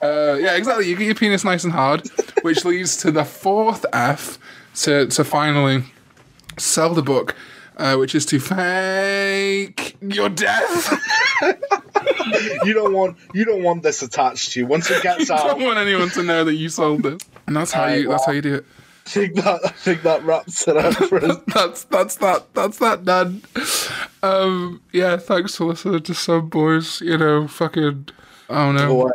Uh, 0.00 0.36
yeah, 0.38 0.54
exactly. 0.54 0.88
You 0.88 0.94
get 0.94 1.06
your 1.06 1.16
penis 1.16 1.42
nice 1.42 1.64
and 1.64 1.72
hard, 1.72 2.08
which 2.42 2.64
leads 2.70 2.96
to 2.98 3.10
the 3.10 3.24
fourth 3.24 3.84
F 3.92 4.38
to 4.82 5.08
to 5.08 5.24
finally 5.24 5.82
sell 6.56 6.94
the 6.94 7.02
book, 7.02 7.34
uh, 7.76 7.96
which 7.96 8.14
is 8.14 8.24
to 8.26 8.38
fake 8.38 9.96
your 10.00 10.28
death. 10.28 10.92
You 12.64 12.72
don't 12.74 12.92
want 12.92 13.16
you 13.32 13.44
don't 13.44 13.62
want 13.64 13.82
this 13.82 14.02
attached 14.02 14.52
to 14.52 14.60
you. 14.60 14.66
Once 14.66 14.88
it 14.90 15.02
gets 15.02 15.30
I 15.30 15.36
out, 15.38 15.46
don't 15.46 15.62
want 15.62 15.78
anyone 15.78 16.10
to 16.10 16.22
know 16.22 16.44
that 16.44 16.54
you 16.54 16.68
sold 16.68 17.02
this, 17.02 17.20
and 17.46 17.56
that's 17.56 17.72
how 17.72 17.82
Alright, 17.82 18.02
you 18.02 18.08
that's 18.08 18.24
how 18.26 18.32
you 18.32 18.42
do 18.42 18.54
it. 18.56 18.64
I 19.06 19.10
think 19.10 19.34
that 19.36 19.60
I 19.64 19.68
think 19.68 20.02
that 20.02 20.24
wraps 20.24 20.66
it 20.66 20.76
up 20.76 20.94
for 20.94 21.22
us. 21.24 21.36
That's 21.54 21.84
that's 21.84 22.16
that 22.16 22.54
that's 22.54 22.78
that 22.78 23.04
done. 23.04 23.42
Um, 24.22 24.80
yeah, 24.92 25.16
thanks 25.18 25.56
for 25.56 25.66
listening 25.66 26.02
to 26.02 26.14
some 26.14 26.48
boys. 26.48 27.00
You 27.00 27.18
know, 27.18 27.46
fucking 27.46 28.08
I 28.48 28.64
don't 28.64 28.76
know. 28.76 28.94
Boy. 28.94 29.10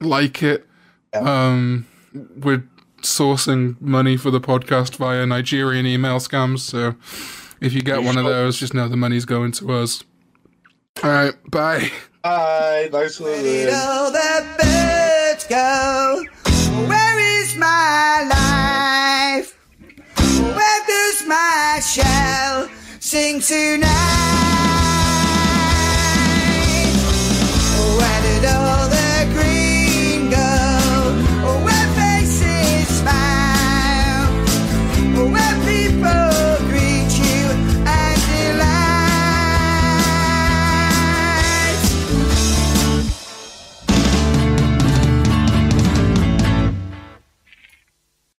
like 0.00 0.42
it. 0.42 0.66
Um, 1.14 1.86
we're 2.36 2.64
sourcing 3.02 3.80
money 3.80 4.16
for 4.16 4.30
the 4.30 4.40
podcast 4.40 4.96
via 4.96 5.24
Nigerian 5.26 5.86
email 5.86 6.18
scams. 6.18 6.60
So 6.60 6.94
if 7.60 7.72
you 7.72 7.80
get 7.82 8.02
one 8.02 8.18
of 8.18 8.24
those, 8.24 8.58
just 8.58 8.74
know 8.74 8.88
the 8.88 8.96
money's 8.96 9.24
going 9.24 9.52
to 9.52 9.72
us. 9.72 10.04
All 11.02 11.10
right, 11.10 11.34
bye. 11.50 11.90
Bye. 12.22 12.88
Nice 12.92 13.20
Where 13.20 13.66
one. 13.66 13.74
all 13.74 14.10
the 14.10 14.46
birds 14.58 15.46
go? 15.46 16.24
Where 16.88 17.40
is 17.40 17.56
my 17.56 18.26
life? 18.30 18.93
my 21.26 21.80
shell, 21.80 22.68
sing 23.00 23.40
tonight. 23.40 23.88
Where 27.98 28.22
did 28.22 28.44
all 28.46 28.88
the 28.88 28.93